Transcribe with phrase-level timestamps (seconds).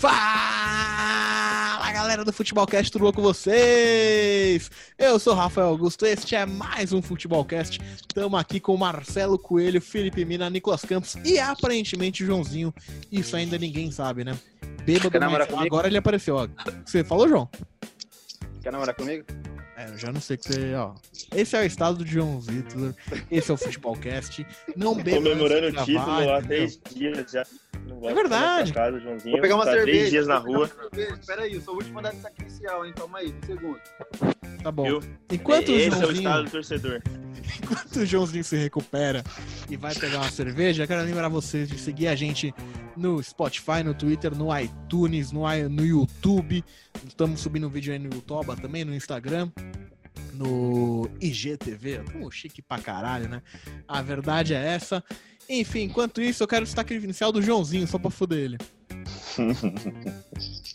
[0.00, 4.70] Fala galera do Futebolcast, tudo bom com vocês?
[4.96, 7.78] Eu sou Rafael Augusto, este é mais um Futebolcast.
[7.96, 12.72] Estamos aqui com Marcelo Coelho, Felipe Mina, Nicolas Campos e aparentemente Joãozinho.
[13.12, 14.38] Isso ainda ninguém sabe, né?
[14.86, 15.66] Bêbado, mas comigo?
[15.66, 16.48] agora ele apareceu, ó.
[16.82, 17.46] Você falou, João?
[18.62, 19.26] Quer namorar comigo?
[19.80, 20.74] É, eu já não sei o que você.
[20.74, 20.92] Ó.
[21.34, 22.94] Esse é o estado do João Vitor.
[23.30, 24.46] Esse é o Futebolcast.
[24.76, 25.16] Não beba.
[25.16, 27.46] Comemorando o de título gravar, há três dias já.
[28.02, 28.66] É verdade.
[28.68, 29.32] de Casa, Joãozinho.
[29.32, 29.98] Vou pegar uma tá cerveja.
[29.98, 30.70] três dias na rua.
[31.18, 32.92] Espera aí, eu sou o último a dar sacrificial, hein?
[32.94, 33.80] Calma aí, um segundo.
[34.62, 35.00] Tá bom.
[35.32, 36.18] Enquanto o Esse é o Joãozinho.
[36.18, 37.02] estado do torcedor.
[37.62, 39.24] Enquanto o Joãozinho se recupera
[39.70, 42.54] e vai pegar uma cerveja, quero lembrar vocês de seguir a gente
[42.96, 46.64] no Spotify, no Twitter, no iTunes, no, no YouTube.
[47.06, 49.50] Estamos subindo vídeo aí no YouTube também, no Instagram,
[50.34, 52.04] no IGTV.
[52.04, 53.42] Tamo chique pra caralho, né?
[53.86, 55.02] A verdade é essa.
[55.48, 58.58] Enfim, enquanto isso, eu quero o destaque inicial do Joãozinho, só pra foder ele.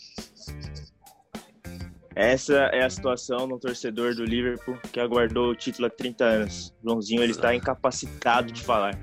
[2.15, 6.73] Essa é a situação do torcedor do Liverpool que aguardou o título há 30 anos.
[6.81, 8.97] Joãozinho ele está incapacitado de falar.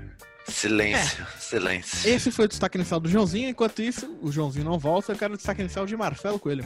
[0.47, 2.09] Silêncio, silêncio.
[2.09, 3.49] Esse foi o destaque inicial do Joãozinho.
[3.49, 5.13] Enquanto isso, o Joãozinho não volta.
[5.13, 6.65] Eu quero o destaque inicial de Marcelo Coelho.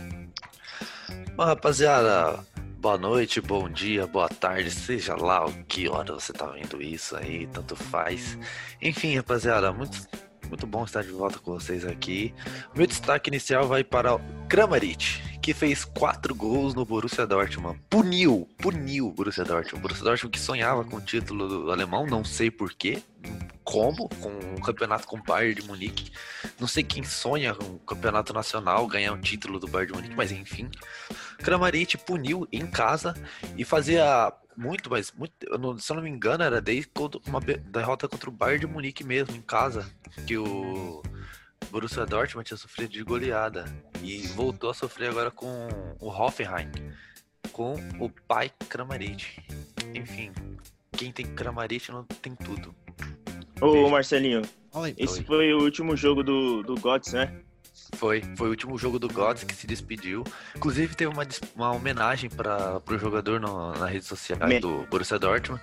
[1.35, 2.43] Bom, rapaziada,
[2.79, 7.15] boa noite, bom dia, boa tarde, seja lá o que hora você tá vendo isso
[7.15, 8.37] aí, tanto faz.
[8.81, 10.07] Enfim, rapaziada, muito,
[10.47, 12.33] muito bom estar de volta com vocês aqui.
[12.75, 17.79] Meu destaque inicial vai para o Kramaric, que fez quatro gols no Borussia Dortmund.
[17.89, 19.79] Puniu, puniu o Borussia Dortmund.
[19.79, 23.01] O Borussia Dortmund que sonhava com o título alemão, não sei porquê.
[23.63, 24.07] Como?
[24.21, 26.11] Com um campeonato com o Bayern de Munique.
[26.59, 30.15] Não sei quem sonha com o campeonato nacional, ganhar um título do Bayern de Munique,
[30.15, 30.69] mas enfim.
[31.39, 33.13] Kramaric puniu em casa
[33.57, 35.33] e fazia muito, mas muito,
[35.79, 36.89] se eu não me engano, era desde
[37.27, 39.89] uma derrota contra o Bayern de Munique mesmo, em casa,
[40.25, 41.03] que o
[41.69, 43.65] Borussia Dortmund tinha sofrido de goleada
[44.01, 45.67] e voltou a sofrer agora com
[45.99, 46.71] o Hoffenheim,
[47.51, 49.39] com o pai Kramaric.
[49.93, 50.31] Enfim,
[50.91, 52.75] quem tem Kramaric não tem tudo.
[53.61, 53.89] Ô.
[53.89, 54.41] Marcelinho,
[54.97, 55.25] esse Oi.
[55.25, 57.41] foi o último jogo do, do Götze, né?
[57.97, 60.23] Foi, foi o último jogo do Gods que se despediu.
[60.55, 61.25] Inclusive teve uma,
[61.55, 65.61] uma homenagem para o jogador no- na rede social Me- do Borussia Dortmund.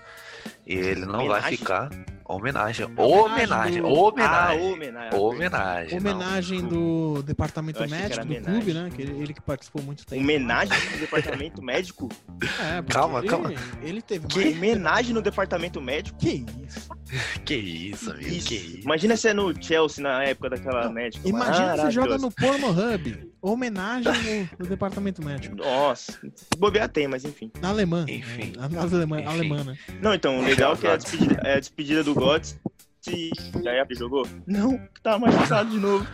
[0.67, 1.59] E ele não vai Homenagem?
[1.59, 1.91] ficar.
[2.27, 2.87] Homenagem.
[2.97, 3.83] Homenagem Homenagem.
[3.83, 4.61] do- Homenagem.
[4.61, 5.19] Ah, homenagem.
[5.21, 5.99] Homenagem.
[5.99, 8.43] Homenagem do departamento médico do homenagem.
[8.63, 8.91] clube, né?
[8.95, 10.23] Que ele, ele que participou muito tempo.
[10.23, 12.09] Homenagem do departamento médico?
[12.65, 13.53] É, porque Calma, ele, calma.
[13.83, 16.19] Ele teve Que mais- homenagem no departamento médico?
[16.19, 16.89] Que isso?
[17.45, 18.29] Que isso, amigo.
[18.29, 18.49] Isso.
[18.49, 18.79] Que isso.
[18.81, 21.29] Imagina se é no Chelsea na época daquela médica.
[21.29, 23.33] Imagina você joga no Pornhub.
[23.41, 25.57] Homenagem no, no departamento médico.
[25.57, 27.51] Nossa, se bobear tem, mas enfim.
[27.61, 28.05] Na alemã.
[28.09, 28.53] Enfim.
[28.57, 29.29] Na, na alemã, Enfim.
[29.29, 29.79] alemã, né?
[30.01, 32.59] Não, então, o legal é que é a despedida, é a despedida do Götze.
[33.07, 34.27] E aí ele jogou?
[34.47, 36.07] Não, que tá machucado de novo.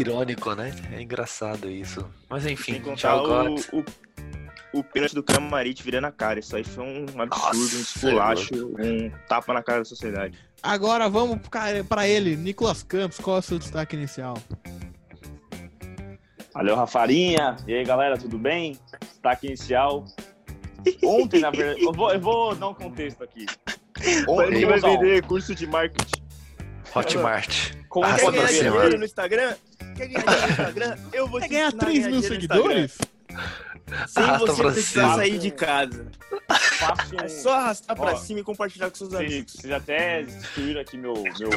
[0.00, 0.72] Irônico, né?
[0.92, 2.08] É engraçado isso.
[2.30, 3.84] Mas enfim, tchau, o, o,
[4.72, 6.38] o pênalti do Kramaric virando a cara.
[6.40, 10.38] Isso aí foi um absurdo, Nossa, um esculacho, um tapa na cara da sociedade.
[10.62, 13.18] Agora vamos pra- pra ele, Nicolas Campos.
[13.18, 14.36] Qual é o seu destaque inicial?
[16.52, 17.56] Valeu, Rafarinha.
[17.66, 18.76] E aí, galera, tudo bem?
[19.00, 20.04] Destaque inicial.
[21.04, 23.46] Ontem, na verdade, eu vou, eu vou dar um contexto aqui.
[24.28, 26.22] Ontem, Ele vai vender curso de marketing.
[26.94, 27.74] Hotmart.
[27.88, 29.54] com Arrasta Quer ganhar dinheiro no Instagram?
[29.96, 30.96] Quer ganhar dinheiro no Instagram?
[31.12, 32.98] Eu vou Quer ganhar ensinar a 3 mil seguidores?
[34.06, 35.14] Sem Arrasta você pra precisar cima.
[35.16, 36.02] sair de casa.
[36.02, 37.24] um...
[37.24, 39.52] É só arrastar pra Ó, cima e compartilhar com seus Vocês, amigos.
[39.54, 41.14] vocês até destruíram aqui meu...
[41.14, 41.50] meu...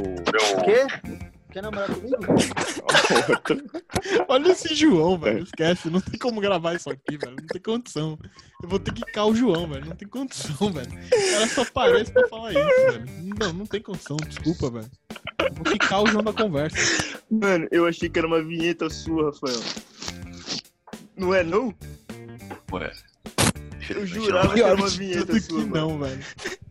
[0.63, 0.87] Quê?
[1.51, 2.17] Quer namorar comigo?
[4.29, 5.43] Olha esse João, velho.
[5.43, 5.89] Esquece.
[5.89, 7.35] Não tem como gravar isso aqui, velho.
[7.37, 8.17] Não tem condição.
[8.63, 9.85] Eu vou ter que quicar o João, velho.
[9.85, 10.89] Não tem condição, velho.
[11.33, 13.05] Ela só aparece pra falar isso, velho.
[13.37, 14.15] Não, não tem condição.
[14.15, 14.89] Desculpa, velho.
[15.39, 16.77] Eu Vou quicar o João da conversa.
[17.29, 19.59] Mano, eu achei que era uma vinheta sua, Rafael.
[21.17, 21.75] Não é não?
[22.71, 22.91] Ué.
[23.89, 25.89] Eu jurava que era uma vinheta sua, que mano.
[25.89, 26.23] não, velho.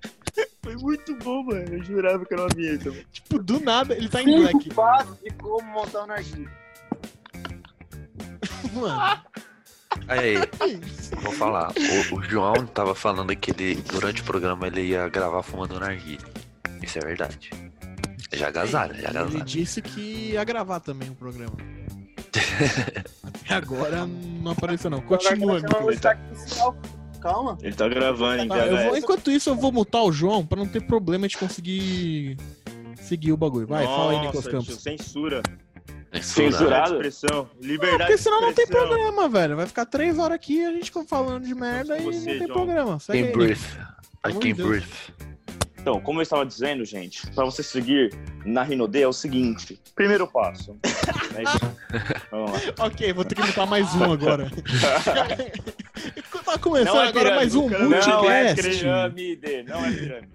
[0.63, 1.75] Foi muito bom, mano.
[1.75, 2.91] Eu jurava que era uma vinheta.
[2.91, 3.05] mano.
[3.13, 4.63] Tipo, do nada, ele tá em black.
[4.63, 6.51] Cinco passos de como montar um narguilho.
[8.73, 9.21] Mano,
[10.07, 10.37] Aí,
[11.23, 11.73] vou falar.
[12.13, 16.25] O, o João tava falando que ele, durante o programa ele ia gravar fumando narguilha.
[16.81, 17.51] Isso é verdade.
[18.33, 19.45] Já agasalha, já Ele agasalha.
[19.45, 21.57] disse que ia gravar também o programa.
[23.49, 25.01] Agora não apareceu, não.
[25.01, 25.95] Continua, Agora que nós chamamos o Nicolas.
[25.95, 26.77] destaque inicial.
[27.21, 27.59] Calma.
[27.63, 30.57] Ele tá gravando em Tá, eu vou- enquanto isso, eu vou mutar o João pra
[30.59, 32.37] não ter problema de conseguir
[33.03, 33.67] seguir o bagulho.
[33.67, 34.83] Vai, fala aí, Nossa, Nicolas tio, Campos.
[34.83, 35.43] Censura.
[36.15, 36.25] Censurado.
[36.25, 36.93] Censurado.
[36.95, 37.49] Expressão.
[37.61, 39.57] Não, Liberdade porque senão não tem programa, velho.
[39.57, 42.53] Vai ficar três horas aqui a gente falando de merda e Você, não tem João.
[42.53, 42.99] programa.
[42.99, 43.77] Segue aí, brief.
[44.27, 45.13] I can brief.
[45.81, 48.13] Então, como eu estava dizendo, gente, para você seguir
[48.45, 50.79] na Rinode é o seguinte: primeiro passo.
[51.33, 52.87] É lá.
[52.87, 54.51] Ok, vou ter que botar mais um agora.
[56.45, 58.79] tá começando Não é agora mais um pirâmide, Não é multicast.
[58.79, 60.29] pirâmide, não é pirâmide.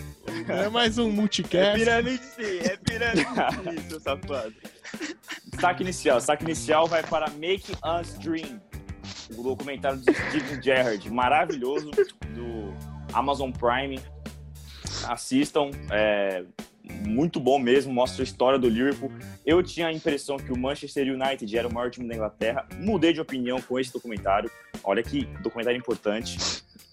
[0.50, 1.80] É mais um É multicast.
[1.80, 4.54] pirâmide sim, é pirâmide sim, seu safado.
[5.52, 6.18] Destaque inicial.
[6.18, 7.72] Destaque inicial vai para Make
[8.02, 8.62] Us Dream,
[9.38, 12.74] o documentário do Steven Gerrard, maravilhoso, do
[13.14, 14.00] Amazon Prime.
[15.08, 16.44] Assistam, é
[17.06, 19.12] muito bom mesmo, mostra a história do Liverpool.
[19.46, 22.68] Eu tinha a impressão que o Manchester United era o maior time da Inglaterra.
[22.78, 24.50] Mudei de opinião com esse documentário.
[24.84, 26.38] Olha que documentário importante.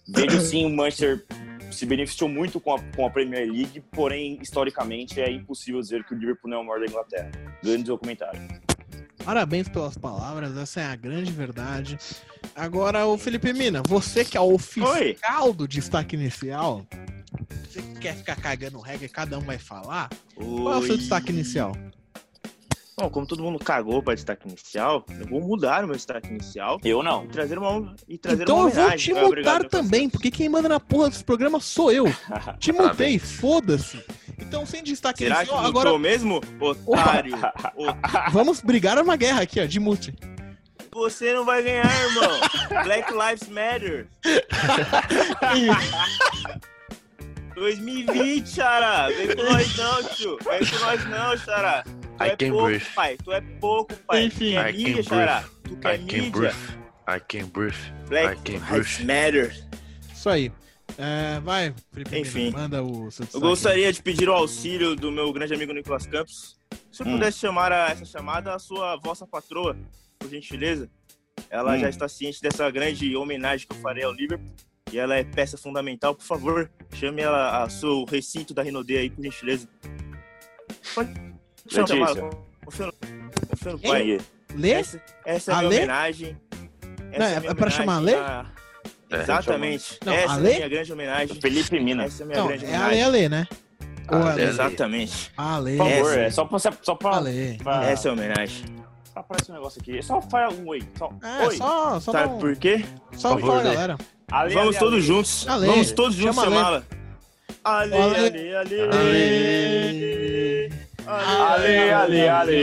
[0.09, 1.25] Vejo sim, o Manchester
[1.71, 6.15] se beneficiou muito com a, com a Premier League, porém, historicamente, é impossível dizer que
[6.15, 7.31] o Liverpool não é o maior da Inglaterra.
[7.63, 8.41] Grande documentário.
[9.25, 11.97] Parabéns pelas palavras, essa é a grande verdade.
[12.57, 16.85] Agora, o Felipe Mina, você que é o oficial do destaque inicial,
[17.65, 20.93] você que quer ficar cagando regra e cada um vai falar, qual é o seu
[20.93, 20.99] Oi.
[20.99, 21.73] destaque inicial?
[23.03, 26.79] Bom, como todo mundo cagou para destaque inicial, eu vou mudar o meu destaque inicial
[26.85, 27.25] Eu não.
[27.25, 30.49] e trazer uma, e trazer Então uma eu vou te Ah, mutar também, porque quem
[30.49, 32.05] manda na porra desse programa sou eu.
[32.61, 34.01] Te mutei, foda-se.
[34.39, 35.89] Então, sem destaque Será que inicial, agora...
[35.89, 36.41] agora mesmo?
[36.87, 37.37] Otário!
[38.31, 40.15] Vamos brigar uma guerra aqui, ó, de mute.
[40.93, 42.39] Você não vai ganhar, irmão!
[42.85, 44.07] Black Lives Matter!
[47.57, 49.09] 2020, Xará!
[49.09, 50.39] Vem com nós não, tio!
[50.45, 51.83] Vem com nós não, Xará!
[52.23, 52.95] Tu I é pouco, breathe.
[52.95, 53.17] pai!
[53.25, 54.25] Tu é pouco, pai!
[54.25, 54.51] Enfim.
[54.51, 55.45] Tu quer I mídia, can Xará!
[55.65, 56.31] Tu I quer can mídia!
[56.31, 56.55] breathe.
[57.09, 58.09] I can breathe.
[58.09, 59.07] Black I can Lives breathe.
[59.07, 59.67] Matter!
[60.13, 60.53] Isso aí.
[60.99, 62.51] É, vai, Felipe Enfim.
[62.51, 66.57] Manda o seu Eu gostaria de pedir o auxílio do meu grande amigo Nicolas Campos.
[66.91, 67.13] Se eu Hum.
[67.13, 69.77] pudesse chamar a- essa chamada a sua vossa patroa,
[70.19, 70.91] por gentileza.
[71.49, 71.79] Ela Hum.
[71.81, 74.51] já está ciente dessa grande homenagem que eu farei ao Liverpool.
[74.93, 76.15] E ela é peça fundamental.
[76.15, 79.67] Por favor, chame ela ao seu recinto da Renaudet aí, por gentileza.
[80.95, 81.11] Pode
[81.81, 82.23] Letícia.
[83.65, 83.79] no Hein?
[83.83, 84.19] pai.
[84.55, 84.71] Lê?
[84.73, 85.77] Essa, essa é a minha Lê?
[85.79, 86.37] homenagem.
[87.19, 88.15] Não, é- minha é pra chamar a Lê?
[88.15, 88.47] a-
[89.11, 89.99] É, Exatamente.
[90.07, 90.53] Não, a essa é Lê?
[90.53, 91.41] a minha grande homenagem.
[91.41, 92.05] Felipe Mina.
[92.05, 93.03] Essa é a minha Não, grande é a Lê, homenagem.
[93.05, 93.47] a Lê, né?
[94.11, 94.43] Ou A a Lê.
[94.45, 94.49] Lê?
[94.51, 95.33] Exatamente.
[95.37, 95.77] A Lê.
[95.77, 96.21] Por favor, Essa.
[96.21, 97.55] é só pra, só pra, A Lê.
[97.63, 98.65] pra- Essa é a homenagem.
[99.13, 100.03] só aparece um negócio aqui.
[100.03, 100.83] Só faz um oi.
[100.99, 101.57] Só, É, oi.
[101.57, 102.85] só, só, Sabe um- por quê?
[103.15, 103.75] só Por fala, favor, Lê.
[103.75, 103.99] galera.
[104.31, 105.03] Ale, Vamos ale, todos ale.
[105.03, 105.49] juntos.
[105.49, 106.57] Ale, Vamos todos juntos chama Ale.
[106.57, 106.83] chamá-la.
[107.65, 108.17] Ale, Ale.
[108.57, 110.22] ale, ale.
[111.07, 112.61] Ale, ale, ale.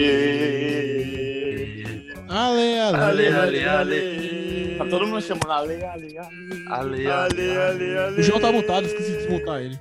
[2.29, 2.97] Ale, ale.
[2.97, 4.75] Ale, ale, ale.
[4.77, 6.67] Tá todo mundo chamando Ale, ale, ale.
[6.69, 8.19] Ale, Ale, ale, ale.
[8.19, 9.79] O João tá mutado, esqueci de desmutar ele.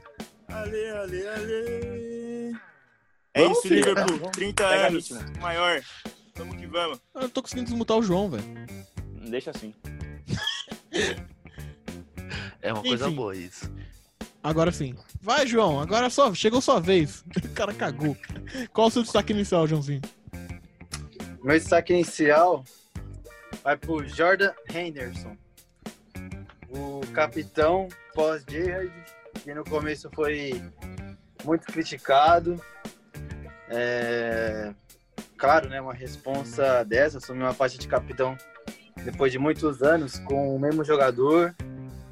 [0.49, 2.57] Ale, ale, ale.
[3.35, 3.85] É Vamos, isso, filho.
[3.85, 4.31] Liverpool.
[4.31, 5.11] 30 Pega a anos.
[5.41, 5.81] Maior.
[6.35, 6.99] Vamos que vamos.
[7.15, 8.45] Eu não tô conseguindo desmutar o João, velho.
[9.31, 9.75] Deixa assim.
[12.61, 13.15] É uma coisa Enfim.
[13.15, 13.71] boa isso.
[14.43, 14.95] Agora sim.
[15.21, 15.81] Vai, João.
[15.81, 16.33] Agora só.
[16.35, 17.25] Chegou sua vez.
[17.45, 18.17] O cara cagou.
[18.73, 20.01] Qual o seu destaque inicial, Joãozinho?
[21.43, 22.65] Meu destaque inicial
[23.65, 25.37] vai pro Jordan Henderson,
[26.69, 28.93] o capitão pós-Gerrard,
[29.43, 30.63] que no começo foi
[31.45, 32.63] muito criticado.
[33.69, 34.73] É,
[35.39, 38.37] Claro, né, uma responsa dessa, assumir uma faixa de capitão
[39.05, 41.55] depois de muitos anos com o mesmo jogador,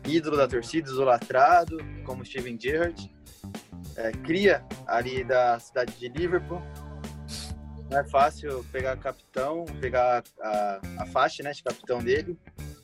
[0.07, 3.11] ídolo da torcida, idolatrado, como Steven Gerrard.
[3.97, 6.61] É, cria ali da cidade de Liverpool.
[7.91, 12.39] Não é fácil pegar capitão, pegar a, a faixa né, de capitão dele.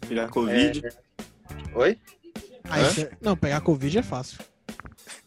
[0.08, 0.86] Pegar Covid.
[0.86, 1.98] É, Oi?
[2.64, 4.38] Ah, é- Não, pegar Covid é fácil.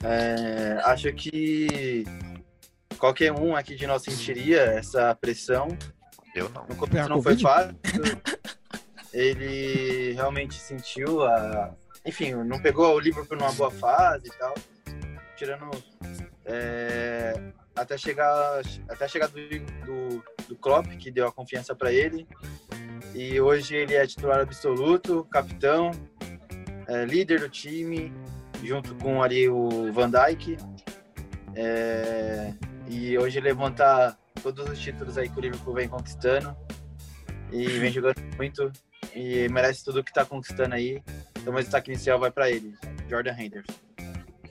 [0.04, 2.04] É, acho que
[2.98, 5.68] qualquer um aqui de nós sentiria essa pressão.
[6.34, 6.66] Eu não.
[6.68, 7.76] No começo não foi fácil.
[9.14, 11.74] Ele realmente sentiu a.
[12.06, 14.54] Enfim, não pegou o Liverpool numa boa fase e tal.
[15.36, 15.70] Tirando.
[16.46, 17.34] é,
[17.76, 22.28] até chegar até chegar do, do, do Klopp, que deu a confiança para ele.
[23.14, 25.92] E hoje ele é titular absoluto, capitão,
[26.88, 28.14] é, líder do time,
[28.64, 30.58] junto com ali o Van Dijk.
[31.56, 32.54] É,
[32.88, 36.56] e hoje levanta todos os títulos aí que o Liverpool vem conquistando
[37.52, 38.72] e vem jogando muito
[39.16, 41.02] e merece tudo que tá conquistando aí.
[41.46, 42.74] Então, meu destaque inicial vai para ele,
[43.08, 43.72] Jordan Henderson.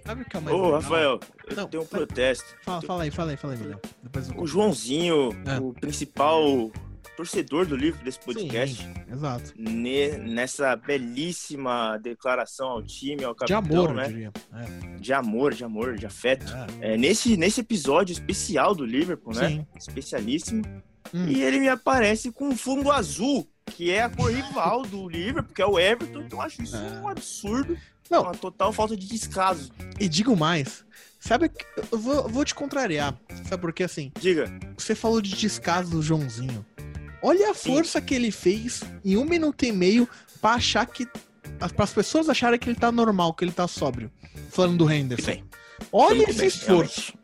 [0.06, 0.80] Sabe o que é mais Ô, legal?
[0.80, 1.20] Rafael,
[1.50, 2.44] eu Não, tenho um protesto.
[2.62, 3.80] Fala, fala aí, fala aí, fala aí, Milhão.
[4.00, 5.58] Depois eu O Joãozinho, É.
[5.58, 6.70] o principal
[7.16, 9.52] torcedor do livro desse podcast, Sim, exato.
[9.56, 14.06] ne- nessa belíssima declaração ao time, ao De capitão, amor, eu né?
[14.08, 14.32] diria.
[14.52, 16.46] É, De amor, de amor, de afeto.
[16.80, 16.92] é.
[16.92, 19.48] É, nesse, nesse episódio especial do Liverpool, né?
[19.48, 19.66] Sim.
[19.76, 20.62] Especialíssimo.
[21.12, 21.26] Hum.
[21.28, 25.54] E ele me aparece com um fundo azul, que é a cor rival do Liverpool,
[25.54, 26.20] que é o Everton.
[26.22, 27.00] Então eu acho isso É.
[27.00, 27.76] um absurdo.
[28.10, 28.22] Não.
[28.22, 29.70] Uma total falta de descaso.
[29.98, 30.84] E digo mais.
[31.18, 33.18] Sabe, que- eu vou, vou te contrariar.
[33.48, 33.84] Sabe por quê?
[33.84, 34.52] Assim, Diga.
[34.76, 36.64] você falou de descaso do Joãozinho.
[37.22, 40.06] Olha a força que ele fez em um minuto e meio
[40.40, 41.06] pra achar que.
[41.58, 44.10] Para as pessoas acharem que ele tá normal, que ele tá sóbrio.
[44.50, 45.42] Falando do Henderson.
[45.90, 47.14] Olha esse bem, esforço.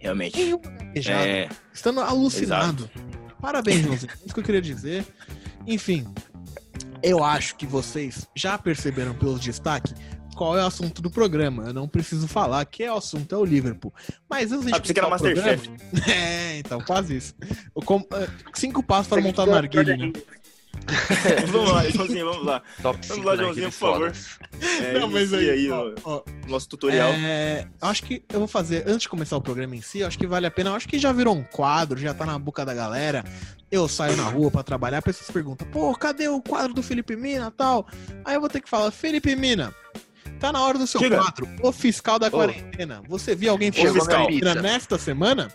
[0.00, 0.56] Realmente.
[0.56, 1.26] Gaguejada.
[1.28, 2.90] É, Estando alucinado.
[3.40, 4.12] Parabéns, Joãozinho.
[4.12, 5.04] É isso que eu queria dizer.
[5.66, 6.06] Enfim,
[7.02, 9.94] eu acho que vocês já perceberam pelo destaque
[10.36, 11.64] qual é o assunto do programa.
[11.68, 13.92] Eu não preciso falar que é o assunto é o Liverpool.
[14.28, 15.68] Mas antes de Ah, que era o Masterchef.
[15.68, 17.34] programa- É, então, quase isso.
[17.74, 20.12] Eu com- eh, Cinco passos para montar narguilha, né?
[21.50, 22.62] vamos lá, Joãozinho, vamos lá.
[22.82, 24.12] Top Vamos 5 lá, Joãozinho, por favor.
[24.82, 27.10] É, Não, mas aí, aí ó, ó, nosso tutorial.
[27.12, 30.18] É, eu acho que eu vou fazer, antes de começar o programa em si, acho
[30.18, 30.70] que vale a pena.
[30.70, 33.24] Eu acho que já virou um quadro, já tá na boca da galera.
[33.70, 36.82] Eu saio na rua pra trabalhar, a pessoa se pergunta, pô, cadê o quadro do
[36.82, 37.86] Felipe Mina tal?
[38.24, 39.74] Aí eu vou ter que falar, Felipe Mina,
[40.38, 41.16] tá na hora do seu Diga.
[41.16, 43.02] quadro, o fiscal da quarentena.
[43.08, 44.28] Você viu alguém fiscal
[44.62, 45.50] nesta semana?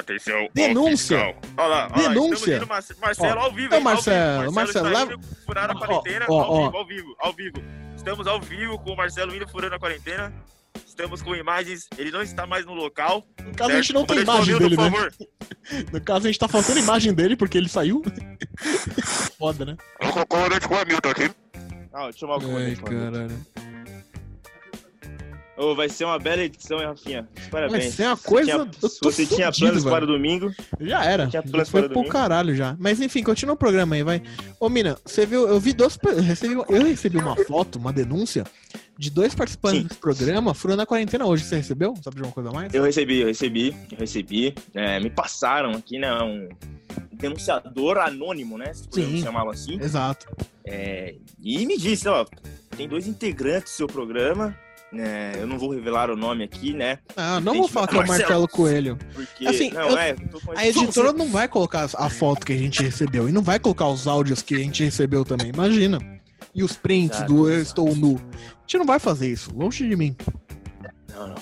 [0.00, 0.48] Atenção.
[0.54, 1.18] Denúncia.
[1.56, 2.66] Olha lá, olha lá, Denúncia.
[2.66, 4.52] Mar- Marcelo, Ó, ao vivo, hein, Marcelo, ao vivo.
[4.54, 6.64] Marcelo, está leva- indo furar a quarentena, ó, ao ó.
[6.64, 7.62] vivo, ao vivo, ao vivo.
[7.96, 10.32] Estamos ao vivo com o Marcelo indo furando a quarentena.
[10.86, 13.24] Estamos com imagens, ele não está mais no local.
[13.44, 13.98] No caso, a gente certo?
[13.98, 14.90] não tem imagem dele, por né?
[14.90, 15.12] favor.
[15.92, 18.02] No caso, a gente tá faltando imagem dele porque ele saiu.
[19.38, 19.76] Foda, né?
[20.02, 21.30] O comandante Romildo aqui.
[21.92, 23.12] Ah, deixa eu chamar o Ai, comandante Romildo.
[23.12, 23.46] caralho.
[25.60, 27.28] Ô, vai ser uma bela edição, hein, Rafinha?
[27.50, 27.82] Parabéns.
[27.84, 29.94] Vai ser uma coisa- tinha- você tinha fudido, planos velho.
[29.96, 30.50] para o domingo,
[30.80, 31.26] Já era.
[31.26, 32.12] Tinha Já foi para pro domingo?
[32.12, 32.74] caralho já.
[32.78, 34.22] Mas enfim, continua o programa aí, vai.
[34.58, 35.46] Ô, Mina, você viu?
[35.46, 35.98] Eu vi dois.
[36.02, 38.44] eu Recebi, eu recebi uma foto, uma denúncia
[38.98, 39.86] de dois participantes Sim.
[39.88, 41.44] desse programa furando a quarentena hoje.
[41.44, 41.94] Você recebeu?
[42.02, 42.72] Sabe de uma coisa a mais?
[42.72, 44.54] eu recebi, eu recebi, eu recebi.
[44.74, 46.48] É, me passaram aqui, né, um
[47.12, 48.72] denunciador anônimo, né?
[48.72, 49.78] Se podemos chamá-lo assim.
[49.80, 50.26] Exato.
[50.66, 52.24] É, e me disse, ó,
[52.76, 54.56] tem dois integrantes do seu programa.
[54.92, 56.98] Né, eu não vou revelar o nome aqui, né?
[57.16, 58.48] Ah, não vou falar que é o Marcelo.
[58.48, 58.98] Coelho.
[59.14, 59.46] Porque.
[59.46, 60.16] Assim, não, eu- é.
[60.56, 63.88] A editora não vai colocar a foto que a gente recebeu e não vai colocar
[63.88, 65.48] os áudios que a gente recebeu também.
[65.48, 65.98] Imagina.
[66.54, 68.16] E os prints Exato, do eu estou nu.
[68.16, 69.52] A gente não vai fazer isso.
[69.54, 70.16] Longe de mim.
[71.14, 71.34] Não, não.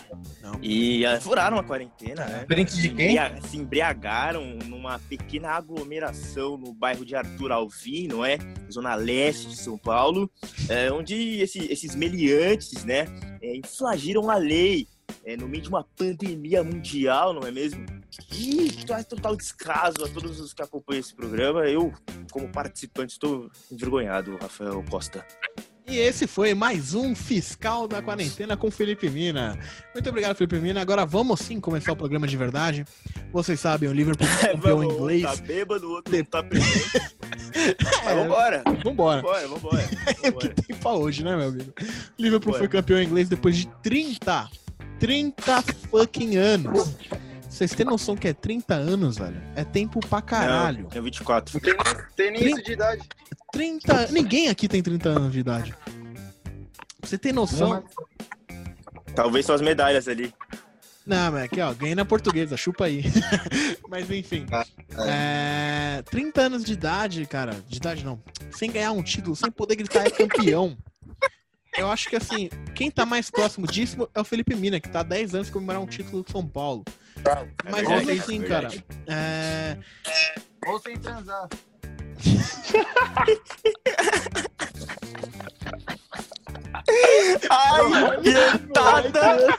[0.52, 0.58] Não.
[0.62, 2.44] E furaram a quarentena, né?
[2.46, 3.14] Print de Se quem?
[3.42, 8.38] Se embriagaram numa pequena aglomeração no bairro de Arthur Alvim, não é?
[8.72, 10.30] Zona leste de São Paulo,
[10.68, 13.06] é, onde esse- esses meliantes, né,
[13.42, 14.86] é, inflagiram a lei
[15.24, 17.84] é, no meio de uma pandemia mundial, não é mesmo?
[18.34, 21.66] E traz total descaso a todos os que acompanham esse programa.
[21.66, 21.92] Eu,
[22.30, 25.24] como participante, estou envergonhado, Rafael Costa.
[25.88, 29.58] E esse foi mais um Fiscal da Quarentena com Felipe Mina.
[29.94, 30.82] Muito obrigado, Felipe Mina.
[30.82, 32.84] Agora vamos sim começar o programa de verdade.
[33.32, 35.22] Vocês sabem, o Liverpool campeão Vamos, inglês.
[35.24, 37.00] Um tá bêbado, o outro tá presente.
[38.04, 39.22] Mas vambora, Vambora.
[39.22, 39.88] vambora, vambora.
[40.22, 40.54] É o que vambora.
[40.66, 41.72] tem pra hoje, né, meu amigo?
[42.18, 42.58] Liverpool Ué.
[42.58, 44.46] foi campeão inglês depois de 30,
[45.00, 46.94] 30 fucking anos.
[47.58, 49.42] Vocês têm noção que é 30 anos, velho?
[49.56, 50.82] É tempo pra caralho.
[50.84, 51.54] Não, tenho 24.
[51.54, 51.74] Não tem,
[52.14, 53.02] tem nem isso de idade.
[53.50, 54.12] 30.
[54.12, 55.74] Ninguém aqui tem 30 anos de idade.
[57.02, 57.82] Você tem noção?
[59.12, 60.32] Talvez só as medalhas ali.
[61.04, 63.02] Não, mas aqui, ó, ganhei na portuguesa, chupa aí.
[63.90, 64.46] mas enfim.
[64.52, 64.64] Ah,
[65.08, 67.56] É, 30 anos de idade, cara.
[67.66, 68.22] De idade não.
[68.52, 70.78] Sem ganhar um título, sem poder gritar é campeão.
[71.76, 75.00] Eu acho que assim, quem tá mais próximo disso é o Felipe Mina, que tá
[75.00, 76.84] há 10 anos comemorar um título do São Paulo.
[77.64, 78.68] Mas verdade, ainda é assim, cara.
[79.06, 79.76] É,
[80.66, 81.48] Ou sem transar.
[87.50, 89.58] Ai, adiantada!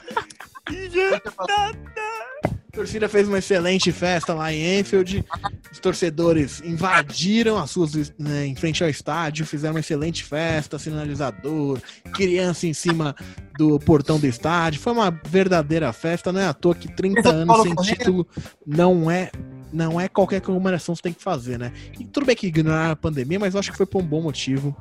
[2.72, 5.24] A torcida fez uma excelente festa lá em Enfield.
[5.72, 11.80] Os torcedores invadiram as suas né, em frente ao estádio, fizeram uma excelente festa, sinalizador,
[12.14, 13.16] criança em cima
[13.58, 14.80] do portão do estádio.
[14.80, 18.24] Foi uma verdadeira festa, não é à toa que 30 anos sem título
[18.64, 19.32] não é
[19.72, 21.72] não é qualquer comemoração que você tem que fazer, né?
[21.98, 24.22] E tudo bem que ignorar a pandemia, mas eu acho que foi por um bom
[24.22, 24.76] motivo.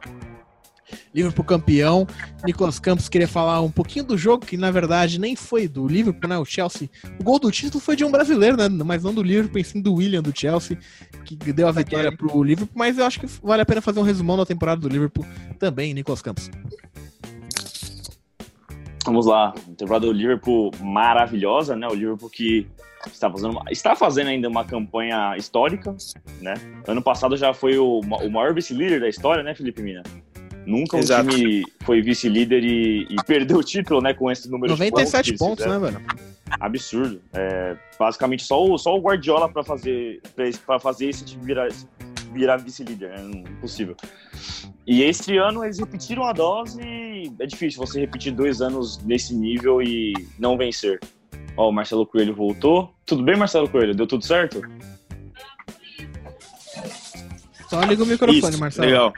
[1.13, 2.07] Liverpool campeão.
[2.45, 6.29] Nicolas Campos queria falar um pouquinho do jogo, que na verdade nem foi do Liverpool,
[6.29, 6.37] né?
[6.37, 6.89] O Chelsea.
[7.19, 8.67] O gol do título foi de um brasileiro, né?
[8.69, 10.77] Mas não do Liverpool, sim do William do Chelsea,
[11.25, 12.75] que deu a vitória pro Liverpool.
[12.75, 15.25] Mas eu acho que vale a pena fazer um resumão da temporada do Liverpool
[15.57, 16.49] também, Nicolas Campos.
[19.05, 21.87] Vamos lá, temporada do Liverpool maravilhosa, né?
[21.87, 22.67] O Liverpool que
[23.07, 25.95] está fazendo, está fazendo ainda uma campanha histórica,
[26.41, 26.53] né?
[26.87, 30.03] Ano passado já foi o, o maior vice-líder da história, né, Felipe Mina?
[30.65, 31.29] Nunca um Exato.
[31.29, 34.13] time foi vice-líder e, e perdeu o título, né?
[34.13, 35.81] Com esse número de 97 que eles pontos, fizeram.
[35.81, 36.05] né, velho?
[36.59, 37.21] Absurdo.
[37.33, 40.21] É, basicamente só o, só o Guardiola para fazer
[40.65, 41.67] para fazer esse time virar
[42.31, 43.95] virar vice-líder, é impossível.
[44.85, 49.35] E esse ano eles repetiram a dose e é difícil você repetir dois anos nesse
[49.35, 50.99] nível e não vencer.
[51.57, 52.93] Ó, o Marcelo Coelho voltou.
[53.05, 53.95] Tudo bem, Marcelo Coelho?
[53.95, 54.61] Deu tudo certo?
[57.69, 58.87] Só liga o microfone, Isso, Marcelo.
[58.87, 59.13] legal.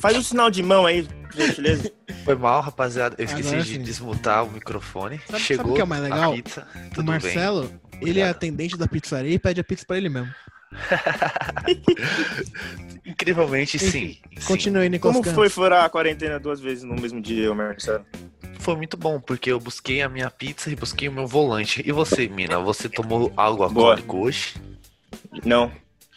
[0.00, 1.90] Faz um sinal de mão aí, gentileza.
[2.24, 3.16] Foi mal, rapaziada.
[3.18, 3.82] Eu esqueci Agora de sim.
[3.82, 5.20] desmutar o microfone.
[5.28, 6.32] sabe Chegou o que é mais legal?
[6.32, 6.66] a pizza.
[6.96, 8.30] O Marcelo, ele é Obrigado.
[8.30, 10.32] atendente da pizzaria e pede a pizza pra ele mesmo.
[11.64, 11.82] bem.
[13.04, 13.90] Incrivelmente, sim.
[13.90, 14.18] sim.
[14.46, 15.34] Continue aí, Nicolas Como Campos.
[15.36, 18.04] foi furar a quarentena duas vezes no mesmo dia, Marcelo?
[18.58, 21.82] Foi muito bom, porque eu busquei a minha pizza e busquei o meu volante.
[21.86, 23.92] E você, Mina, você tomou algo Boa.
[23.94, 24.54] alcoólico hoje?
[25.44, 25.72] Não.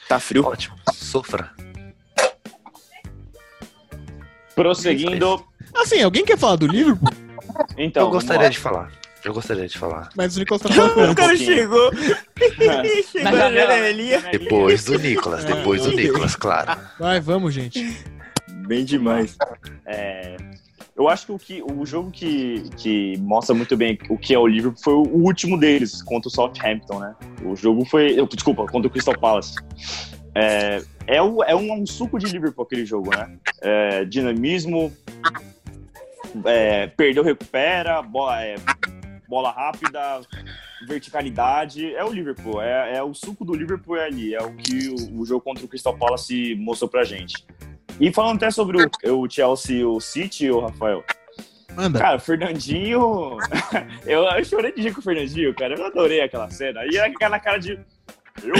[0.09, 0.43] Tá frio?
[0.45, 0.75] Ótimo.
[0.93, 1.51] Sofra.
[4.55, 5.43] Prosseguindo.
[5.75, 7.09] Assim, alguém quer falar do Liverpool?
[7.77, 8.91] Então, eu gostaria de falar.
[9.23, 10.09] Eu gostaria de falar.
[10.15, 11.91] Mas o Nicolas tá falando O cara chegou.
[11.95, 14.19] Chegou na janelinha.
[14.31, 15.53] Depois do Nicolas, É.
[15.53, 16.79] depois do Nicolas, claro.
[16.99, 18.03] Vai, vamos, gente.
[18.67, 19.37] Bem demais.
[19.85, 20.37] É,
[20.95, 24.39] eu acho que o, que o jogo que, que mostra muito bem o que é
[24.39, 27.15] o Liverpool foi o último deles, contra o Southampton, né?
[27.43, 28.19] O jogo foi.
[28.19, 29.55] eu- Desculpa, contra o Crystal Palace.
[30.33, 33.37] É, é, o- é um, um suco de Liverpool aquele jogo, né?
[33.61, 34.91] É, dinamismo,
[36.45, 38.55] é, perdeu, recupera, bola, é,
[39.27, 40.21] bola rápida,
[40.87, 41.93] verticalidade.
[41.95, 45.21] É o Liverpool, é, é o suco do Liverpool é ali, é o que o,
[45.21, 47.45] o jogo contra o Crystal Palace mostrou pra gente.
[47.99, 51.03] E falando até sobre o, o Chelsea e o City, o Rafael.
[51.75, 51.99] Manda.
[51.99, 53.37] Cara, o Fernandinho.
[54.05, 55.75] eu, eu chorei de rir com o Fernandinho, cara.
[55.75, 56.81] Eu adorei aquela cena.
[56.85, 57.79] E aquela cara de.
[58.43, 58.53] Eu?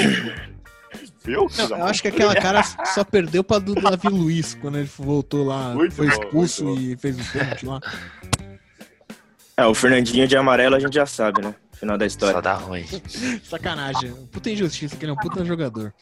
[1.26, 1.48] Eu?
[1.58, 5.46] Não, eu acho que aquela cara só perdeu pra do Davi Luiz quando ele voltou
[5.46, 7.80] lá, Muito foi bom, expulso muito e fez o pênalti lá.
[9.56, 11.54] É, o Fernandinho de amarelo a gente já sabe, né?
[11.74, 12.42] Final da Só história.
[12.42, 12.86] dá ruim.
[13.44, 14.14] Sacanagem.
[14.32, 15.94] Puta injustiça, que ele é um puta jogador.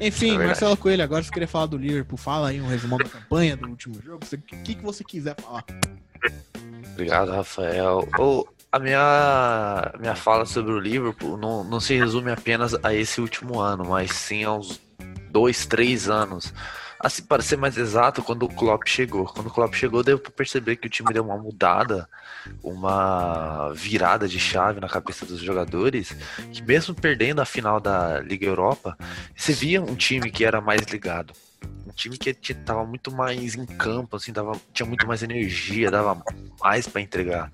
[0.00, 0.46] Enfim, É.
[0.46, 3.68] Marcelo Coelho, agora se querer falar do Liverpool, fala aí um resumão da campanha do
[3.68, 4.20] último jogo.
[4.32, 5.64] O que, que você quiser falar.
[6.92, 8.08] Obrigado, Rafael.
[8.18, 13.20] Ô, a minha, minha fala sobre o Liverpool não, não se resume apenas a esse
[13.20, 14.80] último ano, mas sim aos
[15.30, 16.52] dois, três anos.
[17.00, 19.24] Assim, para ser mais exato, quando o Klopp chegou.
[19.24, 22.08] Quando o Klopp chegou, deu para perceber que o time deu uma mudada,
[22.60, 26.16] uma virada de chave na cabeça dos jogadores,
[26.52, 28.98] que mesmo perdendo a final da Liga Europa,
[29.34, 31.32] você via um time que era mais ligado.
[31.86, 35.92] Um time que t- tava muito mais em campo, assim, dava, tinha muito mais energia,
[35.92, 36.20] dava
[36.60, 37.52] mais para entregar.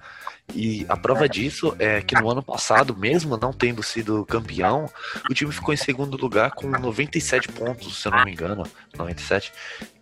[0.52, 4.88] E a prova disso é que no ano passado, mesmo não tendo sido campeão,
[5.28, 8.64] o time ficou em segundo lugar com 97 pontos, se eu não me engano,
[8.96, 9.52] 97.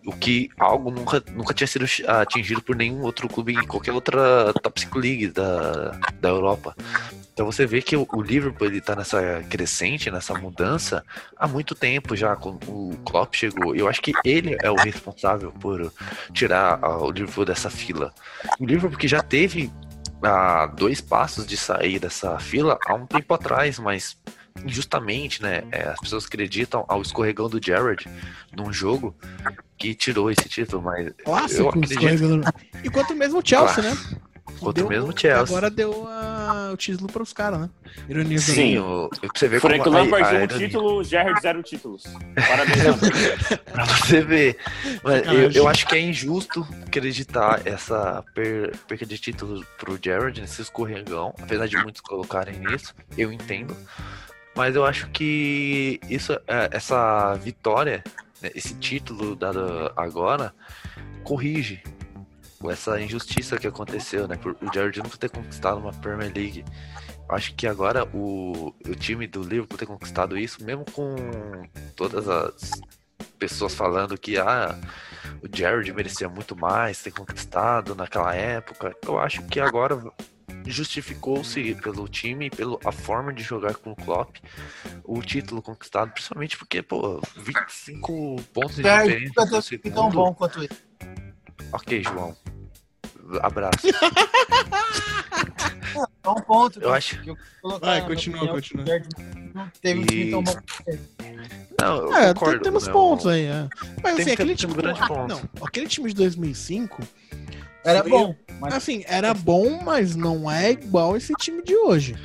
[0.05, 4.53] O que algo nunca, nunca tinha sido atingido por nenhum outro clube em qualquer outra
[4.61, 6.75] top 5 league da, da Europa.
[7.33, 11.03] Então você vê que o, Liverpool ele tá nessa crescente, nessa mudança
[11.35, 13.75] há muito tempo já, quando o Klopp chegou.
[13.75, 15.91] Eu acho que ele é o responsável por
[16.31, 18.13] tirar o Liverpool dessa fila.
[18.59, 19.71] O Liverpool que já teve
[20.23, 24.17] a dois passos de sair dessa fila há um tempo atrás, mas
[24.63, 25.63] injustamente, né?
[25.71, 28.07] é, as pessoas acreditam ao escorregão do Jared
[28.55, 29.15] num jogo
[29.77, 32.53] que tirou esse título, mas eu Clássico, acredito escorregador.
[32.83, 33.97] Enquanto mesmo o Chelsea, né?
[34.59, 35.41] Quanto Deu- mesmo o Chelsea.
[35.55, 37.69] Agora deu a- o título pros caras, né?
[38.09, 41.41] Ironia do Sim, o, você vê Frank como a- Lampard a um ironia- título, Gerrard
[41.41, 42.03] zero títulos.
[42.35, 42.83] Parabéns,
[43.71, 44.57] pra você ver.
[45.03, 50.39] Mas eu, eu acho que é injusto acreditar essa per- perca de títulos pro Jared
[50.41, 53.75] nesse escorregão, apesar de muitos colocarem nisso, eu entendo.
[54.55, 58.03] Mas eu acho que isso, é, essa vitória,
[58.41, 60.53] né, esse título dado agora,
[61.23, 61.81] corrige
[62.71, 64.35] essa injustiça que aconteceu, né?
[64.35, 66.65] Por o Jared nunca ter conquistado uma Premier League.
[67.27, 71.15] Eu acho que agora o, o time do Liverpool ter conquistado isso, mesmo com
[71.95, 72.71] todas as
[73.39, 74.77] pessoas falando que ah,
[75.41, 78.95] o Jared merecia muito mais ter conquistado naquela época.
[79.05, 80.01] Eu acho que agora
[80.65, 84.37] justificou-se pelo time e pela forma de jogar com o Klopp
[85.03, 89.93] o título conquistado, principalmente porque, pô, 25 pontos de Jared diferença teve segundo.
[89.93, 90.69] tão bom quanto ele.
[91.73, 92.35] Ok, João.
[93.41, 93.87] Abraço.
[96.25, 96.79] É um ponto.
[96.79, 97.21] Eu acho.
[97.21, 98.85] que eu colocar, Vai, continua, opinião, continua.
[98.85, 100.55] que Não teve um time tão bom.
[101.81, 102.53] Não, eu É, concordo.
[102.55, 103.67] tem- temos né, pontos aí, é.
[104.01, 104.73] Mas Tem- assim, aquele time.
[104.73, 105.27] grande ah, ponto.
[105.27, 107.01] Não, aquele time de 2005,
[107.85, 112.15] Era Foi- bom, mas assim, era bom, mas não é igual esse time de hoje.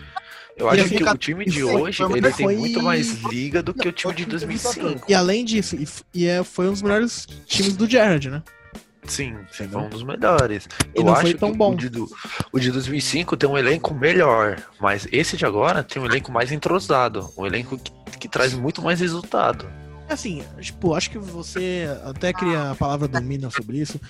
[0.56, 3.60] Eu acho que o time de foi- hoje foi- ele foi- tem muito mais liga
[3.60, 5.04] do que Não, o time de foi- foi- 2005.
[5.10, 8.40] E além disso, e, e é, foi um dos melhores times do Jared, né?
[9.04, 9.78] Sim, sim, Entendeu?
[9.80, 10.68] foi um dos melhores.
[10.94, 11.74] E Eu não acho foi que tão o bom.
[11.74, 12.08] de, do-
[12.52, 16.52] o de 2005 tem um elenco melhor, mas esse de agora tem um elenco mais
[16.52, 19.68] entrosado, um elenco que, que traz muito mais resultado.
[20.08, 24.00] Assim, tipo, acho que você até cria a palavra domina sobre isso.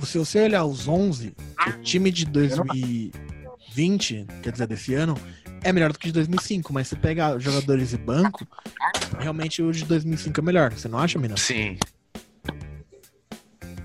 [0.00, 1.34] Se você olhar os 11,
[1.66, 5.14] o time de 2020, quer dizer, desse ano,
[5.62, 8.46] é melhor do que o de 2005, mas se pegar jogadores e banco,
[9.18, 10.72] realmente o de 2005 é melhor.
[10.72, 11.36] Você não acha, Mina?
[11.36, 11.76] Sim.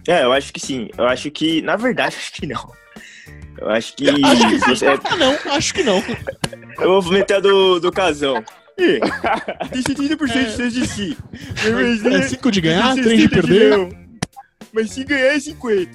[0.08, 0.90] É, eu acho que sim.
[0.98, 2.72] Eu acho que, na verdade, acho que não.
[3.58, 4.08] Eu acho que.
[4.24, 4.86] Acho que você-
[5.18, 6.02] não, acho que não.
[6.80, 8.44] Eu vou meter a do, do casão.
[8.78, 9.00] Tem
[9.82, 11.18] 70% de chance de si.
[12.06, 13.98] É 5 de ganhar, 3 de perder.
[14.72, 15.92] Mas se ganhar é 50.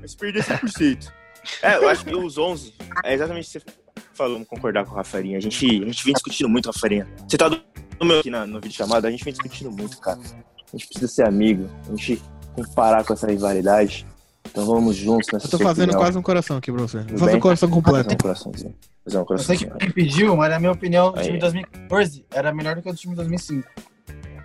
[0.00, 1.12] Mas se perder é 100%.
[1.62, 2.72] É, eu acho que os 11,
[3.04, 3.74] é exatamente o que você
[4.14, 5.38] falou, concordar com o Rafarinha.
[5.38, 7.08] A gente, a gente vem discutindo muito, Rafarinha.
[7.28, 7.60] Você tá do
[8.00, 10.18] do meu aqui na, no vídeo chamado, a gente vem discutindo muito, cara.
[10.18, 12.22] A gente precisa ser amigo, a gente
[12.54, 14.06] tem que parar com essa rivalidade.
[14.50, 16.00] Então vamos juntos nessa Eu tô fazendo opinião.
[16.00, 16.98] quase um coração aqui pra você.
[17.00, 18.14] Vou fazer um coração Fazer completo.
[18.14, 18.74] um coraçãozinho.
[19.04, 19.78] Fazer um Eu sei que coraçãozinho.
[19.78, 22.92] quem pediu, mas na minha opinião, o time de 2014 era melhor do que o
[22.92, 23.68] do time de 2005.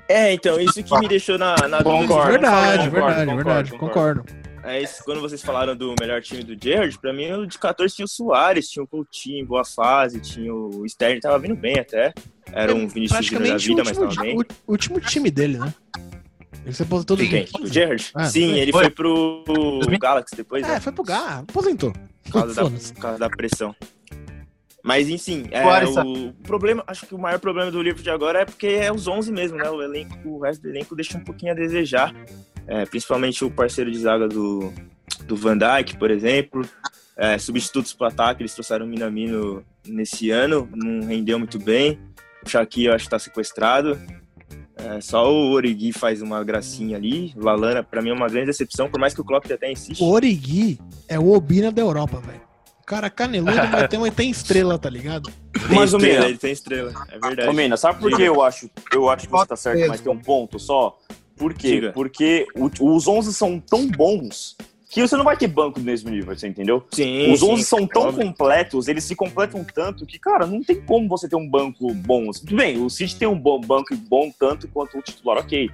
[0.08, 2.08] É, então, isso que me deixou na, na dúvida.
[2.08, 2.32] Concordo.
[2.32, 3.72] Verdade, Concordo, verdade, concordo, verdade.
[3.72, 4.22] concordo.
[4.22, 4.46] Concordo.
[4.68, 7.96] É isso, quando vocês falaram do melhor time do Gerrard, pra mim o de 14
[7.96, 11.78] tinha o Soares, tinha o Coutinho em boa fase, tinha o Sterling, tava vindo bem
[11.80, 12.12] até.
[12.52, 14.38] Era um Vinicius Júnior da vida, mas tava bem.
[14.39, 15.72] o último time dele, né?
[16.65, 17.45] Ele se aposentou em quem?
[17.45, 17.63] 2015.
[17.63, 18.12] Do Gerrard?
[18.15, 18.86] Ah, Sim, ele Foi.
[18.86, 19.43] foi pro
[20.01, 20.75] Galaxy depois, né?
[20.75, 21.93] É, foi pro Gá, aposentou.
[22.23, 23.75] Por causa, da, por causa da pressão.
[24.84, 28.45] Mas, enfim, é, o problema, acho que o maior problema do livro de agora é
[28.45, 29.69] porque é os 11 mesmo, né?
[29.69, 32.13] O elenco, o resto do elenco deixa um pouquinho a desejar.
[32.67, 34.73] É, principalmente o parceiro de zaga do,
[35.23, 36.67] do Van Dijk, por exemplo.
[37.17, 41.99] É, substitutos para ataque, eles trouxeram o Minamino nesse ano, não rendeu muito bem.
[42.45, 43.99] O Shaqiri, eu acho que tá sequestrado.
[44.86, 47.34] É, só o Origi faz uma gracinha ali.
[47.36, 50.02] O Lalana, pra mim, é uma grande decepção, por mais que o Klopp até insiste.
[50.04, 52.41] O Origi é o Obina da Europa, velho.
[52.82, 55.32] O cara caneludo, mas tem, tem estrela, tá ligado?
[55.67, 57.56] Tem Mas o estrela, Mina, ele tem estrela, é verdade.
[57.56, 60.19] Mina, sabe por que eu acho, eu acho que você tá certo, mas tem um
[60.19, 60.95] ponto só?
[61.36, 61.71] Por quê?
[61.71, 61.91] Diga.
[61.93, 64.56] Porque o- os 11 são tão bons
[64.95, 66.86] que você não vai ter banco do mesmo nível, você entendeu?
[66.91, 68.25] Sim, Os sim, 11 são tão óbvio.
[68.25, 72.31] completos, eles se completam tanto que, cara, não tem como você ter um banco bom.
[72.31, 75.69] Tudo bem, o City tem um bom banco bom tanto quanto o titular, ok.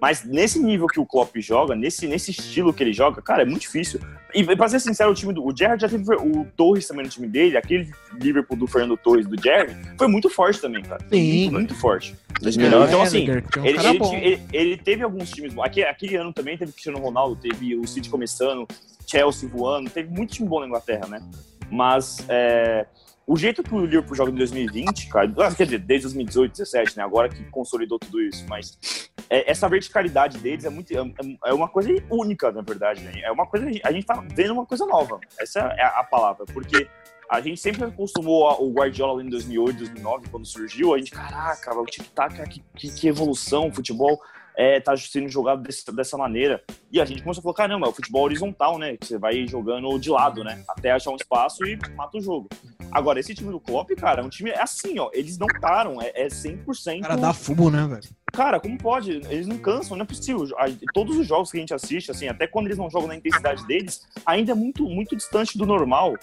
[0.00, 3.44] Mas nesse nível que o Klopp joga, nesse, nesse estilo que ele joga, cara, é
[3.44, 3.98] muito difícil.
[4.34, 7.10] E pra ser sincero, o time do o Gerrard já teve o Torres também no
[7.10, 11.02] time dele, aquele Liverpool do Fernando Torres do Gerrard, foi muito forte também, cara.
[11.08, 11.40] Sim.
[11.44, 12.14] Muito, muito forte.
[12.42, 12.86] 2009.
[12.86, 15.64] Então, assim, Edgar, tinha um Ele, ele, ele- ele teve alguns times bons.
[15.64, 18.66] Aquele, aquele ano também teve Cristiano Ronaldo, teve o City começando,
[19.06, 21.22] Chelsea voando, teve muito time bom na Inglaterra, né?
[21.70, 22.84] Mas é,
[23.26, 26.96] o jeito que o Liverpool joga em 2020, cara, ah, quer dizer, desde 2018, 2017,
[26.96, 27.02] né?
[27.02, 31.02] Agora que consolidou tudo isso, mas é, essa verticalidade deles é muito é,
[31.46, 33.02] é uma coisa única, na verdade.
[33.02, 33.20] Né?
[33.22, 35.18] É uma coisa a gente tá vendo uma coisa nova.
[35.40, 36.88] Essa é a palavra, porque
[37.28, 41.74] a gente sempre acostumou a- o Guardiola em 2008, 2009, quando surgiu, a gente, caraca,
[41.76, 44.20] o tic-tac, que, que, que evolução, futebol
[44.56, 46.62] é, tá sendo jogado desse- dessa maneira.
[46.90, 48.96] E a gente começou a falar, caramba, é o futebol horizontal, né?
[48.96, 50.62] Que você vai jogando de lado, né?
[50.68, 52.48] Até achar um espaço e mata o jogo.
[52.90, 55.10] Agora, esse time do Klopp, cara, é um time é assim, ó.
[55.12, 56.98] Eles não param, é, é 100%.
[57.00, 58.02] O cara dá fumo, né, velho?
[58.32, 59.12] Cara, como pode?
[59.30, 60.46] Eles não cansam, não é possível.
[60.94, 63.66] Todos os jogos que a gente assiste, assim, até quando eles não jogam na intensidade
[63.66, 66.14] deles, ainda é muito, muito distante do normal.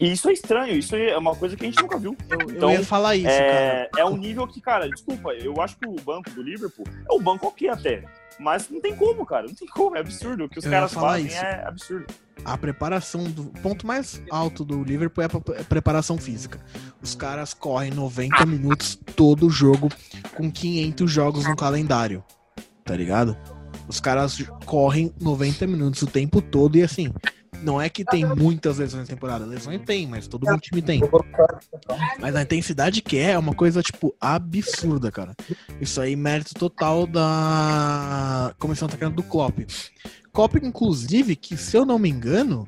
[0.00, 2.16] E isso é estranho, isso é uma coisa que a gente nunca viu.
[2.28, 3.38] Eu, Então, eu ia falar isso, cara.
[3.42, 7.12] É, é um nível que, cara, desculpa, eu acho que o banco do Liverpool é
[7.14, 8.04] o banco ok até.
[8.38, 9.46] Mas não tem como, cara.
[9.46, 10.44] Não tem como, é absurdo.
[10.44, 11.36] O que os Eu caras fazem isso.
[11.36, 12.06] é absurdo.
[12.44, 16.58] A preparação do o ponto mais alto do Liverpool é a pre- preparação física.
[17.00, 19.88] Os caras correm 90 minutos todo jogo
[20.34, 22.24] com 500 jogos no calendário.
[22.84, 23.36] Tá ligado?
[23.86, 27.12] Os caras correm 90 minutos o tempo todo e assim,
[27.62, 31.00] não é que tem muitas lesões na temporada, lesões tem, mas todo mundo time tem.
[32.20, 35.34] Mas a intensidade que é é uma coisa, tipo, absurda, cara.
[35.80, 39.60] Isso aí, mérito total da comissão técnica do Klopp.
[40.32, 42.66] Klopp, inclusive, que se eu não me engano,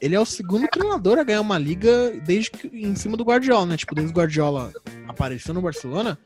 [0.00, 3.66] ele é o segundo treinador a ganhar uma liga desde que, em cima do Guardiola,
[3.66, 3.76] né?
[3.76, 4.72] Tipo, desde o Guardiola
[5.06, 6.18] apareceu no Barcelona,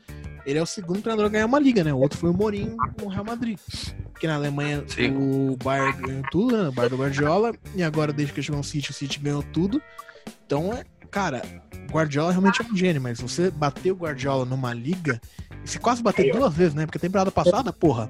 [0.45, 1.93] ele é o segundo treinador a ganhar uma liga, né?
[1.93, 3.57] O outro foi o Mourinho no Real Madrid.
[4.11, 5.15] Porque na Alemanha Sim.
[5.15, 6.69] o Bayern ganhou tudo, né?
[6.69, 7.53] O Bayern do Guardiola.
[7.75, 9.81] E agora, desde que chegou no City, o City ganhou tudo.
[10.45, 11.41] Então, é, cara,
[11.89, 15.19] o Guardiola realmente é um gênio, mas você bater o Guardiola numa liga,
[15.63, 16.85] e se quase bater duas vezes, né?
[16.85, 18.09] Porque a temporada passada, porra,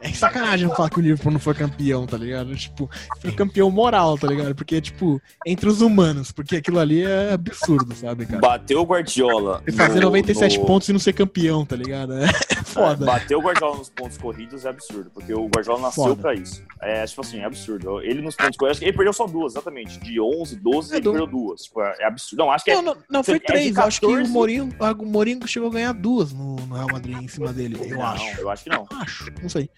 [0.00, 2.54] é sacanagem falar que o Liverpool não foi campeão, tá ligado?
[2.56, 2.88] Tipo,
[3.20, 4.54] foi campeão moral, tá ligado?
[4.54, 8.40] Porque, tipo, entre os humanos, porque aquilo ali é absurdo, sabe, cara?
[8.40, 9.62] Bateu o Guardiola.
[9.64, 12.12] Você fazer no- 97 no- pontos e não ser campeão, tá ligado?
[12.14, 12.26] É
[12.64, 13.06] Foda.
[13.06, 16.20] Bater o Guardiola nos pontos corridos é absurdo, porque o Guardiola nasceu Foda.
[16.22, 16.62] pra isso.
[16.82, 18.00] É, tipo assim, é absurdo.
[18.02, 19.98] Ele nos pontos corridos, ele perdeu só duas, exatamente.
[19.98, 21.62] De 11, 12, É ele du- perdeu duas.
[21.62, 22.38] Tipo, é absurdo.
[22.44, 23.76] Não, acho que é Não, não, não foi é três.
[23.76, 24.30] eu acho que o 14.
[24.30, 27.96] Mourinho, o Mourinho chegou a ganhar duas no, no Real Madrid em cima dele, eu
[27.96, 28.40] não, acho.
[28.40, 28.86] Eu acho que não.
[29.00, 29.68] Acho, não sei.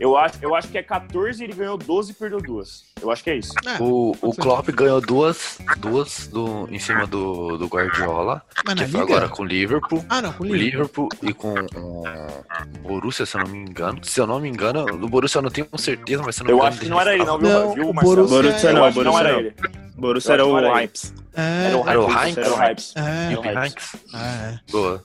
[0.00, 2.84] Eu acho, eu acho que é 14 ele ganhou 12 e perdeu duas.
[3.00, 3.52] Eu acho que é isso.
[3.66, 4.40] É, O, o ser.
[4.40, 9.12] Klopp ganhou duas, duas do, em cima do, do Guardiola, mas que foi Liga?
[9.14, 10.04] agora com o Liverpool.
[10.08, 11.08] Ah, não, com o O Liverpool.
[11.22, 12.04] Liverpool e com o
[12.82, 13.98] Borussia, se eu não me engano.
[14.04, 16.52] Se eu não me engano, do Borussia eu não tenho certeza, mas se eu não
[16.54, 16.68] me Eu engano.
[16.74, 18.16] acho que não era ele, não, viu, Não, viu o Marcelo?
[18.28, 19.54] Borussia- Borussia Eu não, acho que não era ele.
[19.96, 21.14] Borussia era Eu acho o era Hypes.
[21.34, 22.24] É, Era o Era o Hypes.
[22.26, 22.38] Heinz?
[22.38, 22.94] Era o Hypes.
[22.96, 23.62] é, E o Hypes.
[23.62, 23.96] Heinz.
[24.14, 24.58] é.
[24.72, 25.04] Boa.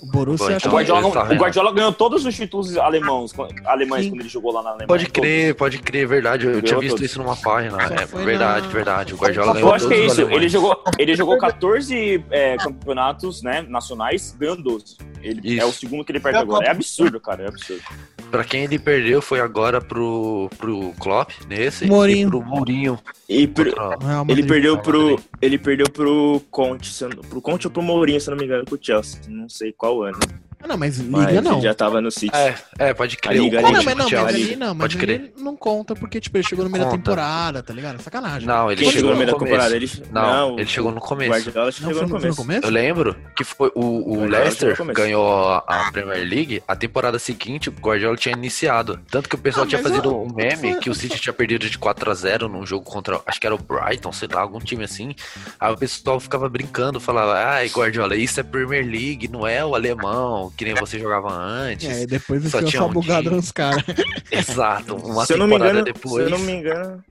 [0.00, 0.72] O Borussia O então.
[0.72, 1.38] Guardiola, tá o vendo.
[1.40, 3.32] Guardiola ganhou todos os títulos alemãos,
[3.64, 4.10] alemães Sim.
[4.10, 4.86] quando ele jogou lá na Alemanha.
[4.88, 5.20] Pode Todos.
[5.20, 6.46] crer, pode crer, verdade.
[6.46, 7.10] Eu tinha Ganhou visto todos.
[7.10, 7.88] isso numa página.
[7.88, 9.14] Só É verdade, na- verdade.
[9.14, 10.20] O Guardiola ganhou Eu acho que é isso.
[10.22, 14.96] Ele jogou, ele jogou 14 é, campeonatos né, nacionais, ganhou 12.
[15.22, 16.66] Ele, é o segundo que ele perde agora.
[16.66, 17.44] É absurdo, cara.
[17.44, 17.82] É absurdo.
[18.30, 21.86] Pra quem ele perdeu foi agora pro, pro Klopp, nesse.
[21.86, 22.28] Mourinho.
[22.28, 22.98] E pro Mourinho.
[23.28, 25.20] E pro- Real ele perdeu pro.
[25.40, 26.90] Ele perdeu pro Conte,
[27.28, 29.20] pro Conte ou pro Mourinho, se não me engano, pro Chelsea.
[29.28, 30.18] Não sei qual ano.
[30.62, 31.52] Ah, não, mas Mas Liga não.
[31.54, 32.30] ele já tava no City.
[32.36, 33.38] É, é, pode crer.
[33.38, 35.20] A Liga, Ah, não, mas não, pro mas ali não, mas Pode crer.
[35.20, 38.00] ali não conta, porque tipo, ele chegou no meio da temporada, tá ligado?
[38.00, 38.46] Sacanagem.
[38.46, 39.50] Não, ele chegou chegou no meio da começo.
[39.56, 39.76] temporada?
[39.76, 41.30] Ele, Não, ele chegou no O começo.
[41.30, 42.60] Guardiola Não, chegou foi, no no- foi no começo.
[42.60, 42.66] começo?
[42.66, 44.96] Eu lembro que foi o, o Leicester começo.
[44.96, 49.00] ganhou a, Premier League, a temporada seguinte o Guardiola tinha iniciado.
[49.10, 51.32] Tanto que o pessoal Ah, tinha mas fazido eu- um meme que o City tinha
[51.32, 54.40] perdido de 4 a 0 num jogo contra, acho que era o Brighton, sei lá,
[54.42, 55.14] algum time assim.
[55.58, 59.74] Aí o pessoal ficava brincando, falava, ai Guardiola, isso é Premier League, não é o
[59.74, 61.88] alemão, que nem você jogava antes.
[61.88, 63.36] É, e depois Só tinha essa um bugada time.
[63.36, 63.82] nos caras.
[64.30, 66.14] Exato, uma se eu não me temporada engano, depois.
[66.14, 67.04] se eu não me engano,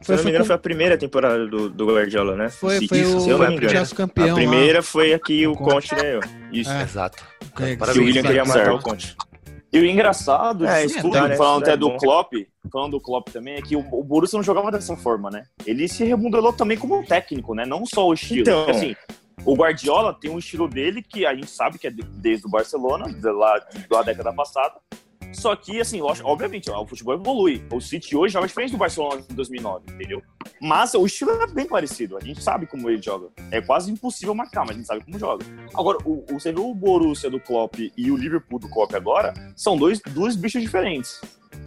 [0.00, 2.48] se Foi- eu não me foi engano, foi a primeira temporada do, do Guardiola, né?
[2.50, 3.86] Foi, Se- foi isso, o se eu não me engano.
[3.94, 4.30] Campeão.
[4.30, 5.94] A primeira foi a que o Conte.
[5.94, 6.22] Ganhou.
[6.52, 6.70] Isso.
[6.70, 6.82] É.
[6.82, 7.22] Exato.
[7.58, 7.66] lá.
[7.66, 8.76] É, Que Parabéns, o William queria matar certo.
[8.76, 9.16] o Conte.
[9.72, 11.36] E o engraçado É, tudo, né?
[11.36, 11.96] falando Isso até é do.
[11.98, 12.32] Klopp,
[12.72, 15.42] falando do Klopp também, é que o, o Borussia não jogava dessa forma, né?
[15.66, 17.66] Ele se remodelou também como técnico, né?
[17.66, 18.40] Não só o estilo.
[18.42, 18.70] Então.
[18.70, 18.94] Assim,
[19.44, 22.50] o Guardiola tem um estilo dele que a gente sabe que é de- desde o
[22.50, 23.58] Barcelona, de lá
[23.90, 24.74] da década passada.
[25.32, 27.62] Só que, assim, obviamente, o futebol evolui.
[27.70, 30.22] O City hoje joga diferente do Barcelona de 2009, entendeu?
[30.62, 32.16] Mas o estilo é bem parecido.
[32.16, 33.28] A gente sabe como ele joga.
[33.50, 35.44] É quase impossível marcar, mas a gente sabe como joga.
[35.74, 39.34] Agora, o, o- você vê o Borussia do Klopp e o Liverpool do Klopp agora,
[39.54, 41.20] são dois, dois bichos diferentes.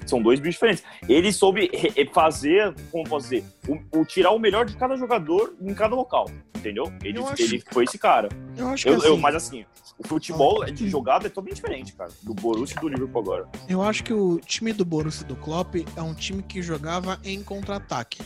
[0.05, 0.83] São dois bichos diferentes.
[1.07, 1.69] Ele soube
[2.13, 6.29] fazer, como posso dizer, o, o- tirar o melhor de cada jogador em cada local,
[6.57, 6.91] entendeu?
[7.03, 8.29] Ele, Eu acho- ele foi esse cara.
[8.57, 9.65] Eu acho que Eu, eu- assim, mas assim,
[9.97, 12.11] o futebol de jogada é totalmente diferente, cara.
[12.23, 13.47] Do Borussia e do Liverpool agora.
[13.67, 17.43] eu acho que o time do Borussia do Klopp é um time que jogava em
[17.43, 18.21] contra-ataque.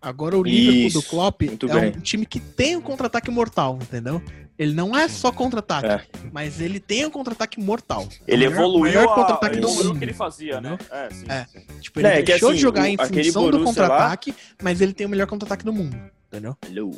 [0.00, 1.88] Agora o Liverpool do Isso, Klopp muito é bem.
[1.96, 4.20] um time que tem um contra-ataque mortal, entendeu?
[4.58, 6.00] Ele não é só contra-ataque, É.
[6.32, 8.08] mas ele tem um contra-ataque mortal.
[8.26, 9.98] Ele O maior- evoluiu, o maior a, contra-ataque do mundo.
[9.98, 10.78] que ele fazia, né?
[10.90, 11.24] É, sim.
[11.28, 11.44] É.
[11.46, 11.60] sim.
[11.80, 13.10] Tipo, ele É, que deixou assim, de jogar o- em função
[13.50, 16.56] do Borussia lá- contra-ataque, mas ele tem o melhor contra-ataque do mundo, entendeu?
[16.68, 16.92] Hello.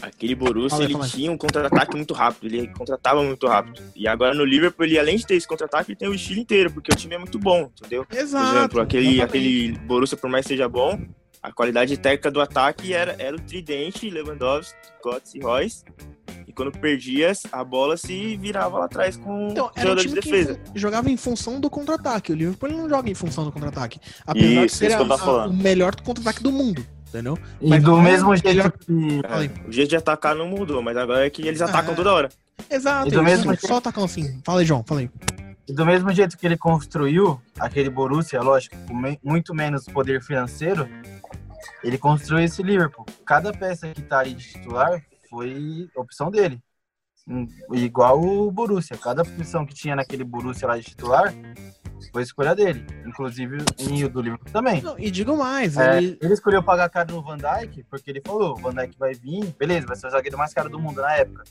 [0.00, 3.80] Aquele Borussia, ele tinha um contra-ataque muito rápido, ele contratava muito rápido.
[3.94, 6.72] E agora no Liverpool, ele além de ter esse contra-ataque, ele tem o estilo inteiro,
[6.72, 8.04] porque o time é muito bom, entendeu?
[8.04, 8.56] Por Exato.
[8.56, 9.28] exemplo, aquele, exatamente.
[9.28, 10.98] aquele Borussia, por mais que seja bom,
[11.40, 15.84] a qualidade técnica do ataque era, era o tridente, Lewandowski, Götze e Royce.
[16.52, 20.06] E quando perdia, a bola se virava lá atrás com Então, o era um jogador
[20.06, 20.60] de defesa.
[20.74, 22.30] jogava em função do contra-ataque.
[22.30, 23.98] O Liverpool não joga em função do contra-ataque.
[24.26, 27.38] Apesar Isso, de ser a- a- o melhor contra-ataque do mundo, entendeu?
[27.58, 29.20] E Mas do é mesmo jeito que.
[29.24, 31.96] É, o jeito de atacar não mudou, mas agora é que eles atacam É.
[31.96, 32.28] toda hora.
[32.70, 34.42] Exato, E do eles mesmo jeito- só atacam assim.
[34.44, 35.10] Fala aí, João, fala aí.
[35.66, 40.20] E do mesmo jeito que ele construiu aquele Borussia, lógico, com me- muito menos poder
[40.22, 40.86] financeiro,
[41.82, 43.06] ele construiu esse Liverpool.
[43.24, 45.00] Cada peça que tá aí de titular
[45.32, 46.62] foi opção dele.
[47.72, 48.98] Igual o Borussia.
[48.98, 51.32] Cada posição que tinha naquele Borussia lá de titular
[52.12, 52.84] foi escolha dele.
[53.06, 54.82] Inclusive e o do Liverpool também.
[54.82, 58.20] Não, e digo mais, É, ele, ele escolheu pagar caro no Van Dijk, porque ele
[58.20, 61.00] falou, o Van Dijk vai vir, beleza, vai ser o zagueiro mais caro do mundo
[61.00, 61.44] na época.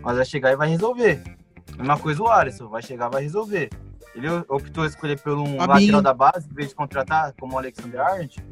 [0.00, 1.22] Mas vai chegar e vai resolver.
[1.76, 3.68] Mesma coisa o Alisson, vai chegar e vai resolver.
[4.14, 5.68] Ele optou escolher pelo um Fabinho.
[5.68, 8.42] lateral da base, em vez de contratar como o Alexander Arnold,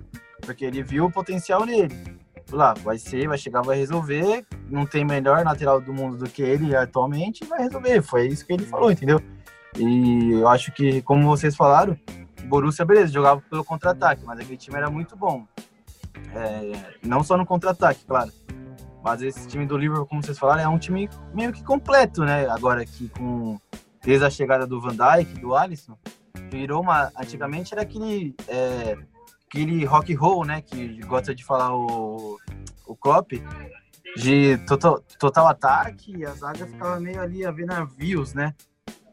[0.43, 2.18] porque ele viu o potencial nele.
[2.49, 4.47] Falou, Lá, vai ser, vai chegar, vai resolver.
[4.69, 8.03] Não tem melhor lateral do mundo do que ele atualmente, vai resolver.
[8.03, 9.21] Foi isso que ele falou, entendeu?
[9.77, 11.97] E eu acho que, como vocês falaram,
[12.43, 15.47] o Borussia, beleza, jogava pelo contra-ataque, mas aquele time era muito bom.
[16.35, 18.33] É, não só no contra-ataque, claro.
[19.05, 22.49] Mas esse time do Liverpool, como vocês falaram, é um time meio que completo, né?
[22.49, 23.59] Agora aqui com
[24.03, 25.97] desde a chegada do Van Dijk, do Alisson,
[26.51, 27.11] virou uma.
[27.17, 28.97] Antigamente era aquele é,
[29.49, 30.63] aquele rock roll, né?
[30.63, 32.39] Que gosta de falar o,
[32.87, 33.33] o Klopp,
[34.17, 38.55] de total, total ataque a zaga ficava meio ali a ver navios, né?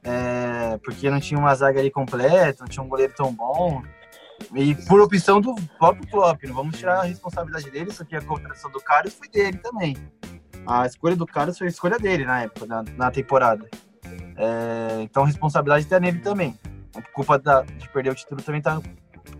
[0.05, 3.81] é, porque não tinha uma zaga ali completa, não tinha um goleiro tão bom.
[4.53, 8.69] E por opção do próprio Klopp, não vamos tirar a responsabilidade dele, porque a contratação
[8.69, 9.97] do Carlos foi dele também.
[10.67, 13.67] A escolha do Carlos foi a escolha dele na época, na, na temporada.
[14.37, 16.57] É, então a responsabilidade está nele também.
[16.95, 18.79] A culpa da, de perder o título também tá,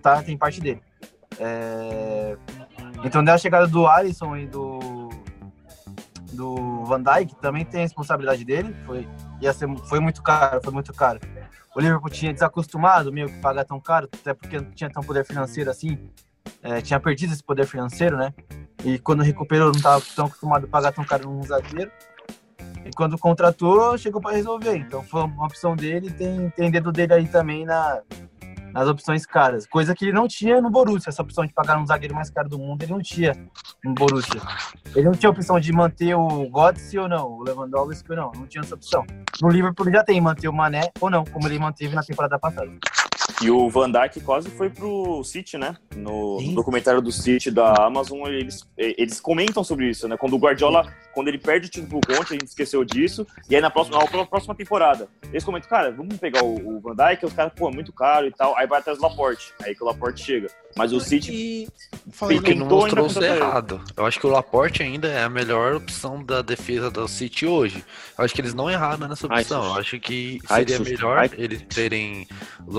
[0.06, 0.82] tá, tem parte dele.
[1.40, 2.38] É,
[3.04, 5.10] então, da chegada do Alisson e do,
[6.32, 8.76] do Van Dijk, também tem a responsabilidade dele.
[8.86, 9.08] Foi,
[9.42, 11.20] ia ser, foi muito caro, foi muito caro.
[11.76, 15.26] O Liverpool tinha desacostumado meio que pagar tão caro, até porque não tinha tão poder
[15.26, 16.10] financeiro assim.
[16.62, 18.32] É, tinha perdido esse poder financeiro, né?
[18.84, 21.92] E quando recuperou, não estava tão acostumado a pagar tão caro num zagueiro.
[22.86, 24.78] E quando contratou, chegou para resolver.
[24.78, 28.02] Então foi uma opção dele, tem, tem dedo dele aí também na,
[28.76, 29.66] nas opções caras.
[29.66, 31.10] Coisa que ele não tinha no Borussia.
[31.10, 33.34] Essa opção de pagar um zagueiro mais caro do mundo, ele não tinha
[33.82, 34.42] no Borussia.
[34.94, 38.32] Ele não tinha a opção de manter o Götze ou não, o Lewandowski ou não.
[38.36, 39.06] Não tinha essa opção.
[39.42, 42.38] No Liverpool ele já tem manter o Mané ou não, como ele manteve na temporada
[42.38, 42.70] passada.
[43.42, 45.76] E o Van Dijk quase foi pro City, né?
[45.96, 50.16] No, no documentário do City da Amazon, eles, eles comentam sobre isso, né?
[50.16, 53.28] Quando o Guardiola, quando ele perde o título pro Conte, a gente esqueceu disso.
[53.50, 56.96] E aí na próxima, na próxima temporada, eles comentam, cara, vamos pegar o, o Van
[56.96, 58.58] Dijk, os caras, pô, é muito caro e tal.
[58.58, 59.54] Aí vai atrás do Laporte.
[59.64, 60.48] Aí que o Laporte chega.
[60.78, 61.32] Mas o City.
[61.32, 61.68] E...
[62.18, 63.82] Porque Falei, não mostrou errado.
[63.96, 67.84] Eu acho que o Laporte ainda é a melhor opção da defesa do City hoje.
[68.18, 69.64] Eu acho que eles não erraram nessa Ai, opção.
[69.64, 69.76] susto.
[69.76, 70.92] Eu acho que Ai, seria susto.
[70.92, 71.30] melhor Ai.
[71.38, 72.28] eles terem
[72.68, 72.74] o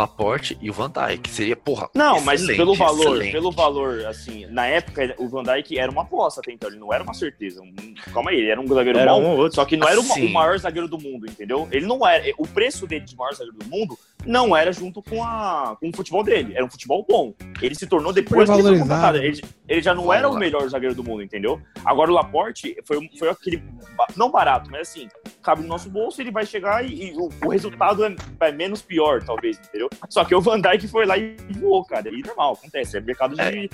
[0.61, 1.29] E o Van Dijk.
[1.29, 1.89] Seria, porra.
[1.95, 3.33] Não, mas pelo valor, excelente.
[3.33, 6.93] pelo valor, assim, na época o Van Dijk era uma aposta até então, ele não
[6.93, 7.63] era uma certeza.
[7.63, 9.57] Um- Calma aí, ele era um zagueiro Era bom, um ou outro.
[9.57, 11.69] só que não era o, maior zagueiro do mundo, entendeu?
[11.71, 15.23] Ele não era, o preço dele de maior zagueiro do mundo não era junto com,
[15.23, 17.35] a, com o futebol dele, era um futebol bom.
[17.61, 19.25] Ele se tornou depois que ele foi.
[19.25, 21.61] Ele, ele já não Vamos era o melhor zagueiro do mundo, entendeu?
[21.85, 23.63] Agora o Laporte foi, foi aquele,
[24.17, 25.09] não barato, mas assim,
[25.43, 28.83] cabe no nosso bolso, ele vai chegar e, e o, o resultado é, é menos
[28.83, 29.89] pior, talvez, entendeu?
[30.09, 33.35] Só que o Van Dijk foi lá e voou, cara, e normal, acontece, é mercado
[33.37, 33.71] de,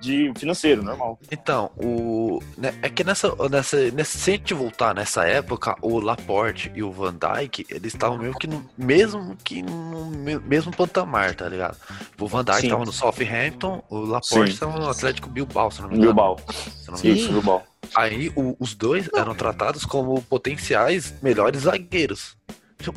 [0.00, 1.18] de financeiro, normal.
[1.30, 2.40] Então, o.
[2.56, 4.18] né, é que nessa, nessa, nessa.
[4.18, 8.38] Se a gente voltar nessa época, o Laporte e o Van Dijk, eles estavam mesmo
[8.38, 8.64] que no.
[8.78, 11.76] Mesmo que no me- mesmo patamar, tá ligado?
[12.20, 12.68] O Van Dijk Sim.
[12.68, 14.58] tava no Southampton, o Laporte Sim.
[14.58, 16.12] tava no Atlético Bilbao, se não me engano.
[16.12, 16.36] Bilbao.
[16.50, 17.08] Se não me Sim.
[17.08, 17.20] engano.
[17.22, 17.62] Isso, Bilbao.
[17.96, 22.36] Aí o- os dois eram tratados como potenciais melhores zagueiros.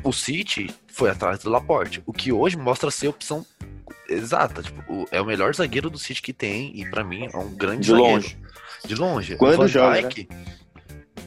[0.04, 3.46] O City foi atrás do Laporte, o que hoje mostra ser a opção
[4.10, 4.62] exata.
[4.64, 7.50] Tipo, o- é o melhor zagueiro do City que tem, e pra mim é um
[7.56, 8.12] grande De zagueiro.
[8.14, 8.38] longe.
[8.86, 9.36] De longe.
[9.36, 10.30] Quando o joga, Dijk-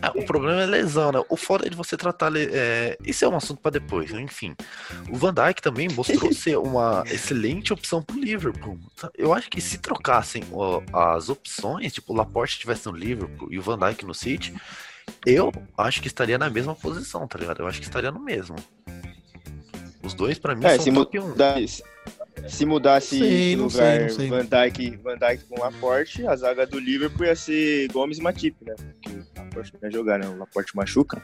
[0.02, 1.20] É, o problema é lesão, né?
[1.28, 2.32] O foda é de você tratar.
[2.34, 2.96] É...
[3.04, 4.54] Isso é um assunto pra depois, enfim.
[5.10, 8.78] O Van Dijk também mostrou ser uma excelente opção pro Liverpool.
[9.14, 10.42] Eu acho que se trocassem
[10.90, 14.54] as opções, tipo, o Laporte estivesse no Liverpool e o Van Dijk no City,
[15.26, 17.60] eu acho que estaria na mesma posição, tá ligado?
[17.60, 18.56] Eu acho que estaria no mesmo.
[20.02, 21.28] Os dois, pra mim, É, são se top 1.
[21.28, 21.82] mudasse,
[22.48, 24.28] se mudasse Sei, de lugar sei, não sei.
[24.30, 28.56] Van, Dijk, Van Dijk com Laporte, a zaga do Liverpool ia ser Gomes e Matip,
[28.64, 28.74] né?
[28.76, 30.26] Porque o Laporte não ia jogar, né?
[30.26, 31.22] O Laporte machuca.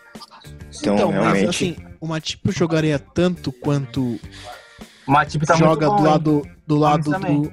[0.81, 1.49] Então, Então, mas realmente.
[1.49, 4.20] assim, o Matip jogaria tanto quanto
[5.07, 6.12] O Matip tá joga muito bom, do hein?
[6.12, 7.53] lado do lado do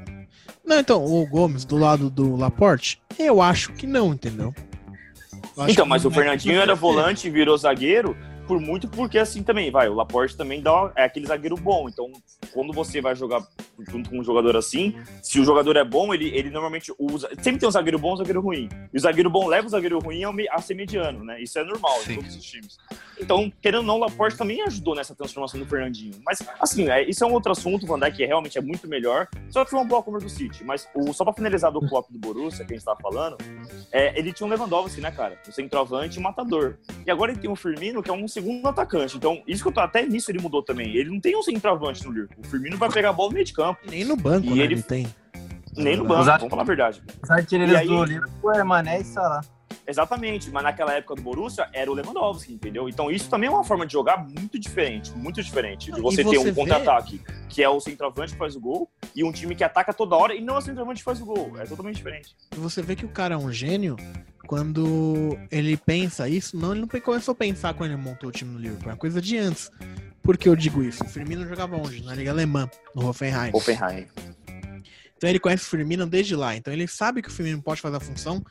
[0.66, 4.54] Não, então, o Gomes do lado do Laporte, eu acho que não, entendeu?
[5.68, 9.72] Então, mas o Matip Fernandinho era volante e virou zagueiro por muito porque assim também,
[9.72, 12.12] vai, o Laporte também dá, é aquele zagueiro bom, então
[12.54, 13.42] quando você vai jogar
[13.90, 17.60] junto com um jogador assim, se o jogador é bom, ele, ele normalmente usa, sempre
[17.60, 20.00] tem um zagueiro bom e um zagueiro ruim, e o zagueiro bom leva o zagueiro
[20.00, 22.14] ruim a ser mediano, né, isso é normal Sim.
[22.14, 22.78] em todos os times.
[23.20, 27.08] Então, querendo ou não, o Laporte também ajudou nessa transformação do Fernandinho, mas assim, é,
[27.08, 29.80] isso é um outro assunto, o Van Dijk realmente é muito melhor, só que foi
[29.80, 32.74] uma boa compra do City, mas o, só pra finalizar do flop do Borussia, que
[32.74, 33.38] a gente tava falando,
[33.92, 35.40] é, ele tinha um Lewandowski, né, cara?
[35.48, 36.78] Um centroavante e matador.
[37.06, 39.16] E agora ele tem o Firmino, que é um segundo atacante.
[39.16, 39.80] Então, isso que eu tô.
[39.80, 40.96] Até nisso ele mudou também.
[40.96, 42.44] Ele não tem um centroavante no Liverpool.
[42.44, 43.80] O Firmino vai pegar a bola no meio de campo.
[43.90, 45.08] Nem no banco, E né, ele- tem.
[45.76, 47.02] Nem no Os banco, at- vamos falar a verdade.
[47.24, 49.42] Os artilheiros aí- do Liverpool é Mané e Salah.
[49.86, 52.88] Exatamente, mas naquela época do Borussia era o Lewandowski, entendeu?
[52.88, 55.92] Então isso também é uma forma de jogar muito diferente, muito diferente.
[55.92, 58.62] De E você, ter você um vê- contra-ataque, que é o centroavante que faz o
[58.62, 61.20] gol, e um time que ataca toda hora e não é o centroavante que faz
[61.22, 61.54] o gol.
[61.60, 62.34] É totalmente diferente.
[62.56, 63.98] E você vê que o cara é um gênio
[64.48, 66.56] quando ele pensa isso.
[66.56, 68.90] Não, ele não começou a pensar quando ele montou o time no Liverpool.
[68.90, 69.70] É uma coisa de antes.
[70.22, 71.04] Por que eu digo isso?
[71.04, 72.02] O Firmino jogava onde?
[72.04, 73.52] Na Liga Alemã, no Hoffenheim.
[73.54, 74.08] Hoffenheim.
[75.18, 76.56] Então ele conhece o Firmino desde lá.
[76.56, 78.44] Então ele sabe que o Firmino pode fazer a função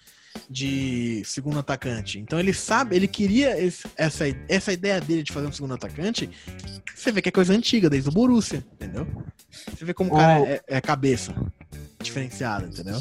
[0.49, 2.19] de segundo atacante.
[2.19, 6.29] Então ele sabe, ele queria esse- essa, essa ideia dele de fazer um segundo atacante.
[6.95, 9.07] Você vê que é coisa antiga, desde o Borussia, entendeu?
[9.51, 11.35] Você vê como o cara O- é, é cabeça
[12.01, 13.01] diferenciada, entendeu?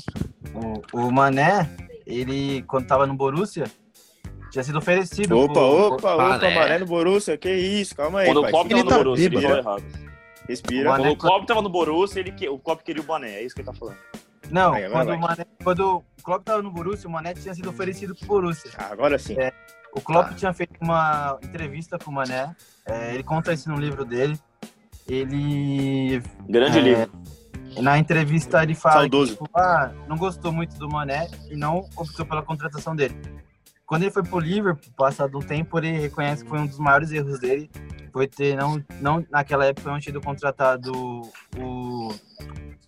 [0.93, 1.69] O, o Mané,
[2.05, 3.65] ele, quando tava no Borussia,
[4.51, 5.37] tinha sido oferecido.
[5.37, 5.61] Opa, pro-
[5.95, 6.55] opa, opa, Mané.
[6.55, 8.51] Mané no Borussia, que isso, calma aí, Quando o pai.
[8.51, 9.83] Klopp Ele tava tá no Borussia, ele falou errado.
[10.49, 10.89] Respira.
[10.89, 13.55] Mané- Quando o Klopp tava no Borussia, ele, o Klopp queria o Mané, é isso
[13.55, 13.97] que ele tá falando.
[14.49, 17.69] Não, Aí, quando, o Mané, quando o Klopp tava no Borussia, o Mané tinha sido
[17.69, 18.71] oferecido pro Borussia.
[18.77, 19.35] Ah, agora sim.
[19.39, 19.51] É.
[19.93, 20.35] O Klopp Tá.
[20.35, 24.37] tinha feito uma entrevista com o Mané, é, ele conta isso no livro dele.
[25.07, 27.11] Ele, Grande É, livro.
[27.81, 29.37] na entrevista, ele fala Saudoso.
[29.37, 33.15] que tipo, ah, não gostou muito do Mané e não optou pela contratação dele.
[33.85, 37.11] Quando ele foi pro Liverpool, passado um tempo, ele reconhece que foi um dos maiores
[37.11, 37.69] erros dele,
[38.13, 40.91] foi ter não, não naquela época não tido contratado
[41.57, 42.13] o,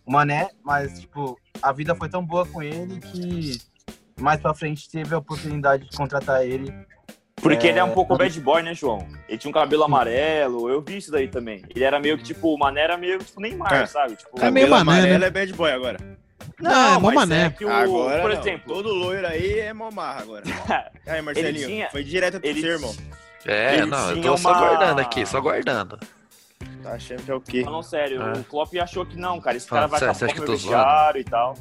[0.06, 3.58] o Mané, mas tipo a vida foi tão boa com ele que
[4.20, 6.74] mais pra frente teve a oportunidade de contratar ele.
[7.42, 9.06] Porque É, ele é um pouco bad boy, né, João?
[9.28, 11.62] Ele tinha um cabelo amarelo, eu vi isso daí também.
[11.76, 13.86] Ele era meio que, tipo, o Mané era meio tipo Neymar, É.
[13.86, 14.16] sabe?
[14.16, 15.28] Tipo, É meio mané, amarelo né?
[15.28, 15.98] é bad boy agora.
[16.60, 17.50] Não, é mó mas mané.
[17.50, 18.40] que o, agora, por não.
[18.40, 20.44] exemplo, todo loiro aí é momarra agora.
[21.08, 22.96] Aí, Marcelinho, tinha- foi direto pro ele- seu irmão.
[23.46, 26.00] É, Ele não, eu tô só uma- guardando aqui, só guardando.
[26.84, 27.64] Tá achando que é o quê?
[27.64, 28.34] falando sério, É.
[28.34, 31.24] o Klopp achou que não, cara, esse cara vai você- acabar com o vestiário e
[31.24, 31.56] tal.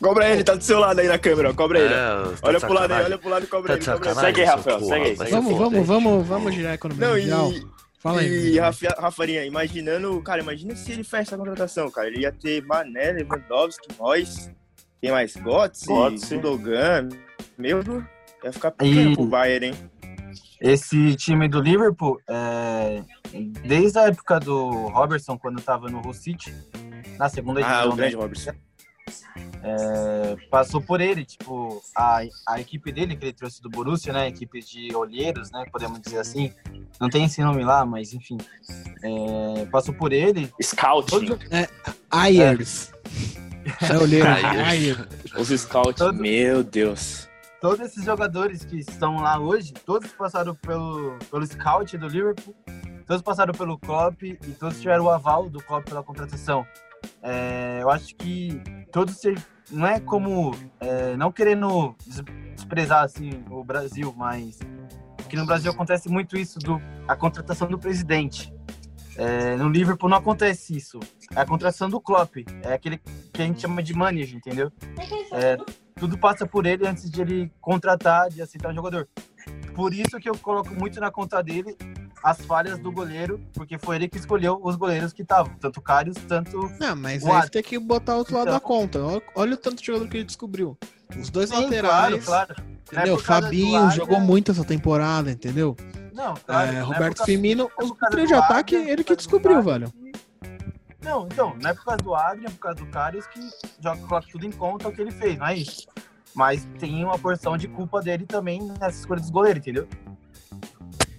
[0.00, 1.54] Cobra ele, tá do seu lado aí na câmera, ó.
[1.54, 1.92] Cobra ele.
[1.94, 3.98] É, tá olha pro lado aí, olha pro lado e cobra Tá ele.
[3.98, 6.72] Cobra Segue aí, Rafael, porra, segue aí, vai segue se Vamos, vamos, vamos, vamos girar
[6.72, 7.52] a economia Não, mundial.
[7.52, 7.66] e,
[7.98, 8.28] Fala aí.
[8.28, 12.08] e Rafa, Rafarinha, imaginando, cara, imagina se ele faz essa contratação, cara.
[12.08, 14.50] Ele ia ter Mané, Lewandowski, nós,
[15.00, 15.86] tem mais Götze.
[16.36, 17.08] Gundogan.
[17.56, 17.82] Meu
[18.44, 19.74] ia ficar pequeno E- pro Bayern, hein?
[20.66, 23.02] Esse time do Liverpool, é,
[23.66, 26.54] desde a época do Robertson, quando estava no Hull City,
[27.18, 28.52] na segunda Ah, divisão, o né, grande Robertson.
[29.62, 34.26] é, passou por ele, tipo, a, a equipe dele que ele trouxe do Borussia, né,
[34.26, 36.50] equipe de olheiros, né, podemos dizer assim,
[36.98, 38.38] não tem esse nome lá, mas enfim,
[39.02, 41.10] é, passou por ele, Scouting.
[41.26, 41.38] Todo-
[42.10, 42.90] Ayers.
[43.90, 44.26] É olheiro.
[44.28, 44.64] Ayers.
[44.66, 44.98] Ayers.
[45.36, 45.96] Os scouts.
[45.98, 47.28] Todo- Meu Deus.
[47.64, 52.54] Todos esses jogadores que estão lá hoje, todos passaram pelo, pelo scout do Liverpool,
[53.06, 56.66] todos passaram pelo Klopp e todos tiveram o aval do Klopp pela contratação.
[57.22, 58.62] É, eu acho que
[58.92, 59.18] todos
[59.70, 62.22] não é como é, não querendo des-
[62.54, 64.58] desprezar assim o Brasil, mas
[65.24, 68.52] aqui no Brasil acontece muito isso do a contratação do presidente.
[69.16, 71.00] É, no Liverpool não acontece isso.
[71.34, 72.36] É a contratação do Klopp.
[72.62, 72.98] É aquele
[73.32, 74.70] que a gente chama de manager, entendeu?
[75.32, 75.56] É,
[76.04, 79.08] tudo passa por ele antes de ele contratar, de aceitar o jogador.
[79.74, 81.74] Por isso que eu coloco muito na conta dele
[82.22, 86.16] as falhas do goleiro, porque foi ele que escolheu os goleiros que estavam, tanto Karius,
[86.28, 88.54] tanto Não, mas O aí tem que botar o outro lado Então.
[88.54, 89.02] da conta.
[89.02, 90.76] Olha, olha o tanto de jogador que ele descobriu.
[91.18, 92.22] Os dois Sim, laterais.
[92.24, 92.68] claro, claro.
[92.92, 93.18] É Entendeu?
[93.18, 95.74] Fabinho jogou muito essa temporada, entendeu?
[96.12, 96.68] Não, claro.
[96.68, 99.62] É, não é Roberto causa- Firmino, é o causa trio de ataque, ele que descobriu,
[99.62, 99.90] velho.
[101.04, 103.40] Não, então, não é por causa do Adrian, é por causa do Karius que
[103.80, 105.86] joga, coloca tudo em conta o que ele fez, não é isso.
[106.34, 109.86] Mas tem uma porção de culpa dele também nessa escolha dos goleiros, entendeu?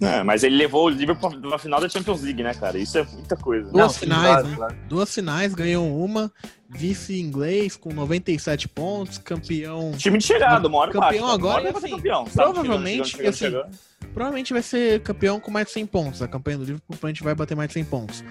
[0.00, 2.76] É, mas ele levou o Liverpool pra- final da Champions League, né, cara?
[2.76, 3.70] Isso é muita coisa.
[3.70, 4.56] Duas sim, finais, claro, né?
[4.56, 4.76] claro.
[4.88, 6.30] Duas finais, ganhou uma.
[6.68, 9.92] Vice inglês com 97 pontos, campeão.
[9.92, 12.26] Time de chegada, uma hora Campeão agora, hora vai ser assim, campeão.
[12.26, 12.52] Sabe?
[12.52, 14.12] provavelmente, Chegando, chegando, assim, chegando.
[14.12, 16.20] Provavelmente vai ser campeão com mais de 100 pontos.
[16.20, 18.24] A campanha do Liverpool provavelmente vai bater mais de 100 pontos.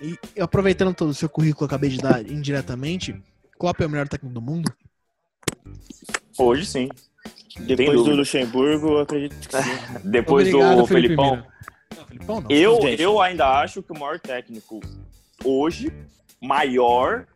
[0.00, 3.14] E aproveitando todo o seu currículo, eu acabei de dar indiretamente.
[3.58, 4.72] Klopp é o melhor técnico do mundo?
[6.38, 6.88] Hoje sim.
[7.60, 8.14] Depois do.
[8.14, 9.70] Luxemburgo, eu acredito que sim.
[10.04, 11.30] Depois Obrigado, do Felipe Felipão.
[11.36, 11.48] Mira.
[11.96, 12.50] Não, Felipão não.
[12.50, 14.80] Eu, eu ainda acho que o maior técnico
[15.44, 15.92] hoje,
[16.40, 17.26] maior,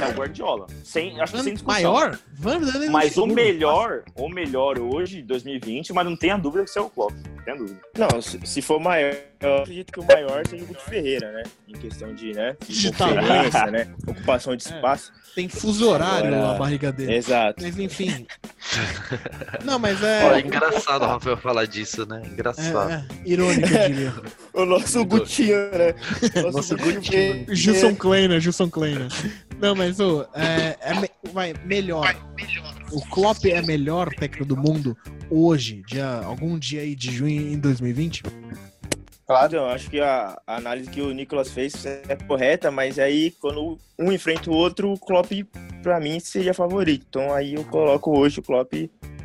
[0.00, 0.66] é o Guardiola.
[0.84, 1.92] Sem, acho que sem discussão.
[1.92, 2.18] Maior?
[2.34, 6.78] Vamos dar Mas o melhor, o melhor hoje, 2020, mas não tenha dúvida que isso
[6.78, 7.12] é o Klopp.
[7.36, 7.80] Não tem dúvida.
[7.98, 11.42] Não, se, se for maior, eu acredito que o maior seja o Guti Ferreira, né?
[11.68, 12.56] Em questão de, né?
[12.68, 13.94] De conferência, né?
[14.06, 14.74] Ocupação de É.
[14.74, 15.12] espaço.
[15.34, 17.14] Tem fuso horário Agora- a barriga dele.
[17.14, 17.62] Exato.
[17.62, 18.26] Mas enfim.
[19.64, 20.34] Não, mas é.
[20.34, 22.22] é engraçado o Rafael falar disso, né?
[22.24, 22.90] Engraçado.
[22.90, 24.14] É, é irônico, eu diria.
[24.52, 25.94] O nosso Gutinho, né?
[26.42, 27.46] Nosso, Nosso Gutinho.
[27.54, 29.06] Gilson Kleiner, Gilson Kleiner.
[29.60, 32.14] Não, mas ô, é, é me- vai, melhor.
[32.92, 34.96] O Klopp é melhor técnico do mundo
[35.30, 38.22] hoje, dia, algum dia aí de junho em 2020?
[39.26, 39.46] Claro.
[39.46, 43.78] Então, acho que a, a análise que o Nicolas fez é correta, mas aí quando
[43.98, 45.30] um enfrenta o outro, o Klopp,
[45.82, 47.06] pra mim, seria favorito.
[47.08, 48.72] Então aí eu coloco hoje o Klopp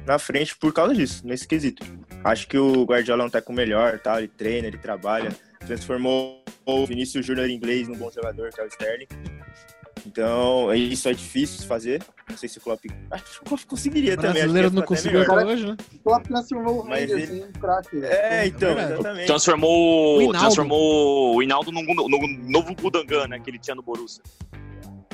[0.06, 1.84] na frente por causa disso, nesse quesito.
[2.24, 4.20] Acho que o Guardiola é um técnico melhor, tá?
[4.20, 5.32] ele treina, ele trabalha,
[5.66, 9.08] transformou o Vinícius Júnior inglês num bom jogador, que é o Sterling.
[10.06, 12.04] Então, isso é difícil de fazer.
[12.30, 12.86] Não sei se o Klopp.
[13.12, 14.32] Acho que o Klopp conseguiria O também.
[14.34, 15.40] que brasileiro não até conseguiu melhor.
[15.40, 15.78] até hoje, né?
[15.94, 18.04] O Klopp transformou o Rangers ele- em craque.
[18.06, 18.94] É, então, É verdade.
[18.94, 19.28] exatamente.
[19.28, 20.40] Transformou, O Hinaldo.
[20.40, 24.22] transformou o Hinaldo num, num novo Gudangan, né, que ele tinha no Borussia.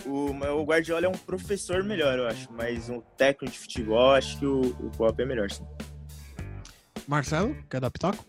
[0.06, 2.52] O, o Guardiola é um professor melhor, eu acho.
[2.52, 5.64] Mas um técnico de futebol, acho que o, o Klopp é melhor, sim.
[7.08, 8.26] Marcelo, quer dar pitaco?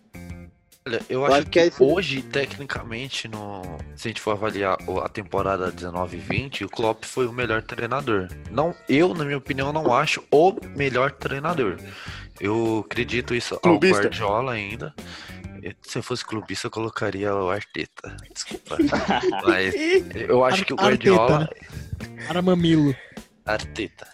[0.87, 3.63] Olha, eu Eu acho acho que, que é hoje, tecnicamente, no...
[3.95, 7.63] se a gente for avaliar a temporada 19 e 20, o Klopp foi o melhor
[7.63, 8.29] treinador.
[8.51, 11.79] Não, eu, na minha opinião, não acho o melhor treinador.
[12.41, 13.99] Eu acredito isso Clubista.
[13.99, 14.95] ao Guardiola ainda.
[15.83, 18.17] Se eu fosse clubista, eu colocaria o Arteta.
[18.33, 18.79] Desculpa.
[19.47, 19.73] Mas
[20.29, 21.39] eu acho que o Arteta, Guardiola.
[21.41, 21.49] né?
[22.27, 22.95] Para mamilo.
[23.47, 24.09] Arteta.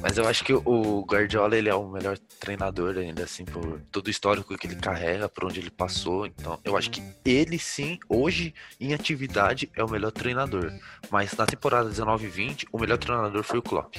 [0.00, 4.06] Mas eu acho que o Guardiola ele é o melhor treinador ainda, assim, por todo
[4.06, 6.26] o histórico que ele carrega, por onde ele passou.
[6.26, 10.72] Então, eu acho que ele sim, hoje, em atividade, é o melhor treinador.
[11.10, 13.94] Mas na temporada 19 e 20, o melhor treinador foi o Klopp.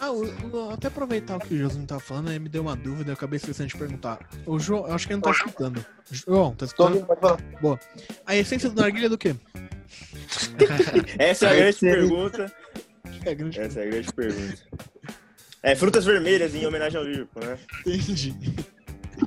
[0.00, 0.22] Ah, o-
[0.52, 3.14] o- até aproveitar o que o Josinho tá falando, aí me deu uma dúvida, eu
[3.14, 4.18] acabei esquecendo de perguntar.
[4.46, 5.84] O João, eu acho que ele não tá escutando.
[6.10, 7.06] João, tá escutando?
[7.06, 7.38] falar.
[8.26, 9.34] A essência do narguilha é do quê?
[11.18, 12.52] Essa é a grande pergunta.
[13.24, 14.58] É grande Essa é a grande pergunta.
[15.62, 17.58] É, frutas vermelhas em homenagem ao Liverpool, né?
[17.86, 18.34] entendi.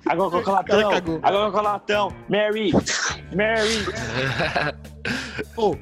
[0.05, 0.89] Agora com O cara latão.
[0.89, 1.19] cagou.
[1.21, 2.15] Agora com latão.
[2.29, 2.71] Mary.
[3.36, 3.86] Mary.
[5.53, 5.77] Pô,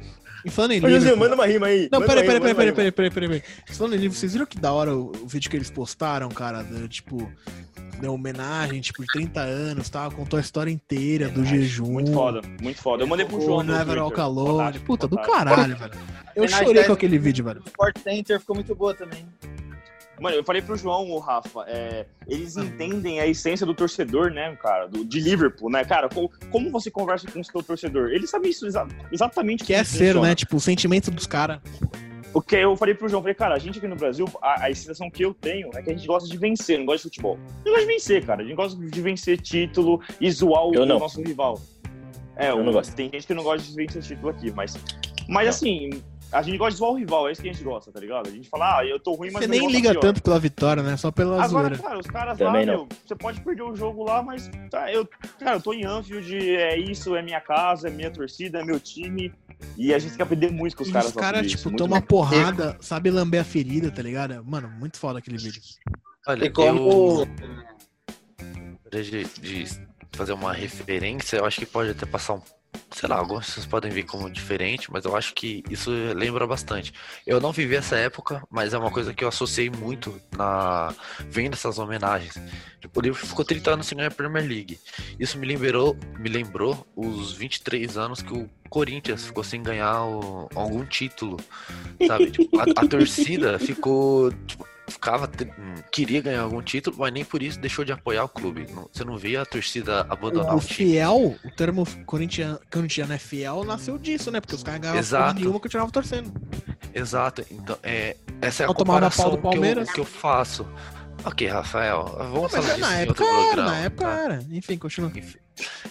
[0.46, 1.18] e falando em Ô, José, livro...
[1.18, 1.90] manda uma rima aí.
[1.92, 3.76] Não, peraí, peraí, peraí, peraí, peraí, peraí, peraí, peraí.
[3.76, 6.66] Falando em livro, vocês viram que da hora o, o vídeo que eles postaram, cara,
[6.88, 7.30] tipo,
[8.00, 11.92] da homenagem, tipo, de 30 anos, tal, contou a história inteira do jejum.
[11.94, 13.04] Muito foda, muito foda.
[13.04, 13.64] Eu mandei pro João.
[13.64, 13.98] Never.
[14.00, 14.74] All Calor.
[14.86, 15.92] Puta, do caralho, velho.
[16.36, 17.62] Eu chorei com aquele vídeo, velho.
[17.66, 19.26] O Sport Center ficou muito boa também.
[20.20, 24.54] Mano, eu falei pro João, o Rafa, é, eles entendem a essência do torcedor, né,
[24.62, 26.10] cara, do, de Liverpool, né, cara?
[26.10, 28.10] Como, como você conversa com o seu torcedor?
[28.10, 30.28] Eles sabem isso exa- exatamente Que é ser, funciona.
[30.28, 30.36] né?
[30.36, 31.60] Tipo, o sentimento dos caras.
[32.34, 34.76] O que eu falei pro João, falei, cara, a gente aqui no Brasil, a, a
[34.76, 37.40] sensação que eu tenho é que a gente gosta de vencer, não gosta de futebol.
[37.66, 38.42] Não gosta de vencer, cara.
[38.42, 41.60] A gente gosta de vencer título e zoar o, o nosso rival.
[42.36, 42.94] É, Eu o- não gosto.
[42.96, 44.78] tem gente que não gosta de vencer título aqui, mas.
[45.28, 45.50] Mas Não.
[45.50, 45.90] assim,
[46.32, 48.28] a gente gosta de zoar o rival, é isso que a gente gosta, tá ligado?
[48.28, 50.00] A gente fala, ah, eu tô ruim, mas Você nem tá liga pior.
[50.00, 50.96] tanto pela vitória, né?
[50.98, 51.78] Só pela Agora, zoeira.
[51.80, 52.80] cara, os caras Também lá, não.
[52.86, 55.08] meu, você pode perder o jogo lá, mas tá, eu,
[55.40, 58.80] cara, eu tô em Anfield, é isso, é minha casa, é minha torcida, é meu
[58.80, 59.32] time.
[59.78, 61.10] E a gente tem que aprender muito com os E caras.
[61.10, 62.02] os caras, tipo, bom.
[62.02, 64.44] porrada, sabe lamber a ferida, tá ligado?
[64.46, 65.62] Mano, muito foda aquele vídeo.
[66.28, 67.22] Olha, E como.
[67.22, 67.28] eu
[68.92, 69.66] de, de
[70.14, 72.42] fazer uma referência, eu acho que pode até passar um.
[72.92, 76.94] Sei lá, algumas pessoas podem ver como diferente, mas eu acho que isso lembra bastante.
[77.26, 80.94] Eu não vivi essa época, mas é uma coisa que eu associei muito na
[81.30, 82.36] vendo essas homenagens.
[82.80, 84.80] Tipo, o livro ficou 30 anos sem ganhar a Premier League.
[85.20, 90.48] Isso me lembrou, me lembrou os 23 anos que o Corinthians ficou sem ganhar o-
[90.56, 91.38] algum título.
[92.08, 92.32] Sabe?
[92.32, 94.32] Tipo, a, a torcida ficou.
[94.48, 95.28] tipo, ficava.
[95.28, 95.52] tri-
[95.92, 98.68] queria ganhar algum título, mas nem por isso deixou de apoiar o clube.
[98.74, 100.92] Não- Você não via a torcida abandonar O o time.
[100.92, 104.40] fiel, o termo corintiano, corintiano é fiel, nasceu disso, né?
[104.42, 106.32] Porque os caras ganhavam nenhuma que continuavam torcendo.
[106.94, 107.46] Exato.
[107.52, 110.66] Então, é, essa é a pau comparação que eu, que eu faço.
[111.26, 113.72] Ok, Rafael, vamos Não, falar é, disso na época era, programa.
[113.72, 114.18] na época tá?
[114.24, 114.46] era.
[114.52, 115.12] Enfim, continua.
[115.14, 115.38] Enfim.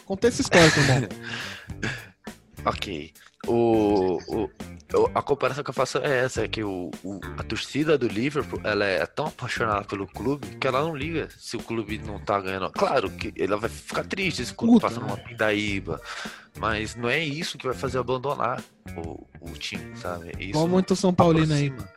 [0.07, 1.09] Contexto histórico, irmão.
[2.64, 3.12] Ok.
[3.46, 4.50] O, o,
[5.14, 8.61] a comparação que eu faço é essa, é que o, o- a torcida do Liverpool,
[8.64, 12.40] ela é tão apaixonada pelo clube que ela não liga se o clube não tá
[12.40, 12.70] ganhando.
[12.72, 15.06] Claro que ela vai ficar triste se o clube Puta, passa né?
[15.06, 16.00] numa pindaíba,
[16.59, 18.62] mas não é isso que vai fazer abandonar
[18.96, 20.28] o, o time, sabe?
[20.30, 21.68] É Isso Igual muito São Paulino aí.
[21.68, 21.88] aproxima.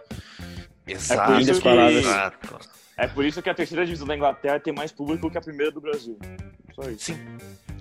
[0.87, 1.31] Exato.
[1.31, 2.59] por isso que- Exato.
[2.97, 5.71] É por isso que a terceira divisão da Inglaterra tem mais público que a primeira
[5.71, 6.19] do Brasil.
[6.75, 7.05] Só isso.
[7.05, 7.17] Sim.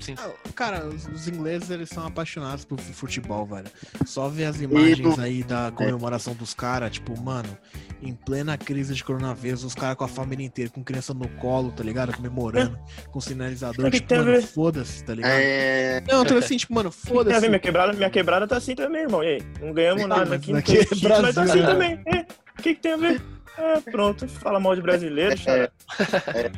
[0.01, 0.15] Sim.
[0.19, 3.67] Ah, Cara, os, ingleses eles são apaixonados por fu- futebol, velho.
[4.07, 7.57] Só ver as imagens aí da comemoração dos caras, tipo, mano,
[8.03, 11.71] em plena crise de coronavírus, os caras com a família inteira, com criança no colo,
[11.73, 12.15] tá ligado?
[12.17, 12.79] Comemorando,
[13.13, 14.43] com sinalizador, O que tipo, tem a mano, ver?
[14.43, 15.33] foda-se, tá ligado?
[15.33, 17.47] É, Não, eu tô assim, tipo, mano, foda-se.
[17.49, 19.23] minha quebrada, minha quebrada tá assim também, irmão.
[19.23, 19.43] E aí?
[19.61, 21.67] Não ganhamos nada mas aqui, não aqui tem é título, mas tá Brasil, assim né?
[21.67, 22.01] também.
[22.07, 22.21] É,
[22.59, 23.23] O que, que tem a ver?
[23.59, 25.71] É, pronto, fala mal de brasileiro, cara.
[26.35, 26.51] é,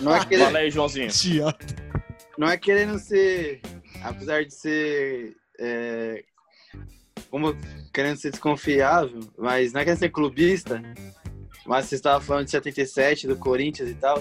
[0.00, 1.06] não, é querendo, Fala aí, Joãozinho.
[1.06, 1.89] Idiota.
[2.40, 3.60] Não é querendo ser.
[4.02, 5.36] Apesar de ser.
[5.58, 6.24] é,
[7.30, 7.54] como
[7.92, 10.82] querendo ser desconfiável, mas não é querendo ser clubista.
[11.66, 14.18] Mas você estava falando de 77, do Corinthians e tal.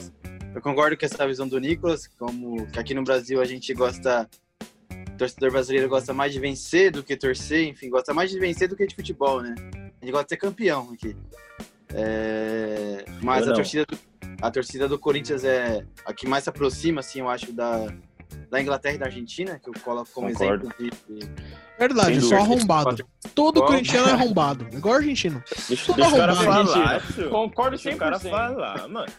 [0.53, 4.29] Eu concordo com essa visão do Nicolas, como que aqui no Brasil a gente gosta.
[4.91, 8.67] O torcedor brasileiro gosta mais de vencer do que torcer, enfim, gosta mais de vencer
[8.67, 9.55] do que de futebol, né?
[10.01, 11.15] A gente gosta de ser campeão aqui.
[11.93, 13.97] É, mas a torcida, do,
[14.41, 17.93] a torcida do Corinthians é a que mais se aproxima, assim, eu acho, da,
[18.49, 20.73] da Inglaterra e da Argentina, que eu coloco como Concordo.
[20.79, 21.31] exemplo de, de-
[21.77, 22.55] Verdade, Sem só dúvida.
[22.55, 23.05] arrombado.
[23.35, 24.67] Todo corintiano é arrombado.
[24.73, 25.41] Igual argentino.
[25.67, 27.01] Deixa, Tudo deixa o cara arrombado, falar.
[27.29, 28.29] Concordo Deixa o cara 100%.
[28.29, 29.11] falar, mano.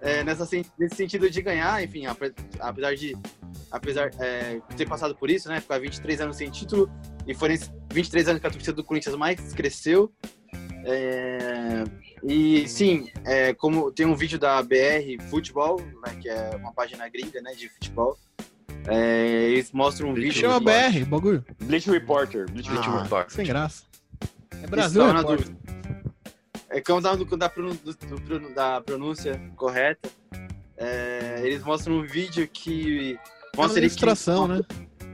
[0.00, 0.48] é, nessa,
[0.78, 3.16] nesse sentido de ganhar, enfim, ape- apesar de
[3.70, 6.90] apesar é, de ter passado por isso, né, ficar 23 anos sem título
[7.26, 10.12] e foram esses 23 anos que a torcida do Corinthians mais cresceu.
[10.84, 11.84] é,
[12.22, 17.08] E sim, é, como tem um vídeo da BR Futebol, né, que é uma página
[17.08, 18.18] gringa né, de futebol.
[18.86, 20.32] é, eles mostram um vídeo.
[20.32, 21.44] Chama BR, o bagulho.
[21.62, 22.50] Bleach Reporter.
[22.50, 23.30] Bleach Bleach Ah, Report.
[23.30, 23.84] sem graça.
[24.62, 25.56] É Brasil, dúvida.
[26.68, 27.50] É que eu da, da, do-
[28.80, 30.08] pronúncia correta.
[30.76, 34.60] é, eles mostram um vídeo que É uma mostra ele que- ilustração, né?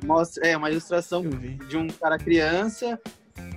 [0.04, 3.00] Mostra, é uma ilustração de um cara criança,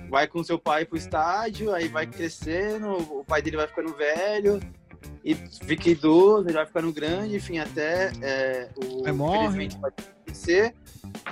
[0.08, 4.60] vai com seu pai pro estádio, aí vai crescendo, o pai dele vai ficando velho,
[5.24, 9.92] e fica idoso, ele vai ficando grande, enfim, até é, o infelizmente vai
[10.24, 10.74] crescer,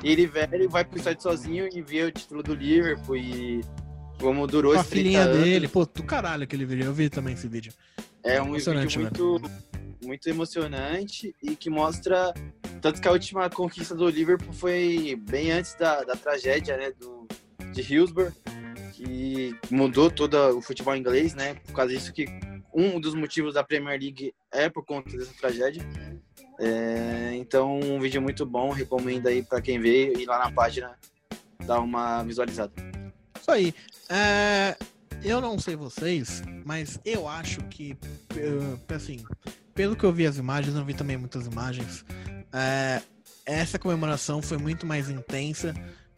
[0.03, 3.61] e ele velho vai pro estádio sozinho e vê o título do Liverpool e
[4.21, 5.45] como durou 30 filhinha anos.
[5.45, 5.69] dele.
[5.69, 6.87] Pô, do caralho aquele vídeo.
[6.87, 7.73] Eu vi também esse vídeo.
[8.23, 9.43] É um vídeo muito,
[10.05, 12.35] muito emocionante e que mostra.
[12.81, 17.27] Tanto que a última conquista do Liverpool foi bem antes da, da tragédia né, do,
[17.73, 18.33] de Hillsborough,
[18.93, 21.55] que mudou todo o futebol inglês, né?
[21.55, 22.27] Por causa disso que
[22.73, 25.83] um dos motivos da Premier League é por conta dessa tragédia.
[26.61, 30.99] É, então, um vídeo muito bom, recomendo aí para quem vê e lá na página
[31.65, 32.73] dar uma visualizada.
[33.41, 33.75] Isso aí.
[34.09, 34.77] É,
[35.23, 37.97] eu não sei vocês, mas eu acho que,
[38.37, 39.25] eh, assim,
[39.75, 42.05] pelo que eu vi as imagens, eu vi também muitas imagens,
[42.53, 43.03] é,
[43.45, 45.75] essa comemoração foi muito mais intensa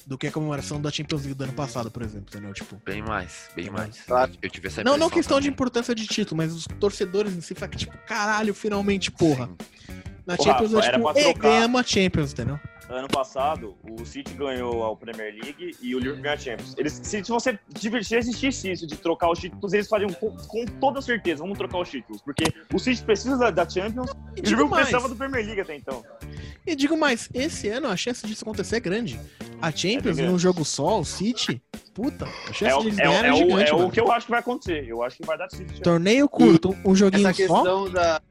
[0.07, 2.53] do que a comemoração da Champions League do ano passado, por exemplo, entendeu?
[2.53, 4.01] Tipo, Bem mais, bem mais.
[4.03, 4.32] Claro.
[4.40, 5.55] Eu tive essa não, não questão de também.
[5.55, 9.46] importância de título, mas os torcedores em si falam que, tipo, caralho, finalmente, porra.
[9.86, 10.03] Sim.
[10.26, 12.61] Na Ô, Champions, é, era tipo, ganhamos a Champions, entendeu?
[12.88, 16.74] Ano passado, o City ganhou a Premier League e o Liverpool ganhou a Champions.
[16.76, 20.32] Eles, se, se você se se existisse isso de trocar os títulos, eles fariam com,
[20.36, 21.42] com toda certeza.
[21.42, 22.20] Vamos trocar os títulos.
[22.20, 22.44] Porque
[22.74, 25.61] o City precisa da, da Champions E e o Liverpool mais, precisava do Premier League
[25.61, 26.05] até então.
[26.66, 29.20] E digo mais, esse ano a chance disso acontecer é grande.
[29.62, 30.22] A Champions, grande.
[30.32, 31.61] num jogo só, o City,
[31.92, 33.90] puta, a chance É, o- de eles é, ganharem é é o, gigante, é o
[33.90, 34.84] que eu acho que vai acontecer.
[34.88, 35.80] Eu acho que vai dar City.
[35.82, 37.54] Torneio curto, um joguinho Essa só.
[37.62, 38.22] questão da,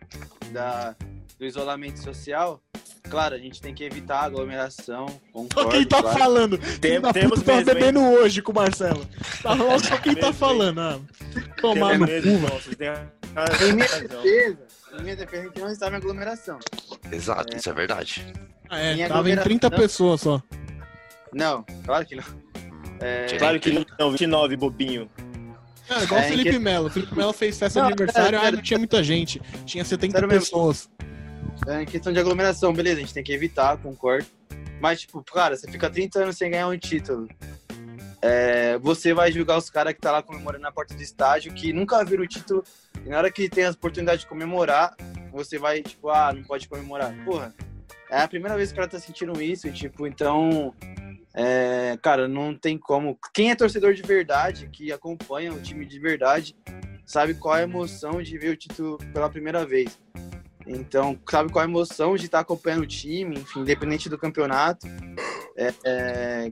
[0.51, 0.95] da,
[1.38, 2.61] do isolamento social,
[3.09, 5.07] claro, a gente tem que evitar a aglomeração.
[5.07, 6.17] Só Concordo, quem tá claro.
[6.17, 6.57] falando.
[6.80, 7.65] Tem- da temos puta tava hein?
[7.65, 9.05] bebendo hoje com o Marcelo.
[9.43, 10.80] Tá falando só quem tá falando.
[10.82, 10.99] Ah,
[11.61, 12.13] tomar Tem no cu,
[13.75, 14.57] minha defesa,
[14.97, 16.57] em minha defesa, a gente não estava em aglomeração.
[17.12, 18.26] Exato, isso é verdade.
[18.70, 19.72] Ah, é, Em tava em 30 aglomeração.
[19.72, 20.41] pessoas só.
[21.34, 22.24] Não, claro que não.
[22.99, 25.10] É, Tinha Claro que não, 29, bobinho.
[25.89, 26.88] É, igual É, o Felipe que- Melo.
[26.88, 29.41] O Felipe Melo fez festa Não, de aniversário, sério, ah, não tinha muita gente.
[29.66, 30.41] Tinha 70 Sério mesmo.
[30.45, 30.89] pessoas.
[31.68, 34.26] é, em questão de aglomeração, beleza, a gente tem que evitar, concordo.
[34.80, 37.28] Mas, tipo, cara, você fica 30 anos sem ganhar um título.
[38.22, 41.72] É, você vai julgar os caras que tá lá comemorando na porta do estádio, que
[41.72, 42.63] nunca viram o título,
[43.05, 44.95] e na hora que tem a oportunidade de comemorar,
[45.32, 47.13] você vai, tipo, ah, não pode comemorar.
[47.24, 47.53] Porra,
[48.09, 50.74] é a primeira vez que o cara tá sentindo isso, tipo, então.
[51.34, 53.17] é, cara, não tem como.
[53.34, 56.55] Quem é torcedor de verdade, que acompanha o time de verdade,
[57.05, 59.97] sabe qual é a emoção de ver o título pela primeira vez.
[60.67, 64.88] Então, sabe qual é a emoção de estar acompanhando o time, enfim, independente do campeonato.
[65.55, 66.51] É, é,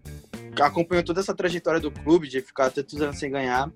[0.59, 3.71] acompanhou toda essa trajetória do clube, de ficar tantos anos sem ganhar.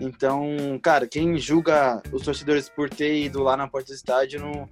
[0.00, 4.68] Então, cara, quem julga os torcedores por ter ido lá na porta do estádio não,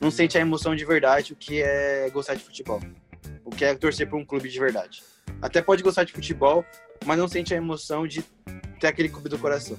[0.00, 2.80] não sente a emoção de verdade, o que é gostar de futebol.
[3.44, 5.02] O que é torcer por um clube de verdade.
[5.40, 6.64] Até pode gostar de futebol,
[7.04, 8.22] mas não sente a emoção de
[8.80, 9.76] ter aquele clube do coração.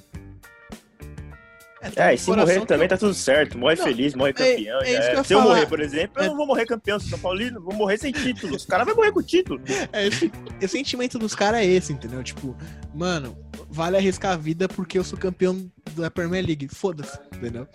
[1.96, 3.58] É, e se morrer também eu- tá tudo certo.
[3.58, 4.80] Morre Não, feliz, morre é- campeão.
[4.82, 5.54] é que eu Se eu falar.
[5.54, 6.26] morrer, por exemplo, É.
[6.26, 7.00] eu não vou morrer campeão.
[7.00, 8.56] São Paulino, vou morrer sem título.
[8.56, 9.62] Os caras vão morrer com título.
[9.92, 10.32] É, esse,
[10.62, 12.24] esse sentimento dos caras é esse, entendeu?
[12.24, 12.56] Tipo,
[12.94, 13.38] mano,
[13.70, 16.68] vale arriscar a vida porque eu sou campeão da Premier League.
[16.68, 17.68] Foda-se, entendeu?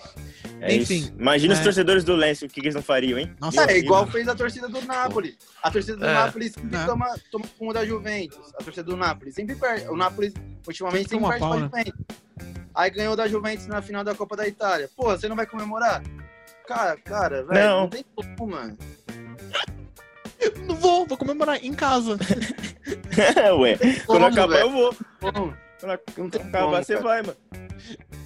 [0.60, 1.14] É Enfim, isso.
[1.18, 1.56] Imagina é.
[1.56, 3.34] os torcedores do Lens, o que, que eles não fariam, hein?
[3.40, 5.36] Nossa, É, igual fez a torcida do Napoli.
[5.62, 6.14] A torcida do É.
[6.14, 6.84] Napoli sempre É.
[6.86, 8.38] toma, toma como da Juventus.
[8.58, 9.88] A torcida do Napoli sempre perde.
[9.88, 10.32] O Napoli,
[10.66, 11.66] ultimamente, sempre perde pau, pra né?
[11.66, 12.06] Juventus.
[12.74, 14.88] Aí ganhou da Juventus na final da Copa da Itália.
[14.96, 16.02] Pô, você não vai comemorar?
[16.66, 17.80] Cara, cara, velho, Não.
[17.82, 17.88] não.
[17.88, 18.78] tem como, mano.
[20.66, 22.16] Não vou, vou comemorar em casa.
[23.58, 24.96] Ué, quando Como, acabar eu vou.
[25.20, 25.54] Como?
[25.80, 27.36] Quando Não tem acabar como, você vai, mano.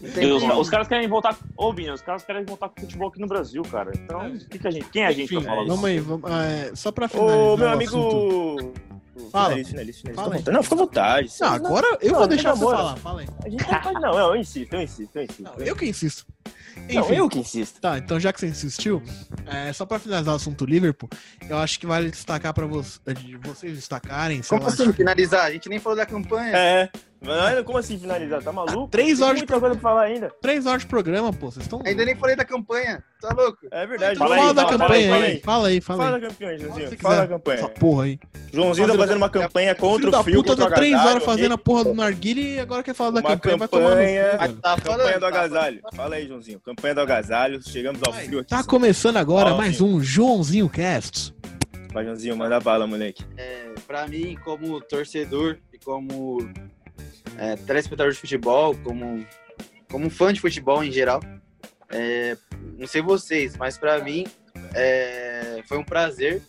[0.02, 1.38] Não tem os, caras querem voltar.
[1.56, 3.92] Ô, Bina, os caras querem voltar com o futebol aqui no Brasil, cara.
[3.94, 4.88] Então, o que, que a gente.
[4.90, 5.86] Quem é a gente Enfim, pra falar vamos isso?
[5.86, 7.38] aí, vamos, é, só pra finalizar.
[7.38, 7.96] Ô, meu o amigo.
[7.96, 8.94] assunto.
[9.30, 9.54] Fala.
[10.52, 11.32] Não, fica à vontade.
[11.40, 12.96] Não, agora eu Não, vou não deixar você falar.
[12.96, 13.28] Fala aí.
[13.44, 13.92] A gente tá...
[14.00, 15.42] Não, eu insisto, eu insisto, eu insisto.
[15.42, 16.26] Não, eu que insisto.
[16.76, 17.80] Não, Enfim, eu que insisto.
[17.80, 19.02] Tá, então já que você insistiu,
[19.46, 21.08] é, só pra finalizar o assunto Liverpool,
[21.48, 25.46] eu acho que vale destacar pra vo vocês destacarem, Como assim finalizar?
[25.46, 26.56] A gente nem falou da campanha.
[26.56, 26.90] É,
[27.24, 28.42] Mano, como assim finalizar?
[28.42, 28.88] Tá maluco?
[28.88, 30.30] Três Tem horas de coisa pra falar ainda.
[30.42, 31.50] Três horas de programa, pô.
[31.50, 31.80] Vocês estão.
[31.84, 33.02] Ainda nem falei da campanha.
[33.20, 33.58] Tá louco?
[33.70, 34.18] É verdade.
[34.18, 35.40] Fala, Fala aí, da fala, campanha fala aí, aí.
[35.40, 36.22] Fala aí, fala Fala aí.
[36.22, 36.98] da campanha, Fala Joãozinho.
[37.00, 37.58] Fala da campanha.
[37.58, 38.18] Essa porra aí.
[38.52, 41.52] Joãozinho tá fazendo uma campanha contra Filho da o frio, puta, tá três horas fazendo
[41.54, 43.56] a porra do narguile e agora quer falar da Uma campanha.
[43.56, 44.56] Vai tomar campanha- velho.
[44.56, 45.80] Tá Campanha do tá agasalho.
[45.94, 46.60] Fala aí, Joãozinho.
[46.60, 47.62] Campanha do agasalho.
[47.62, 48.50] Chegamos ao frio aqui.
[48.50, 51.34] Tá começando agora mais um Joãozinho Cast.
[51.92, 53.24] Vai, Joãozinho, manda bala, moleque.
[53.36, 56.38] É, pra mim, como torcedor e como
[57.38, 59.26] é, telespectador de futebol, como,
[59.90, 61.20] como fã de futebol em geral,
[61.90, 62.36] é,
[62.78, 64.26] não sei vocês, mas pra mim
[64.74, 66.42] é, foi um prazer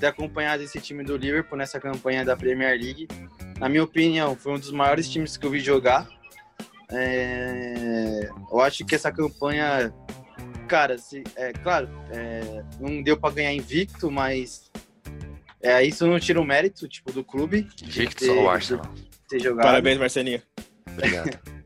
[0.00, 3.08] ter acompanhado esse time do Liverpool nessa campanha da Premier League.
[3.58, 6.08] Na minha opinião, foi um dos maiores times que eu vi jogar.
[6.90, 9.92] É, eu acho que essa campanha,
[10.68, 14.70] cara, se, é claro, é, não deu pra ganhar invicto, mas
[15.62, 18.94] é, isso não tira o mérito, tipo, do clube Invictus ao Arsenal.
[19.28, 19.66] Ter jogado.
[19.66, 20.42] Parabéns, Marcelinho.
[20.92, 21.38] Obrigado.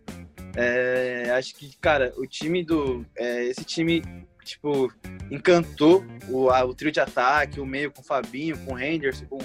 [0.57, 3.07] É, acho que, cara, o time do.
[3.17, 4.03] é, esse time,
[4.45, 4.93] tipo,
[5.31, 9.27] encantou o, a- o trio de ataque, o meio com o Fabinho, com o Henderson,
[9.27, 9.39] com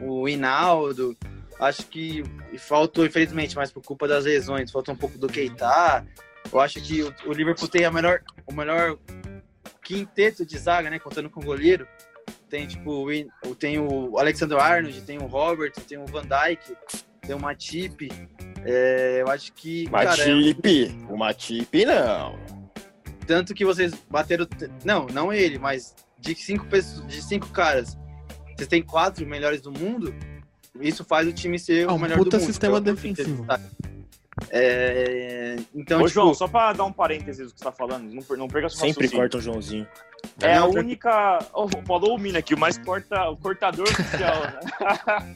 [0.00, 1.14] o Hinaldo.
[1.60, 2.24] Acho que
[2.58, 6.06] faltou, infelizmente, mas por culpa das lesões, falta um pouco do Keita.
[6.50, 8.96] Eu acho que o, o Liverpool tem a melhor, o melhor
[9.84, 10.98] quinteto de zaga, né?
[10.98, 11.86] Contando com o goleiro.
[12.48, 13.06] Tem, tipo,
[13.44, 16.74] o, tem o Alexander Arnold, tem o Robert, tem o Van Dijk,
[17.26, 18.10] tem o Matip.
[18.64, 19.86] É, eu acho que.
[19.88, 20.96] cara, é- Matip.
[21.10, 22.38] O Matip não.
[23.26, 24.46] tanto que vocês bateram.
[24.84, 27.96] Não, não ele, mas de cinco pessoas, de cinco caras,
[28.56, 30.14] vocês têm quatro melhores do mundo.
[30.80, 32.46] Isso faz o time ser um o melhor puta do mundo.
[32.46, 33.46] sistema defensivo.
[34.50, 38.04] É, então, Ô, tipo, João, só pra dar um parênteses do que você tá falando,
[38.12, 39.16] não, não perca sua Sempre raciocínio.
[39.22, 39.86] corta o Joãozinho.
[40.40, 41.38] É a única.
[41.52, 44.60] Oh, falou o Mina aqui, o mais corta, o cortador oficial, né?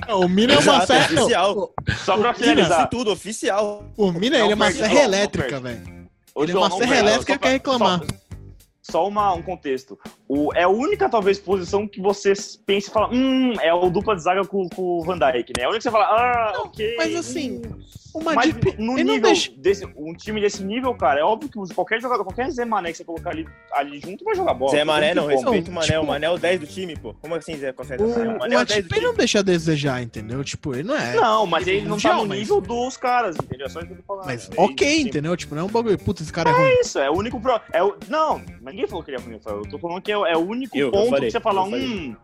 [0.09, 1.05] Não, o Mina é uma serra.
[1.15, 1.75] oficial.
[2.05, 2.81] Só pra finalizar.
[2.81, 3.85] isso tudo, oficial.
[3.97, 6.09] O Mina ele é uma serra não elétrica, velho.
[6.37, 8.01] Ele é João, uma não serra perde, elétrica que quer reclamar.
[8.01, 9.99] Só, só uma, um contexto.
[10.33, 12.33] O, é a única, talvez, posição que você
[12.65, 15.63] pensa e fala, hum, é o dupla de zaga com, com o Van Dijk, né?
[15.63, 16.95] É a única que você fala, ah, ok.
[16.97, 17.81] mas assim, hum.
[18.13, 19.53] O Mas no ele não nível deixa.
[19.57, 22.97] desse, um time desse nível, cara, é óbvio que qualquer jogador, qualquer Zé Mané que
[22.99, 24.73] você colocar ali, ali junto vai jogar bola.
[24.73, 25.87] Zé Mané não, respeita o Mané.
[25.87, 27.15] tipo- O Mané é o 10 do time, pô.
[27.15, 28.03] Como assim Zé consegue?
[28.03, 29.07] O, O o Mané é o 10 do Matip ele time.
[29.07, 30.43] não deixa a desejar, entendeu?
[30.43, 31.15] Tipo, ele não é.
[31.15, 33.67] Não, mas ele não tá no mas- nível dos caras, entendeu?
[33.67, 34.27] É só isso que eu tô falando.
[34.27, 35.37] Mas É ok, isso, entendeu?
[35.37, 35.97] Tipo, não é um bagulho.
[35.97, 36.65] Puta, esse cara é ruim.
[36.65, 37.41] É isso, é o único.
[37.41, 37.61] Pro...
[37.73, 37.95] É o...
[38.09, 39.39] Não, ninguém falou que ele é ruim.
[39.47, 41.61] Eu tô falando que é, é o único Eu, eu ponto falei, que você fala,
[41.61, 42.17] eu hum.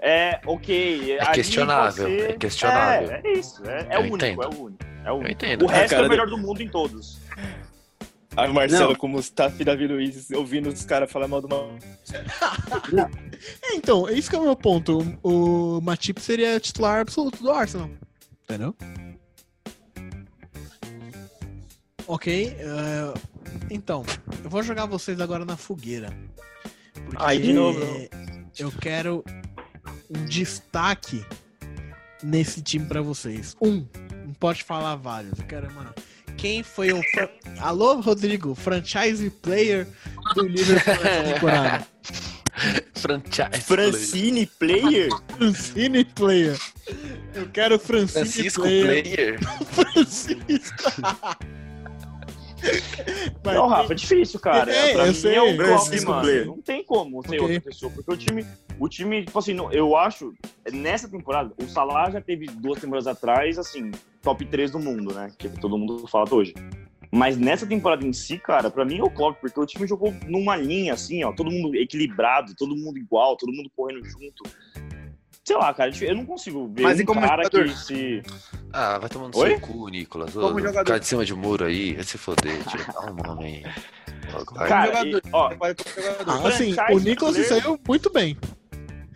[0.00, 1.12] É, ok.
[1.12, 3.10] É ali questionável, ser- é questionável.
[3.10, 3.62] É, é isso.
[3.68, 4.84] É, é Eu o único, é o único.
[5.04, 5.32] É o único.
[5.32, 5.64] entendo.
[5.64, 7.18] O resto A cara é o melhor do mundo em todos.
[8.36, 8.94] A Marcela, Não.
[8.94, 11.72] como tá filho Davi Luiz, ouvindo os caras falar mal do mal.
[13.62, 14.98] É, então, esse que é o meu ponto.
[15.24, 17.90] O, Matip seria titular absoluto do Arsenal.
[18.44, 18.76] Entendeu?
[22.06, 22.56] Ok.
[22.58, 23.14] eh,
[23.70, 24.04] então,
[24.44, 26.08] eu vou jogar vocês agora na fogueira.
[27.04, 27.80] Porque Ai, de novo.
[28.58, 29.24] Eu quero
[30.10, 31.24] um destaque
[32.22, 33.56] nesse time pra vocês.
[33.60, 33.86] Um.
[34.26, 35.38] Não pode falar vários.
[35.38, 35.94] Eu quero, mano.
[36.36, 37.00] Quem foi o.
[37.14, 37.28] fran-
[37.60, 39.86] Alô, Rodrigo, franchise player
[40.34, 41.86] do Liverpool nessa temporada?
[42.94, 43.60] Franchise.
[43.62, 45.08] Francine Player?
[45.36, 46.58] Francine Player.
[47.34, 49.04] Eu quero Francine Francisco Player.
[49.04, 49.38] Player.
[49.72, 50.92] Francisco.
[53.44, 54.70] Não, Rafa, é difícil, cara.
[54.70, 55.34] É, pra mim sei.
[55.34, 56.22] é o Klopp, Francisco mano.
[56.22, 56.46] Player.
[56.46, 57.40] Não tem como ter Ok.
[57.40, 57.92] outra pessoa.
[57.92, 58.46] Porque o time,
[58.78, 60.34] o time, tipo assim, eu acho,
[60.72, 63.90] nessa temporada, o Salah já teve duas temporadas atrás, assim,
[64.22, 65.32] top 3 do mundo, né?
[65.38, 66.54] Que todo mundo fala até hoje.
[67.10, 70.12] Mas nessa temporada em si, cara, pra mim é o Klopp, porque o time jogou
[70.26, 74.44] numa linha, assim, ó, todo mundo equilibrado, todo mundo igual, todo mundo correndo junto.
[75.44, 77.64] Sei lá, cara, eu não consigo ver Mas um como cara jogador?
[77.64, 78.22] que se...
[78.70, 79.48] Ah, vai tomando Oi?
[79.50, 80.36] seu cu, Nicolas.
[80.36, 80.84] Ô, Como jogador.
[80.84, 82.62] Ficar de cima de muro aí, vai se foder.
[82.64, 82.80] Tio.
[82.92, 84.66] Dá um nome aí.
[84.68, 85.22] Cara, jogador.
[85.24, 86.46] e- ó, Vai pro jogador.
[86.48, 88.36] Assim, o Nicolas player- saiu muito bem.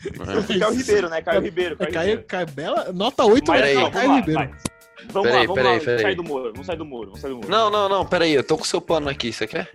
[0.04, 0.58] É.
[0.58, 1.20] Caio Ribeiro, né?
[1.22, 2.24] Caio Ribeiro, É, Caio Caio, Ribeiro.
[2.28, 3.74] Caio Bela, nota 8 Mas, Peraí.
[3.74, 4.40] não, Caio vamos lá, Ribeiro.
[4.40, 4.60] vai.
[5.12, 6.02] Vamos Peraí, lá, vamos peraí, lá, peraí.
[6.02, 7.48] sai do muro, vamos sair do muro, vamos sair do muro.
[7.50, 9.70] Não, não, não, pera aí, eu tô com o seu pano aqui, você quer?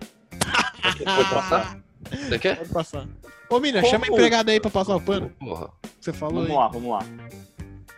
[1.04, 1.78] Pode passar?
[2.10, 2.56] Você quer?
[2.56, 3.06] Pode passar.
[3.50, 5.30] Ô, Mina, chama a empregada aí pra passar o pano.
[5.38, 5.68] Porra.
[5.82, 6.56] que Você falou Vamos aí.
[6.56, 6.98] lá, vamos lá.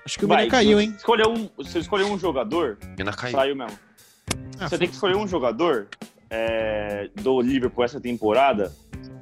[0.07, 0.95] Acho que o Vai, Mina caiu, hein?
[0.97, 3.33] Escolher um, você escolheu um jogador, Mina caiu.
[3.33, 3.79] saiu mesmo.
[4.59, 5.89] Ah, Você tem que escolher um jogador
[6.29, 8.73] é, do Liverpool essa temporada.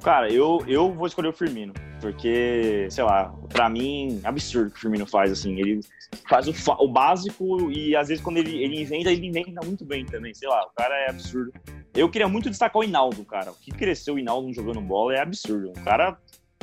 [0.03, 1.73] Cara, eu, eu vou escolher o Firmino.
[1.99, 5.59] Porque, sei lá, pra mim, absurdo o que o Firmino faz, assim.
[5.59, 5.81] Ele
[6.27, 10.05] faz o, o básico e às vezes quando ele, ele inventa, ele inventa muito bem
[10.05, 10.33] também.
[10.33, 11.51] Sei lá, o cara é absurdo.
[11.93, 13.51] Eu queria muito destacar o Hinaldo, cara.
[13.51, 15.71] O que cresceu o Hinaldo jogando bola é absurdo.
[15.71, 16.17] O cara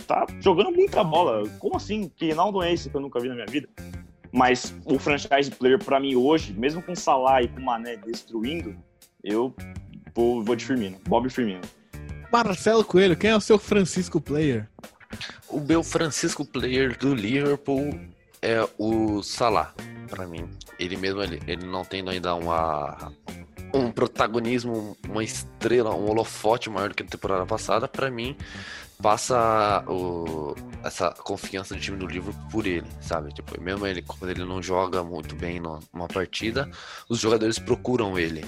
[0.06, 1.46] tá jogando muita bola.
[1.58, 2.10] Como assim?
[2.16, 3.68] Que Hinaldo é esse que eu nunca vi na minha vida?
[4.32, 7.96] Mas o franchise player, pra mim, hoje, mesmo com o Salah e com o Mané
[7.96, 8.76] destruindo,
[9.22, 9.54] eu
[10.14, 10.98] vou, vou de Firmino.
[11.08, 11.62] Bob Firmino.
[12.44, 14.68] Marcelo Coelho, quem é o seu Francisco Player?
[15.48, 17.98] O meu Francisco Player do Liverpool
[18.42, 19.74] é o Salah,
[20.10, 20.46] pra mim.
[20.78, 23.10] Ele mesmo, ele, ele não tendo ainda uma,
[23.72, 28.36] um protagonismo, uma estrela, um holofote maior do que na temporada passada, pra mim,
[29.02, 33.32] passa o, essa confiança do time do Liverpool por ele, sabe?
[33.32, 36.70] Tipo, mesmo ele, quando ele não joga muito bem numa partida,
[37.08, 38.44] os jogadores procuram ele.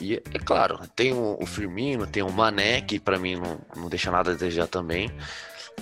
[0.00, 3.88] E é claro, tem o, o Firmino, tem o Mané, que pra mim não, não
[3.88, 5.10] deixa nada a desejar também.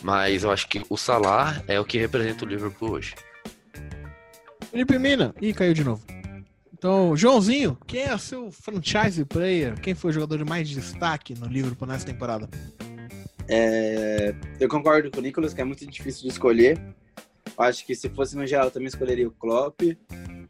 [0.02, 3.14] Mas eu acho que o Salah é o que representa o Liverpool hoje.
[4.70, 5.34] Felipe Mina.
[5.40, 6.02] Ih, caiu de novo.
[6.72, 9.78] Então, Joãozinho, quem é o seu franchise player?
[9.80, 12.48] Quem foi o jogador de mais destaque no Liverpool nessa temporada?
[13.48, 16.80] É, eu concordo com o Nicolas que é muito difícil de escolher.
[17.58, 19.82] Acho que se fosse no geral, eu também escolheria o Klopp.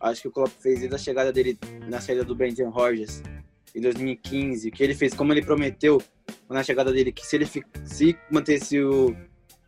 [0.01, 3.23] Acho que o Klopp fez desde a chegada dele na saída do Brendan Rodgers
[3.75, 6.03] em 2015, o que ele fez, como ele prometeu
[6.49, 9.15] na chegada dele, que se ele se mantesse o,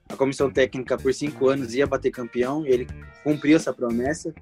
[0.09, 2.87] a comissão técnica por cinco anos ia bater campeão, ele
[3.23, 4.35] cumpriu essa promessa.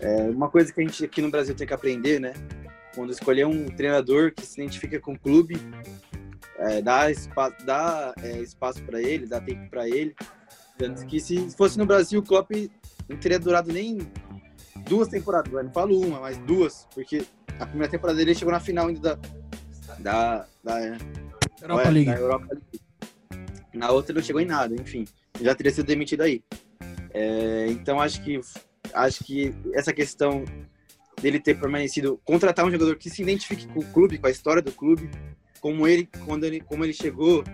[0.00, 2.32] É uma coisa que a gente aqui no Brasil tem que aprender, né?
[2.94, 5.56] Quando escolher um treinador que se identifica com o clube,
[6.58, 7.06] é, dá,
[7.64, 10.14] dá é, espaço para ele, dá tempo para ele.
[10.76, 12.50] Tanto que se fosse no Brasil, o Klopp
[13.08, 13.98] não teria durado nem
[14.88, 17.24] duas temporadas, não falo uma, mas duas, porque
[17.58, 19.18] a primeira temporada dele chegou na final ainda
[19.98, 20.98] da, da, da
[21.62, 22.10] Europa é, League.
[22.10, 22.80] da Europa League.
[23.74, 25.04] Na outra não chegou em nada, enfim,
[25.40, 26.42] já teria sido demitido aí.
[27.12, 28.40] É, então acho que
[28.92, 30.44] acho que essa questão
[31.20, 34.62] dele ter permanecido, contratar um jogador que se identifique com o clube, com a história
[34.62, 35.10] do clube,
[35.60, 37.44] como ele quando ele como ele chegou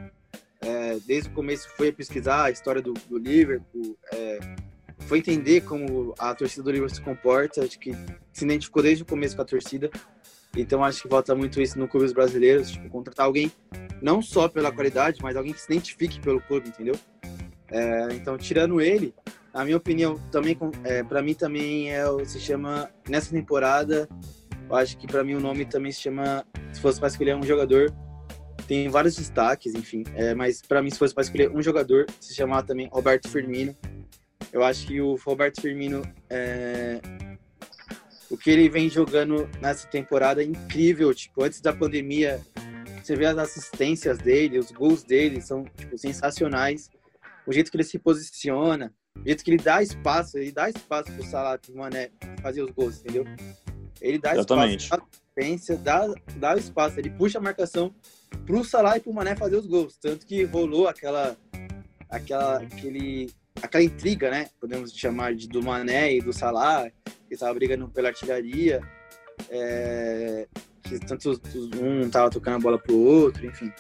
[0.60, 4.38] é, desde o começo foi pesquisar a história do, do Liverpool, é,
[5.00, 7.92] foi entender como a torcida do Liverpool se comporta, acho que
[8.32, 9.90] se identificou desde o começo com a torcida.
[10.56, 13.50] Então acho que falta muito isso no clube brasileiros, tipo, contratar alguém
[14.00, 16.94] não só pela qualidade, mas alguém que se identifique pelo clube, entendeu?
[17.70, 19.14] É, então tirando ele,
[19.52, 24.08] na minha opinião, também é, para mim também é se chama nessa temporada,
[24.68, 27.42] eu acho que para mim o nome também se chama, se fosse para escolher um
[27.42, 27.92] jogador,
[28.66, 32.34] tem vários destaques, enfim, é, mas para mim se fosse para escolher um jogador, se
[32.34, 33.76] chamar também Roberto Firmino.
[34.54, 37.00] Eu acho que o Roberto Firmino é,
[38.30, 41.12] o que ele vem jogando nessa temporada é incrível.
[41.12, 42.40] Tipo, antes da pandemia,
[43.02, 46.88] você vê as assistências dele, os gols dele são tipo, sensacionais.
[47.44, 51.12] O jeito que ele se posiciona, o jeito que ele dá espaço, ele dá espaço
[51.12, 53.24] pro Salah, pro Mané fazer os gols, entendeu?
[54.00, 54.84] Ele dá Exatamente.
[54.84, 57.92] espaço, dá assistência, dá, dá espaço, ele puxa a marcação
[58.46, 59.98] pro Salah e pro Mané fazer os gols.
[59.98, 61.36] Tanto que rolou aquela,
[62.08, 63.30] aquela, aquele,
[63.62, 64.48] aquela intriga, né?
[64.60, 66.90] Podemos chamar de do Mané e do Salah,
[67.28, 68.80] que tava brigando pela artilharia,
[69.50, 70.46] é,
[70.82, 71.40] que tanto
[71.80, 73.72] um tava tocando a bola pro outro, enfim.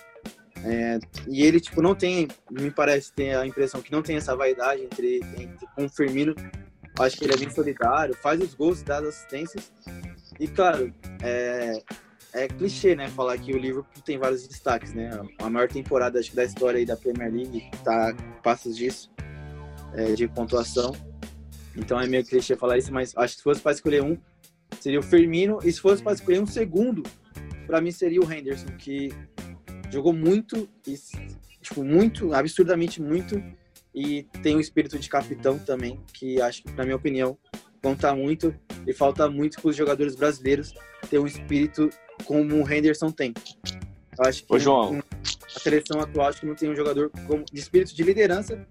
[0.64, 0.98] É,
[1.28, 4.82] e ele, tipo, não tem, me parece ter a impressão que não tem essa vaidade
[4.82, 6.34] entre, entre com o Firmino.
[6.98, 9.72] Acho que ele é bem solidário, faz os gols, dá as assistências.
[10.38, 11.82] E, claro, é,
[12.32, 15.10] é clichê, né, falar que o Liverpool tem vários destaques, né?
[15.38, 19.10] A maior temporada, acho que, da história aí da Premier League, tá passos disso,
[19.94, 20.94] é, de pontuação.
[21.76, 24.16] Então é meio clichê falar isso, mas acho que se fosse para escolher um,
[24.80, 25.58] seria o Firmino.
[25.64, 27.02] E se fosse para escolher um segundo,
[27.66, 29.12] para mim seria o Henderson, que
[29.90, 30.94] jogou muito, e,
[31.60, 33.42] tipo, muito, absurdamente muito,
[33.94, 37.38] e tem um espírito de capitão também, que acho que, na minha opinião,
[37.82, 38.54] conta muito,
[38.86, 40.74] e falta muito para os jogadores brasileiros
[41.08, 41.90] ter um espírito
[42.24, 43.32] como o Henderson tem.
[44.18, 45.02] Eu acho que Ô, João.
[45.56, 48.66] a seleção atual acho que não tem um jogador como, de espírito de liderança.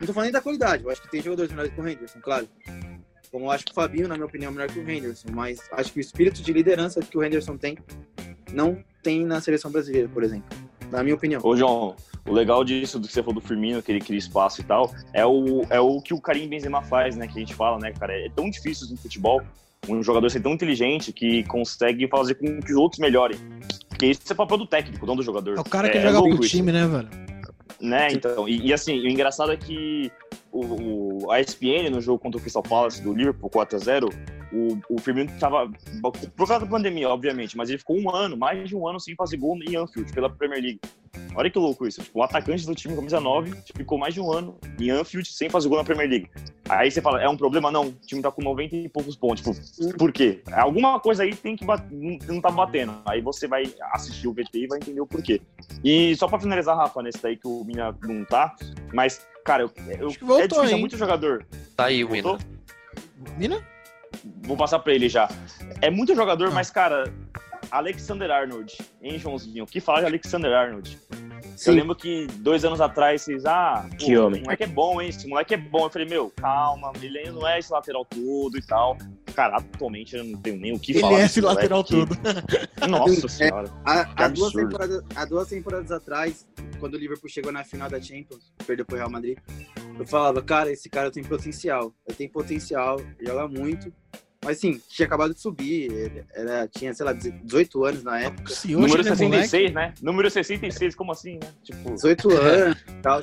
[0.00, 2.20] Não tô falando nem da qualidade, eu acho que tem jogadores melhores que o Henderson,
[2.20, 2.48] claro.
[3.30, 5.60] Como eu acho que o Fabinho, na minha opinião, é melhor que o Henderson, mas
[5.72, 7.76] acho que o espírito de liderança que o Henderson tem,
[8.52, 10.56] não tem na seleção brasileira, por exemplo.
[10.90, 11.40] Na minha opinião.
[11.44, 11.94] Ô, João,
[12.26, 14.90] o legal disso do que você falou do Firmino, que ele cria espaço e tal,
[15.12, 17.26] é o, é o que o Karim Benzema faz, né?
[17.26, 18.14] Que a gente fala, né, cara?
[18.14, 19.42] É tão difícil no futebol
[19.88, 23.38] um jogador ser tão inteligente que consegue fazer com que os outros melhorem.
[23.88, 25.56] Porque isso é papel do técnico, não do jogador.
[25.56, 26.56] É o cara que joga louco pro isso.
[26.56, 27.08] time, né, velho?
[27.80, 28.48] Né, então.
[28.48, 30.10] E, e, assim, o engraçado é que
[30.52, 34.12] o, o- a ESPN, no jogo contra o Crystal Palace do Liverpool 4x0,
[34.52, 35.70] o, o Firmino tava.
[36.02, 39.14] Por causa da pandemia, obviamente, mas ele ficou um ano, mais de um ano sem
[39.14, 40.80] fazer gol em Anfield, pela Premier League.
[41.34, 42.02] Olha que louco isso.
[42.02, 45.50] Tipo, o atacante do time, camisa 9, ficou mais de um ano em Anfield sem
[45.50, 46.30] fazer gol na Premier League.
[46.68, 47.70] Aí você fala, é um problema?
[47.70, 49.42] Não, o time tá com 90 e poucos pontos.
[49.42, 50.42] Tipo, por quê?
[50.52, 51.64] Alguma coisa aí tem que
[52.26, 52.94] não tá batendo.
[53.06, 55.40] Aí você vai assistir o VT e vai entender o porquê.
[55.84, 58.54] E só pra finalizar, Rafa, nesse daí que o Mina não tá,
[58.92, 60.80] mas, cara, eu, eu, Acho que voltou, é difícil, é hein?
[60.80, 61.46] muito jogador.
[61.74, 62.36] Tá aí o Mina.
[63.38, 63.66] Mina?
[64.42, 65.26] Vou passar pra ele já.
[65.80, 66.50] É muito jogador, Ah.
[66.50, 67.10] mas, cara,
[67.70, 69.64] Alexander Arnold, hein, Joãozinho?
[69.64, 70.98] O que falar de Alexander Arnold?
[71.58, 71.70] Sim.
[71.70, 74.36] Eu lembro que dois anos atrás vocês, ah, pô, Que homem.
[74.38, 75.08] Esse moleque é bom, hein?
[75.08, 75.86] Esse moleque é bom.
[75.86, 78.96] Eu falei, meu, calma, ele não é esse lateral todo e tal.
[79.34, 81.14] Cara, atualmente eu não tenho nem o que Ele falar.
[81.14, 82.16] é desse esse lateral moleque.
[82.16, 82.18] todo.
[82.88, 83.70] Nossa senhora.
[83.84, 86.46] Há, Que há duas temporadas, há duas temporadas atrás,
[86.78, 89.38] quando o Liverpool chegou na final da Champions, perdeu pro Real Madrid,
[89.98, 91.92] eu falava, cara, esse cara tem potencial.
[92.06, 93.92] Ele tem potencial, joga muito.
[94.44, 98.54] Mas assim, tinha acabado de subir, ele era, tinha, sei lá, 18 anos na época.
[98.54, 99.94] Se hoje Número ele é moleque, 66, né?
[100.00, 101.52] Número 66, como assim, né?
[101.62, 103.22] Tipo, 18 anos e tal.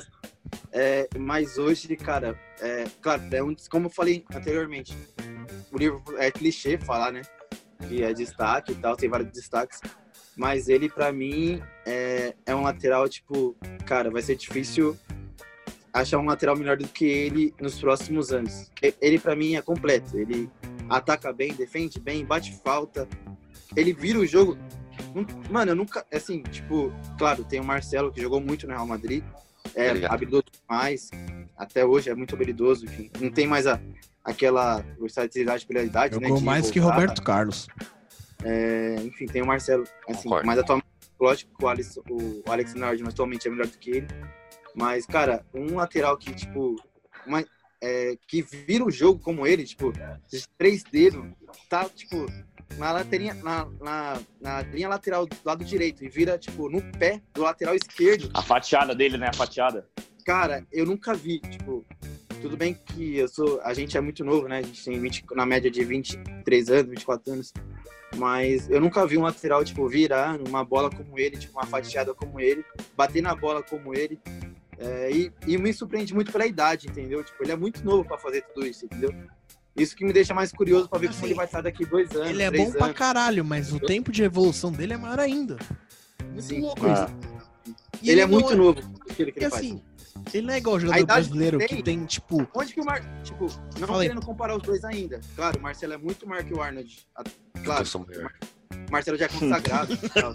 [0.72, 4.96] É, mas hoje, cara, é, claro, é um, como eu falei anteriormente,
[5.72, 7.22] o Liverpool é clichê falar, né?
[7.88, 9.80] Que é destaque e tal, tem vários destaques.
[10.36, 13.56] Mas ele, pra mim, é, é um lateral, tipo,
[13.86, 14.96] cara, vai ser difícil
[15.92, 18.70] achar um lateral melhor do que ele nos próximos anos.
[19.00, 20.18] Ele, pra mim, é completo.
[20.18, 20.50] Ele
[20.88, 23.08] ataca bem, defende bem, bate falta.
[23.74, 24.56] Ele vira o jogo.
[25.50, 26.06] Mano, eu nunca.
[26.12, 29.22] Assim, tipo, claro, tem o Marcelo que jogou muito no Real Madrid.
[29.74, 30.12] É Obrigado.
[30.12, 31.10] habilidoso demais.
[31.56, 33.10] Até hoje é muito habilidoso, enfim.
[33.20, 33.80] Não tem mais a,
[34.24, 36.26] aquela versatilidade pela idade, né?
[36.26, 36.78] jogou de mais que.
[36.78, 37.66] Roberto Carlos.
[38.44, 40.46] É, enfim, tem o Marcelo, assim, Concordo.
[40.46, 40.86] mas atualmente,
[41.18, 41.96] lógico que o, Alex,
[42.76, 44.08] o atualmente é melhor do que ele.
[44.74, 46.76] Mas, cara, um lateral que, tipo,
[47.26, 47.42] uma,
[47.86, 49.92] é, que vira o jogo como ele, tipo,
[50.26, 51.24] esses três dedos,
[51.68, 52.26] tá, tipo,
[52.76, 53.04] na,
[53.42, 57.76] na, na, na linha lateral do lado direito e vira, tipo, no pé do lateral
[57.76, 58.28] esquerdo.
[58.34, 59.28] a fatiada dele, né?
[59.28, 59.86] A fatiada.
[60.24, 61.86] Cara, eu nunca vi, tipo,
[62.42, 64.58] tudo bem que eu sou, a gente é muito novo, né?
[64.58, 67.52] A gente tem 20, na média de 23 anos, 24 anos.
[68.16, 72.12] Mas eu nunca vi um lateral, tipo, virar uma bola como ele, tipo, uma fatiada
[72.14, 72.64] como ele,
[72.96, 74.18] bater na bola como ele.
[74.78, 77.22] É, e, e me surpreende muito pela idade, entendeu?
[77.24, 79.10] Tipo, ele é muito novo pra fazer tudo isso, entendeu?
[79.74, 82.10] Isso que me deixa mais curioso pra ver como Assim, ele vai estar daqui dois
[82.14, 82.28] anos.
[82.30, 82.96] Ele é três bom pra anos.
[82.98, 85.56] caralho, mas o tempo de evolução dele é maior ainda.
[86.24, 86.60] Muito Sim.
[86.60, 87.10] louco Ah.
[87.10, 87.72] isso.
[88.02, 88.80] E Ele, é muito novo.
[89.10, 89.54] Aquilo que E ele faz.
[89.64, 89.82] assim,
[90.32, 92.80] ele não é igual o A jogador idade brasileiro dele- que tem, tipo, Onde que
[92.80, 93.02] o Mar...
[93.22, 93.46] Tipo,
[93.80, 94.08] não Fala aí.
[94.08, 95.20] querendo comparar os dois ainda.
[95.34, 97.06] Claro, o Marcelo é muito maior que o Arnold.
[97.16, 97.24] A-
[97.64, 97.86] Claro,
[98.90, 99.92] Marcelo já é consagrado.
[100.02, 100.34] e tal.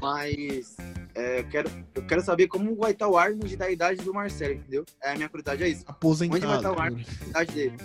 [0.00, 0.76] Mas
[1.14, 4.54] é, eu, quero, eu quero saber como vai estar o Arnold da idade do Marcelo,
[4.54, 4.84] entendeu?
[5.02, 5.84] É, a minha curiosidade é isso.
[5.86, 6.36] aposentado.
[6.38, 7.76] Onde vai estar o Arnold da idade dele?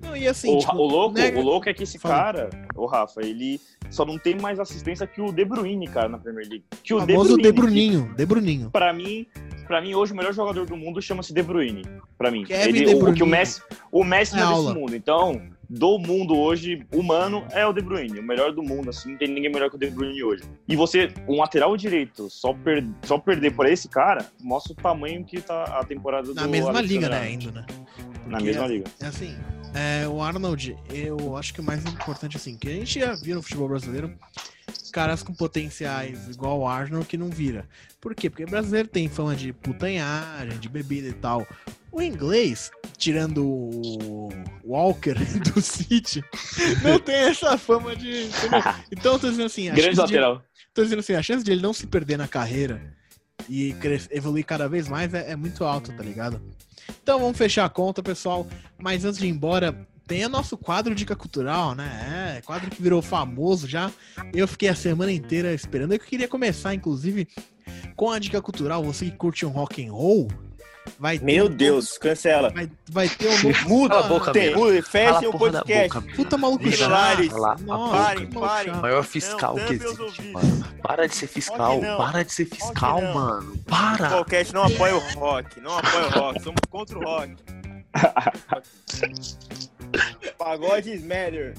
[0.00, 2.14] Não, e assim, o, tipo, o louco, nega- o louco é que esse Fala.
[2.16, 6.18] cara, o Rafa, ele só não tem mais assistência que o De Bruyne, cara, na
[6.18, 6.64] Premier League.
[6.82, 8.70] Que o De Bruyne, De que, Bruninho, De Bruninho.
[8.72, 9.24] Pra mim,
[9.64, 11.84] pra mim, hoje o melhor jogador do mundo chama-se De Bruyne.
[12.18, 12.42] Pra mim.
[12.44, 13.26] Kevin Ele, De o, o que o.
[13.26, 13.62] Messi,
[13.92, 14.68] o Messi É não é aula.
[14.70, 14.96] desse mundo.
[14.96, 15.40] Então,
[15.72, 18.18] do mundo hoje, humano, é o De Bruyne.
[18.18, 20.42] O melhor do mundo, assim, não tem ninguém melhor que o De Bruyne hoje.
[20.68, 25.24] E você, um lateral direito, só, per, só perder por esse cara, mostra o tamanho
[25.24, 27.66] que tá a temporada do Na mesma Alexander liga, né, ainda, né?
[28.26, 28.84] Na Porque, mesma liga.
[29.00, 29.34] É assim,
[29.74, 33.36] é, o Arnold, eu acho que o mais importante, assim, que a gente já viu
[33.36, 34.12] no futebol brasileiro,
[34.92, 37.66] caras com potenciais igual o Arnold que não vira.
[37.98, 38.28] Por quê?
[38.28, 41.46] Porque o brasileiro tem fama de putanhagem, de bebida e tal.
[41.92, 44.28] O inglês, tirando o
[44.64, 45.14] Walker
[45.52, 46.24] do City,
[46.82, 48.28] não tem essa fama de.
[48.90, 50.42] Então, tô dizendo assim, a Grande chance de- lateral.
[50.74, 52.94] Tô dizendo assim, a chance de ele não se perder na carreira
[53.48, 53.74] e
[54.10, 56.40] evoluir cada vez mais é, é muito alta, tá ligado?
[57.02, 58.46] Então vamos fechar a conta, pessoal.
[58.78, 62.36] Mas antes de ir embora, tem o nosso quadro Dica Cultural, né?
[62.38, 63.92] É, quadro que virou famoso já.
[64.32, 65.92] Eu fiquei a semana inteira esperando.
[65.92, 67.28] Eu queria começar, inclusive,
[67.94, 68.82] com a Dica Cultural.
[68.84, 70.28] Você que curte um rock and roll,
[70.98, 72.50] vai ter Meu um Deus, cancela.
[72.50, 73.68] Vai, vai ter um novo...
[73.68, 74.78] Muda a boca, tem, muda,
[75.26, 76.00] a o podcast.
[76.00, 76.64] boca, Puta maluco
[77.90, 78.72] parem, parem.
[78.72, 80.64] O maior fiscal Não, que existe, mano.
[80.82, 83.52] Para de ser fiscal, para de ser fiscal, mano.
[83.54, 84.10] O Para!
[84.10, 87.34] podcast não apoia o rock, não apoia o rock, somos contra o rock.
[90.38, 91.54] Pagodes matter.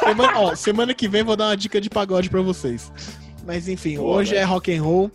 [0.00, 2.92] Semana, ó, semana que vem vou dar uma dica de pagode pra vocês.
[3.46, 4.42] Mas enfim, Boa, hoje velho.
[4.42, 5.10] é rock and roll.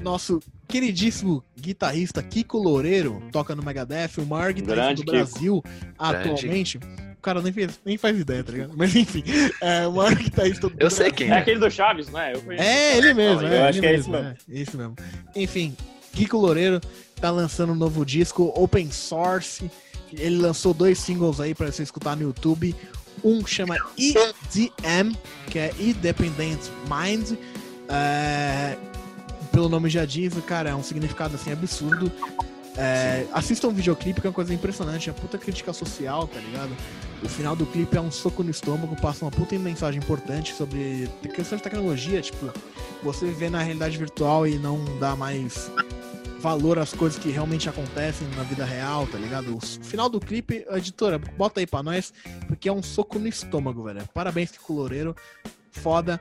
[0.00, 0.40] Nosso
[0.72, 5.62] queridíssimo guitarrista Kiko Loureiro toca no Megadeth, o maior guitarrista Grande do Brasil
[5.98, 6.78] atualmente.
[6.78, 8.72] O cara nem, fez- nem faz ideia, tá ligado?
[8.76, 9.22] Mas enfim,
[9.60, 11.38] é o maior guitarrista do Eu sei quem É é.
[11.38, 12.32] aquele do Chaves, né?
[12.34, 12.64] Eu conheço.
[12.64, 14.96] É, ele mesmo, é, eu acho ele que é esse mesmo, é, isso mesmo.
[15.36, 15.76] Enfim,
[16.14, 16.80] Kiko Loureiro
[17.20, 19.70] tá lançando um novo disco, Open Source.
[20.12, 22.74] Ele lançou dois singles aí pra você escutar no YouTube.
[23.22, 25.14] Um chama EDM,
[25.50, 26.60] que é Independent
[26.90, 27.38] Mind.
[27.88, 28.76] É,
[29.52, 32.10] pelo nome já diz, cara, é um significado assim absurdo.
[32.76, 36.74] É, assistam o videoclipe, que é uma coisa impressionante, é puta crítica social, tá ligado?
[37.22, 41.08] O final do clipe é um soco no estômago, passa uma puta mensagem importante sobre
[41.34, 42.50] questão de tecnologia, tipo,
[43.02, 45.70] você viver na realidade virtual e não dar mais
[46.40, 49.56] valor às coisas que realmente acontecem na vida real, tá ligado?
[49.56, 52.12] O final do clipe, editora, bota aí pra nós,
[52.48, 54.02] porque é um soco no estômago, velho.
[54.12, 55.14] Parabéns que coloreiro.
[55.70, 56.18] Foda.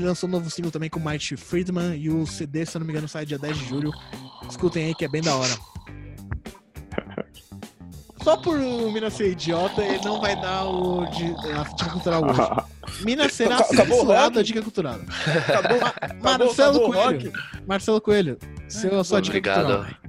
[0.00, 2.78] Ele lançou um novo single também com o Mike Friedman e o CD, se eu
[2.80, 3.92] não me engano, sai dia 10 de julho.
[4.48, 5.52] Escutem aí que é bem da hora.
[8.24, 12.22] Só por o Mina ser idiota, ele não vai dar o de, a dica cultural
[12.24, 12.40] hoje.
[13.04, 15.00] Mina será Acabou o censurado a dica cultural.
[15.48, 15.80] Acabou,
[16.22, 17.32] Marcelo acabou o Coelho.
[17.66, 18.38] Marcelo Coelho,
[18.68, 19.66] seu, a sua dica Obrigado.
[19.66, 19.99] cultural.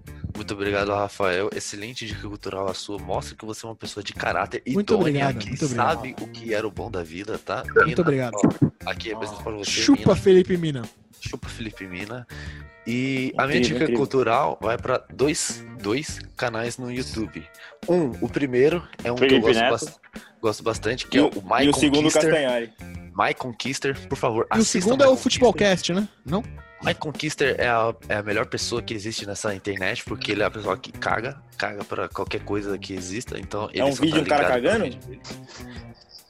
[0.52, 1.50] Muito obrigado, Rafael.
[1.56, 3.00] Excelente dica cultural a sua.
[3.00, 5.88] Mostra que você é uma pessoa de caráter Muito idônea, obrigado, que muito obrigado.
[5.96, 7.64] sabe o que era o bom da vida, tá?
[7.86, 8.34] Muito obrigado.
[8.36, 9.72] ó, Aqui é apresento para você.
[9.72, 10.16] Chupa, Mina.
[10.16, 10.82] Felipe Mina.
[11.22, 12.28] Chupa Felipe Mina.
[12.86, 13.98] E a minha Incrível, dica incrível.
[13.98, 17.46] cultural vai para dois, dois canais no YouTube.
[17.88, 19.94] Um, o primeiro é um que eu Felipe gosto,
[20.42, 22.12] gosto bastante, que E é o, My e o segundo.
[22.12, 22.74] Castanhari.
[23.16, 24.48] My Conquister, por favor.
[24.56, 25.16] E o segundo é o.
[25.16, 26.08] Futebolcast, né?
[26.26, 26.44] Não?
[26.84, 30.46] My Conquister é a, é a melhor pessoa que existe nessa internet, porque ele é
[30.46, 34.16] a pessoa que caga, caga pra qualquer coisa que exista, então ele É um vídeo
[34.16, 34.98] tá um cara cagando?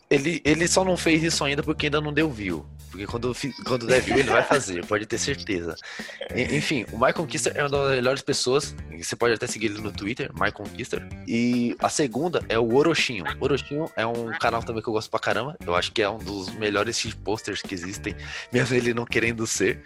[0.10, 2.66] Ele, ele só não fez isso ainda porque ainda não deu view.
[2.92, 3.34] Porque quando,
[3.66, 5.78] quando der view, ele vai fazer, pode ter certeza.
[6.36, 8.76] Enfim, o My Conquister é uma das melhores pessoas.
[9.02, 11.08] Você pode até seguir ele no Twitter, My Conquister.
[11.26, 13.24] E a segunda é o Orochinho.
[13.40, 15.56] O Orochinho é um canal também que eu gosto pra caramba.
[15.66, 18.14] Eu acho que é um dos melhores shitposters que existem,
[18.52, 19.82] mesmo ele não querendo ser.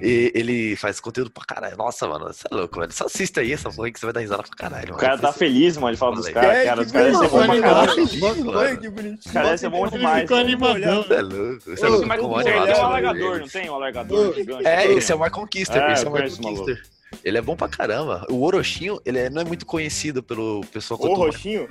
[0.00, 1.76] E ele faz conteúdo pra caralho.
[1.76, 2.92] Nossa, mano, você é louco, velho.
[2.92, 4.94] Só assista aí essa porra aí que você vai dar risada pra caralho.
[4.94, 6.64] O cara tá feliz, mano, de falar dos caras.
[6.64, 8.20] Cara, É, os caras são bom pra caralho.
[8.20, 9.18] mano.
[9.24, 10.22] Os caras são bom Ele demais.
[10.22, 11.02] ficou animadão.
[11.02, 11.60] Você é louco.
[11.64, 12.72] Você é muito mas bom o é um mano.
[12.76, 14.66] alargador, não tem um alargador gigante?
[14.66, 15.82] É, esse é o My Conquister.
[15.82, 16.82] É, esse é o My Conquister.
[17.24, 18.26] Ele é bom pra caramba.
[18.28, 21.68] O Orochinho, ele é- não é muito conhecido pelo pessoal que O eu tô- roxinho?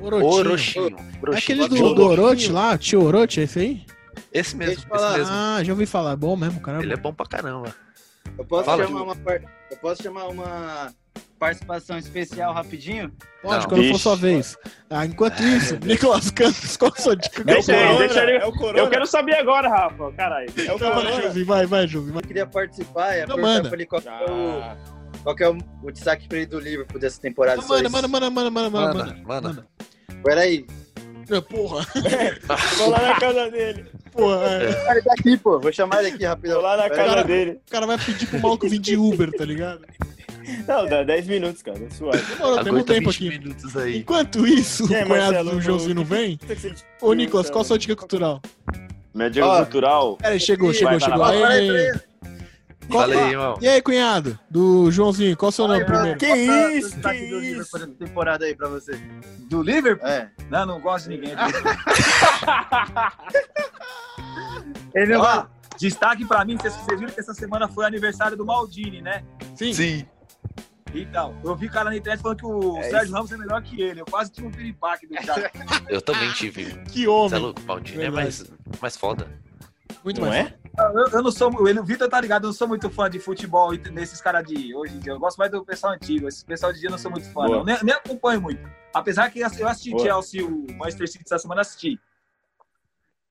[0.00, 0.26] Orotinho.
[0.32, 0.86] Orochinho.
[0.86, 1.64] É Orochinho.
[1.64, 2.50] aquele do, do Orochi.
[2.52, 3.82] Lá, tio Orochi, é esse aí?
[4.32, 5.18] Esse mesmo, esse falar.
[5.18, 5.32] mesmo.
[5.34, 6.16] Ah, já ouvi falar.
[6.16, 6.84] Bom mesmo, caramba.
[6.84, 7.74] Ele é bom pra caramba.
[8.36, 10.92] Eu posso, Fala, chamar uma, par- eu posso chamar uma
[11.38, 13.10] participação especial rapidinho?
[13.42, 13.68] Pode, Não.
[13.68, 13.98] quando for Vixe.
[13.98, 14.56] sua vez.
[14.90, 17.42] Ah, enquanto isso, Nicolas Campos, qual a sua dica?
[17.42, 17.90] Deixa cultural?
[17.94, 18.32] ele, deixa ele.
[18.32, 18.78] É o Corona.
[18.78, 20.12] Eu quero saber agora, Rafa.
[20.12, 20.48] Caralho.
[20.56, 21.22] É o Então vai, Corona.
[21.22, 22.10] Josi, vai, vai, Josi.
[22.10, 22.22] vai.
[22.22, 23.68] Eu queria participar e Não, perguntar manda.
[23.68, 24.76] pra ele qual, que é o, Ah,
[25.22, 27.60] qual que é o, o destaque pra ele do Liverpool dessa temporada.
[27.62, 27.92] Só Manda, isso.
[27.92, 29.48] manda, manda, manda, manda, manda, Manda, manda.
[29.48, 29.66] manda.
[30.22, 30.66] Peraí.
[31.30, 31.86] É, Porra,
[32.78, 33.86] Vou lá na casa dele.
[34.12, 34.90] porra, é.
[34.92, 35.60] Ele tá aqui, pô.
[35.60, 36.56] Vou chamar ele aqui rapidão.
[36.56, 37.60] Vou lá na casa dele.
[37.66, 39.82] O cara vai pedir pro maluco vir de Uber, tá ligado?
[40.66, 41.78] Não, dá 10 minutos, cara.
[41.78, 42.22] É suave.
[42.36, 43.38] Temos Aguenta tempo 20 aqui.
[43.38, 43.98] minutos aí.
[43.98, 46.38] Enquanto isso, aí, o cunhado do Joãozinho não vem?
[47.02, 48.40] Ô, Nicolas, qual a sua dica cultural?
[49.14, 50.16] minha dica cultural.
[50.16, 51.18] Peraí, chegou, chegou, chegou.
[51.18, 51.92] vai, Aê.
[52.90, 53.58] Qual- Fala aí, irmão.
[53.60, 54.38] E aí, cunhado?
[54.50, 56.18] Do Joãozinho, qual o seu nome primeiro?
[56.18, 57.78] Que isso, destaque que do Liverpool isso?
[57.78, 58.98] dessa temporada aí pra você.
[59.48, 60.08] Do Liverpool?
[60.08, 60.30] É.
[60.50, 61.34] Não, não gosto de ninguém.
[64.94, 65.46] Ele não Ó,
[65.78, 69.22] destaque pra mim, vocês, vocês viram que essa semana foi aniversário do Maldini, né?
[69.54, 69.72] Sim.
[69.72, 70.06] Sim.
[70.94, 73.80] Então, eu vi cara na internet falando que o É Sérgio Ramos é melhor que
[73.82, 74.00] ele.
[74.00, 75.50] Eu quase tive um piripaque do cara.
[75.88, 76.64] Eu também tive.
[76.90, 77.38] Que Você é homem.
[77.40, 78.22] louco, Maldini é Verdade.
[78.24, 78.44] mais,
[78.80, 79.28] mais foda.
[80.02, 80.46] Muito Não mais.
[80.46, 80.54] é?
[80.78, 81.68] Eu, eu não sou.
[81.68, 84.74] Ele, o Vitor tá ligado, eu não sou muito fã de futebol desses caras de
[84.74, 85.12] hoje em dia.
[85.12, 86.28] Eu gosto mais do pessoal antigo.
[86.28, 87.64] Esse pessoal de dia eu não sou muito fã, não.
[87.64, 88.68] Nem, nem acompanho muito.
[88.94, 90.02] Apesar que eu assisti Boa.
[90.04, 91.98] Chelsea, o Manchester City essa semana assisti.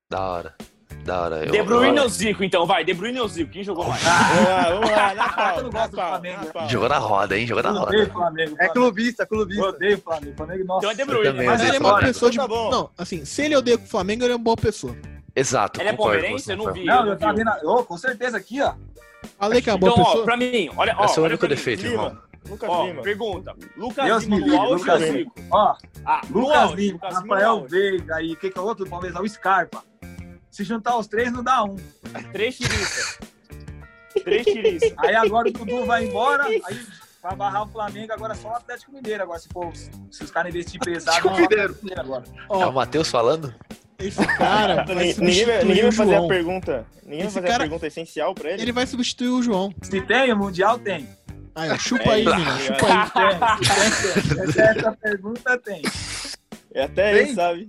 [0.10, 0.56] Da hora.
[1.04, 1.46] Da hora.
[1.46, 2.84] Eu, De Bruyne ou Zico, então, vai.
[2.84, 3.52] De Bruyne ou Zico?
[3.52, 4.02] Quem jogou mais?
[4.04, 5.14] Vamos lá, vamos lá.
[5.16, 6.70] Na pau, não gosto do Flamengo.
[6.70, 7.48] Jogou na roda, hein?
[7.48, 7.92] Jogou na roda.
[7.92, 8.12] Flamengo.
[8.12, 8.14] É
[8.46, 8.74] Flamengo.
[8.74, 9.66] clubista, Eu clubista.
[9.66, 10.36] odeio o Flamengo.
[10.38, 10.80] Flamengo, nossa.
[10.80, 11.46] Então é De Eu Bruyne.
[11.46, 12.38] Mas ele é uma pessoa de.
[12.38, 12.70] Tá bom.
[12.70, 14.96] Não, assim, se ele odeia o Flamengo, ele é uma boa pessoa.
[15.40, 15.80] Exato.
[15.82, 16.50] Ele é palmeirense?
[16.52, 16.84] Eu não vi.
[16.86, 17.52] Não, eu tava vendo.
[17.64, 18.74] Ô, com certeza aqui, ó.
[19.38, 20.26] Falei que é uma boa Então, ó, pessoa.
[20.26, 21.94] pra mim, olha, ó, Esse é o olha único defeito, Lima.
[22.06, 22.18] irmão.
[22.50, 23.02] Lucas Ó, Lima.
[23.02, 23.56] pergunta.
[23.76, 25.32] Lucas Deus Lima no auge Lucas Lima.
[25.52, 27.68] Ó, Ah, Lucas Lima, Lucas Lima Rafael auge.
[27.68, 29.20] Veiga e quem que é o outro do Palmeiras?
[29.20, 29.84] O Scarpa.
[30.50, 31.76] Se juntar os três, não dá um.
[32.32, 33.20] Três tiriças.
[34.24, 34.94] Três tiriças.
[34.98, 36.62] Aí agora o Dudu vai embora, aí
[37.22, 39.24] pra barrar o Flamengo, agora só o Atlético Mineiro.
[39.24, 39.72] Agora, se, for,
[40.10, 42.24] se os caras investir pesado, Atlético Mineiro agora.
[42.50, 43.54] Ó, É o Matheus falando?
[44.00, 46.86] Esse cara vai Ninguém, ninguém vai, ninguém vai o fazer a pergunta.
[47.04, 48.62] Ninguém vai Esse fazer cara- a pergunta essencial pra ele.
[48.62, 49.74] Ele vai substituir o João.
[49.82, 51.08] Se tem, o Mundial tem.
[51.56, 52.60] Aí, ó, chupa aí, mina.
[52.60, 53.58] Chupa aí.
[54.78, 55.82] Essa pergunta tem.
[56.74, 57.22] É até Tem?
[57.24, 57.68] ele, sabe?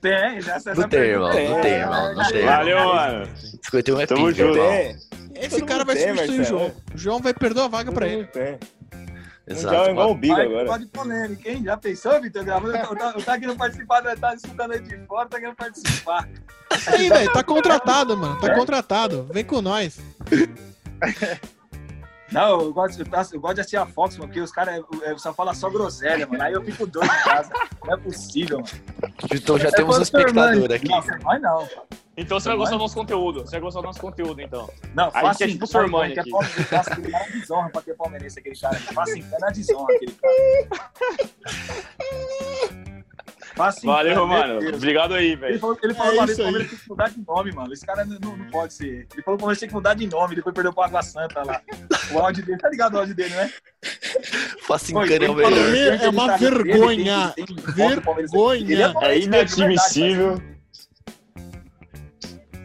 [0.00, 1.30] Tem, essa, essa Não tem, irmão.
[1.32, 2.14] pergunta Não tem, irmão.
[2.14, 2.44] Não tem.
[2.44, 3.28] Valeu, mano.
[3.64, 4.58] 51 é Tamo junto.
[4.60, 4.96] É.
[5.34, 6.44] Esse Todo cara vai tem, substituir o.
[6.44, 6.72] João.
[6.94, 8.24] O João vai perder a vaga pra ele.
[8.26, 8.58] Tem.
[9.48, 9.66] Exato.
[9.66, 10.66] Mundial é igual o Vai, agora.
[10.66, 11.62] pode polêmica, hein?
[11.64, 12.44] Já pensou, Vitor?
[12.44, 12.76] Gravando?
[12.76, 14.16] Eu tá, eu tá querendo participar, né?
[14.16, 16.28] tá escutando aí de fora, tá querendo participar.
[16.86, 18.38] Aí, velho, tá contratado, mano.
[18.40, 19.28] Tá contratado.
[19.32, 19.98] Vem com nós.
[22.30, 24.74] Não, eu gosto, eu, gosto- eu gosto de assistir a Fox, mano, porque os caras
[25.02, 26.42] é, é, só falam só groselha, mano.
[26.42, 27.50] Aí eu fico doido em casa.
[27.84, 29.14] Não é possível, mano.
[29.32, 30.88] Então já É temos um espectador aqui.
[30.88, 31.66] Não, vai não.
[32.16, 33.40] Então você vai gostar do nosso conteúdo.
[33.42, 34.68] Você vai gostar do nosso conteúdo, então.
[34.94, 36.30] Não, A faz gente é assim, tipo sua sua irmã irmã, que é aqui.
[36.30, 38.74] palmeirense, nossa, aquele cara é desonra pra ter palmeirense, aquele cara.
[38.78, 40.78] Faz assim, é na desonra aquele cara.
[43.58, 44.60] Assim, Valeu, meu mano.
[44.60, 44.76] Deus.
[44.76, 45.58] Obrigado aí, Ele velho.
[45.58, 46.16] falou, ele falou É.
[46.36, 47.72] Palmeiras tem que mudar de nome, mano.
[47.72, 49.06] Esse cara não, não pode ser.
[49.12, 51.42] Ele falou que o Palmeiras tem que mudar de nome, depois perdeu pro Água Santa
[51.42, 51.60] lá.
[52.12, 53.52] O áudio dele, tá ligado o áudio dele, né?
[54.66, 56.00] Facincana Ele é o falou, melhor.
[56.02, 57.32] É uma ele ele vergonha.
[57.34, 58.60] tem- tem- Vergonha.
[58.60, 60.42] Ele é É inadmissível.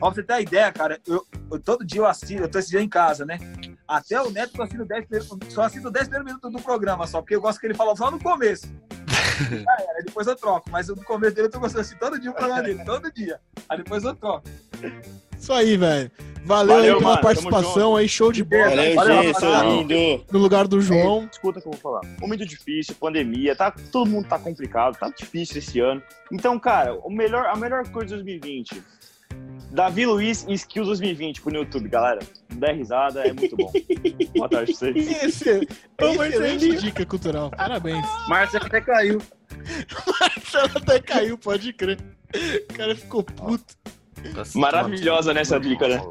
[0.01, 2.59] Ó, pra você ter a ideia, cara, eu, eu- todo dia eu assisto, eu tô
[2.59, 3.37] esse dia em casa, né?
[3.87, 7.21] Até o Neto eu assisto 10 primeiros, só assisto 10 primeiros minutos do programa, só,
[7.21, 8.67] porque eu gosto que ele fala só no começo.
[9.51, 12.31] Era, aí depois eu troco, mas no começo dele eu tô gostando assim, todo dia
[12.31, 13.39] o programa dele, todo dia.
[13.67, 14.47] Aí depois eu troco.
[15.37, 16.11] Isso aí, velho.
[16.45, 17.21] Valeu, Valeu, aí pela mano.
[17.21, 18.69] Participação aí, show de bola.
[18.69, 20.25] Valeu, Valeu, gente, seu lindo.
[20.31, 21.27] No lugar do João.
[21.31, 22.01] Escuta o que eu vou falar.
[22.19, 26.01] Momento difícil, pandemia, tá, todo mundo tá complicado, tá difícil esse ano.
[26.31, 28.83] Então, cara, o melhor, a melhor coisa de 2020.
[29.71, 32.19] Davi Luiz em Skills 2020 pro YouTube, galera.
[32.55, 33.71] Dá risada, é muito bom.
[34.37, 35.23] Boa tarde pra vocês.
[35.23, 35.67] Esse,
[35.99, 37.49] Ô, excelente dica cultural.
[37.49, 38.05] Parabéns.
[38.29, 39.21] Marcelo até caiu.
[40.19, 41.97] Marcelo até caiu, pode crer.
[42.69, 43.75] O cara ficou puto.
[44.55, 46.01] Maravilhosa nessa dica, né?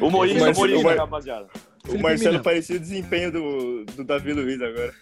[0.00, 1.48] Humorista, humorista, rapaziada.
[1.88, 4.94] O Marcelo parecia o desempenho do, do Davi Luiz agora.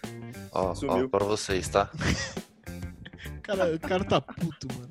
[0.51, 1.09] Ó, ó, Sumiu.
[1.09, 1.89] pra vocês, tá?
[3.43, 4.89] Cara, o cara tá puto, mano.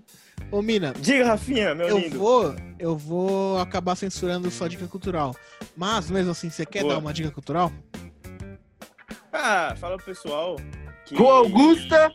[0.51, 2.19] Ô, Mina, Diga, Rafinha, meu eu lindo.
[2.19, 5.35] vou, eu vou acabar censurando sua dica cultural.
[5.77, 6.95] Mas, mesmo assim, você quer Boa.
[6.95, 7.73] dar uma dica cultural?
[9.33, 10.57] Ah, fala pro pessoal
[11.05, 12.13] que Com Augusta,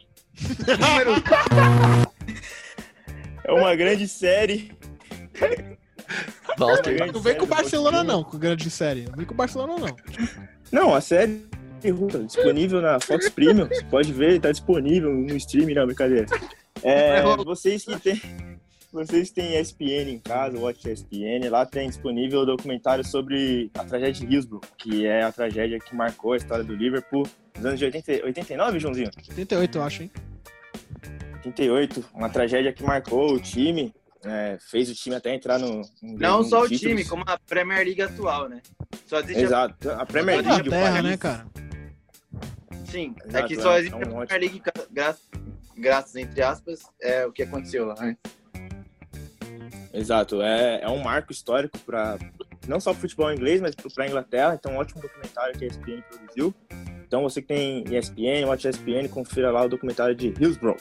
[3.44, 4.72] é uma grande série.
[6.58, 6.96] Walter.
[6.96, 9.06] grande Não vem com o Barcelona, não, com grande série.
[9.06, 9.96] Não vem com o Barcelona, não.
[10.72, 11.46] Não, a série
[12.12, 13.68] tá disponível na Fox Premium.
[13.68, 16.26] Você pode ver, tá disponível no streaming, não, brincadeira.
[16.84, 18.22] É, vocês que têm.
[18.92, 24.26] Vocês têm ESPN em casa, Watch ESPN, lá tem disponível o documentário sobre a tragédia
[24.26, 27.86] de Hillsborough, que é a tragédia que marcou a história do Liverpool nos anos de
[27.86, 29.12] 80, 89, Joãozinho?
[29.30, 30.12] 88, eu acho, hein?
[31.36, 33.94] 88, uma tragédia que marcou o time,
[34.26, 35.82] é, fez o time até entrar no.
[36.02, 36.82] no Não só o títulos.
[36.82, 38.60] time, como a Premier League atual, né?
[39.12, 39.32] A...
[39.40, 40.68] Exato, a Premier League.
[40.68, 41.46] Inglaterra, né, cara?
[42.86, 43.80] Sim, é Exato, que só é.
[43.82, 45.22] existe É a um Premier League, gra- graças,
[45.80, 47.96] graças, entre aspas, é o que aconteceu lá.
[47.96, 48.18] né?
[49.94, 52.18] Exato, é, é um marco histórico para
[52.68, 54.56] não só pro futebol inglês, mas para a Inglaterra.
[54.60, 56.54] Então, um ótimo documentário que a ESPN produziu.
[57.08, 60.78] Então, você que tem ESPN, Watch ESPN, confira lá o documentário de Hillsborough.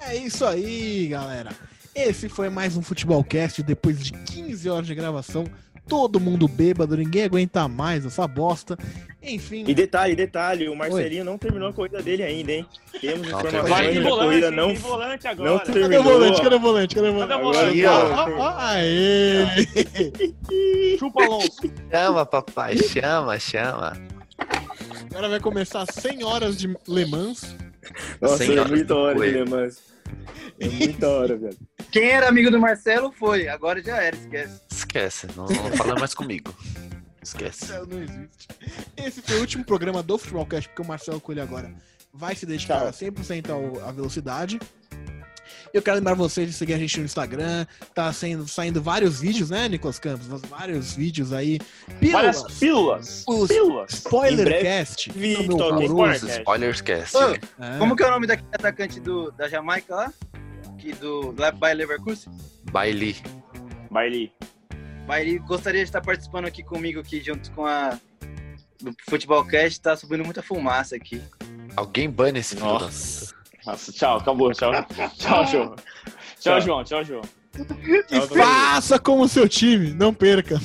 [0.00, 1.50] É isso aí, galera.
[1.94, 5.44] Esse foi mais um Futebolcast depois de 15 horas de gravação.
[5.90, 8.78] Todo mundo bêbado, ninguém aguenta mais essa bosta.
[9.22, 12.66] Enfim, E detalhe, detalhe, o Marcelinho não terminou a corrida dele ainda, hein?
[13.00, 15.50] Temos informações Vai de volante, corrida não, tem volante agora.
[15.50, 16.02] não cadê o terminou.
[16.04, 16.40] volante?
[16.42, 16.94] Cadê o volante?
[16.94, 17.28] Cadê o volante?
[17.28, 17.86] Cadê o Agora, volante?
[17.86, 19.44] Ó, ó, ó, aê!
[20.98, 21.50] Chupa Alonso.
[21.90, 23.92] Chama, papai, chama, chama.
[25.10, 27.56] Agora vai começar 100 horas de Le Mans.
[28.20, 29.26] Nossa, Cem é horas muita do hora de.
[29.32, 29.89] Le Mans.
[30.58, 31.58] É muita hora, velho.
[31.90, 34.60] Quem era amigo do Marcelo foi, agora já era, esquece.
[34.70, 36.54] Esquece, não, não fala mais comigo.
[37.22, 37.66] Esquece.
[37.66, 38.48] Marcelo não existe.
[38.96, 41.74] Esse foi o último programa do Futebolcast, porque o Marcelo Coelho agora
[42.12, 43.10] vai se dedicar Tchau.
[43.12, 44.58] 100% ao, à velocidade.
[45.72, 47.66] Eu quero lembrar vocês de seguir a gente no Instagram.
[47.94, 50.26] Tá saindo, saindo vários vídeos, né, Nicolas Campos?
[50.48, 51.58] Vários vídeos aí.
[52.10, 52.58] Várias Pílulas.
[52.58, 53.24] pílulas.
[53.28, 53.92] Os Pílulas.
[53.92, 55.10] Spoilercast.
[56.40, 57.16] Spoilercast.
[57.60, 57.78] É.
[57.78, 60.12] Como que é o nome daquele atacante do, da Jamaica lá?
[60.78, 62.32] Que do Bayer Leverkusen?
[62.72, 63.16] Baile.
[63.90, 64.32] Bailey.
[65.06, 67.98] Mas ele gostaria de estar participando aqui comigo aqui junto com a
[68.80, 71.20] do Futebolcast, tá subindo muita fumaça aqui.
[71.76, 73.34] Alguém bane esse filho da Nossa.
[73.66, 74.72] Nossa, tchau, acabou, tchau.
[75.18, 75.74] Tchau, João.
[75.74, 75.76] Tchau,
[76.40, 76.60] Tchau.
[76.60, 77.22] João, tchau, João.
[78.10, 80.58] E faça como seu time, não perca.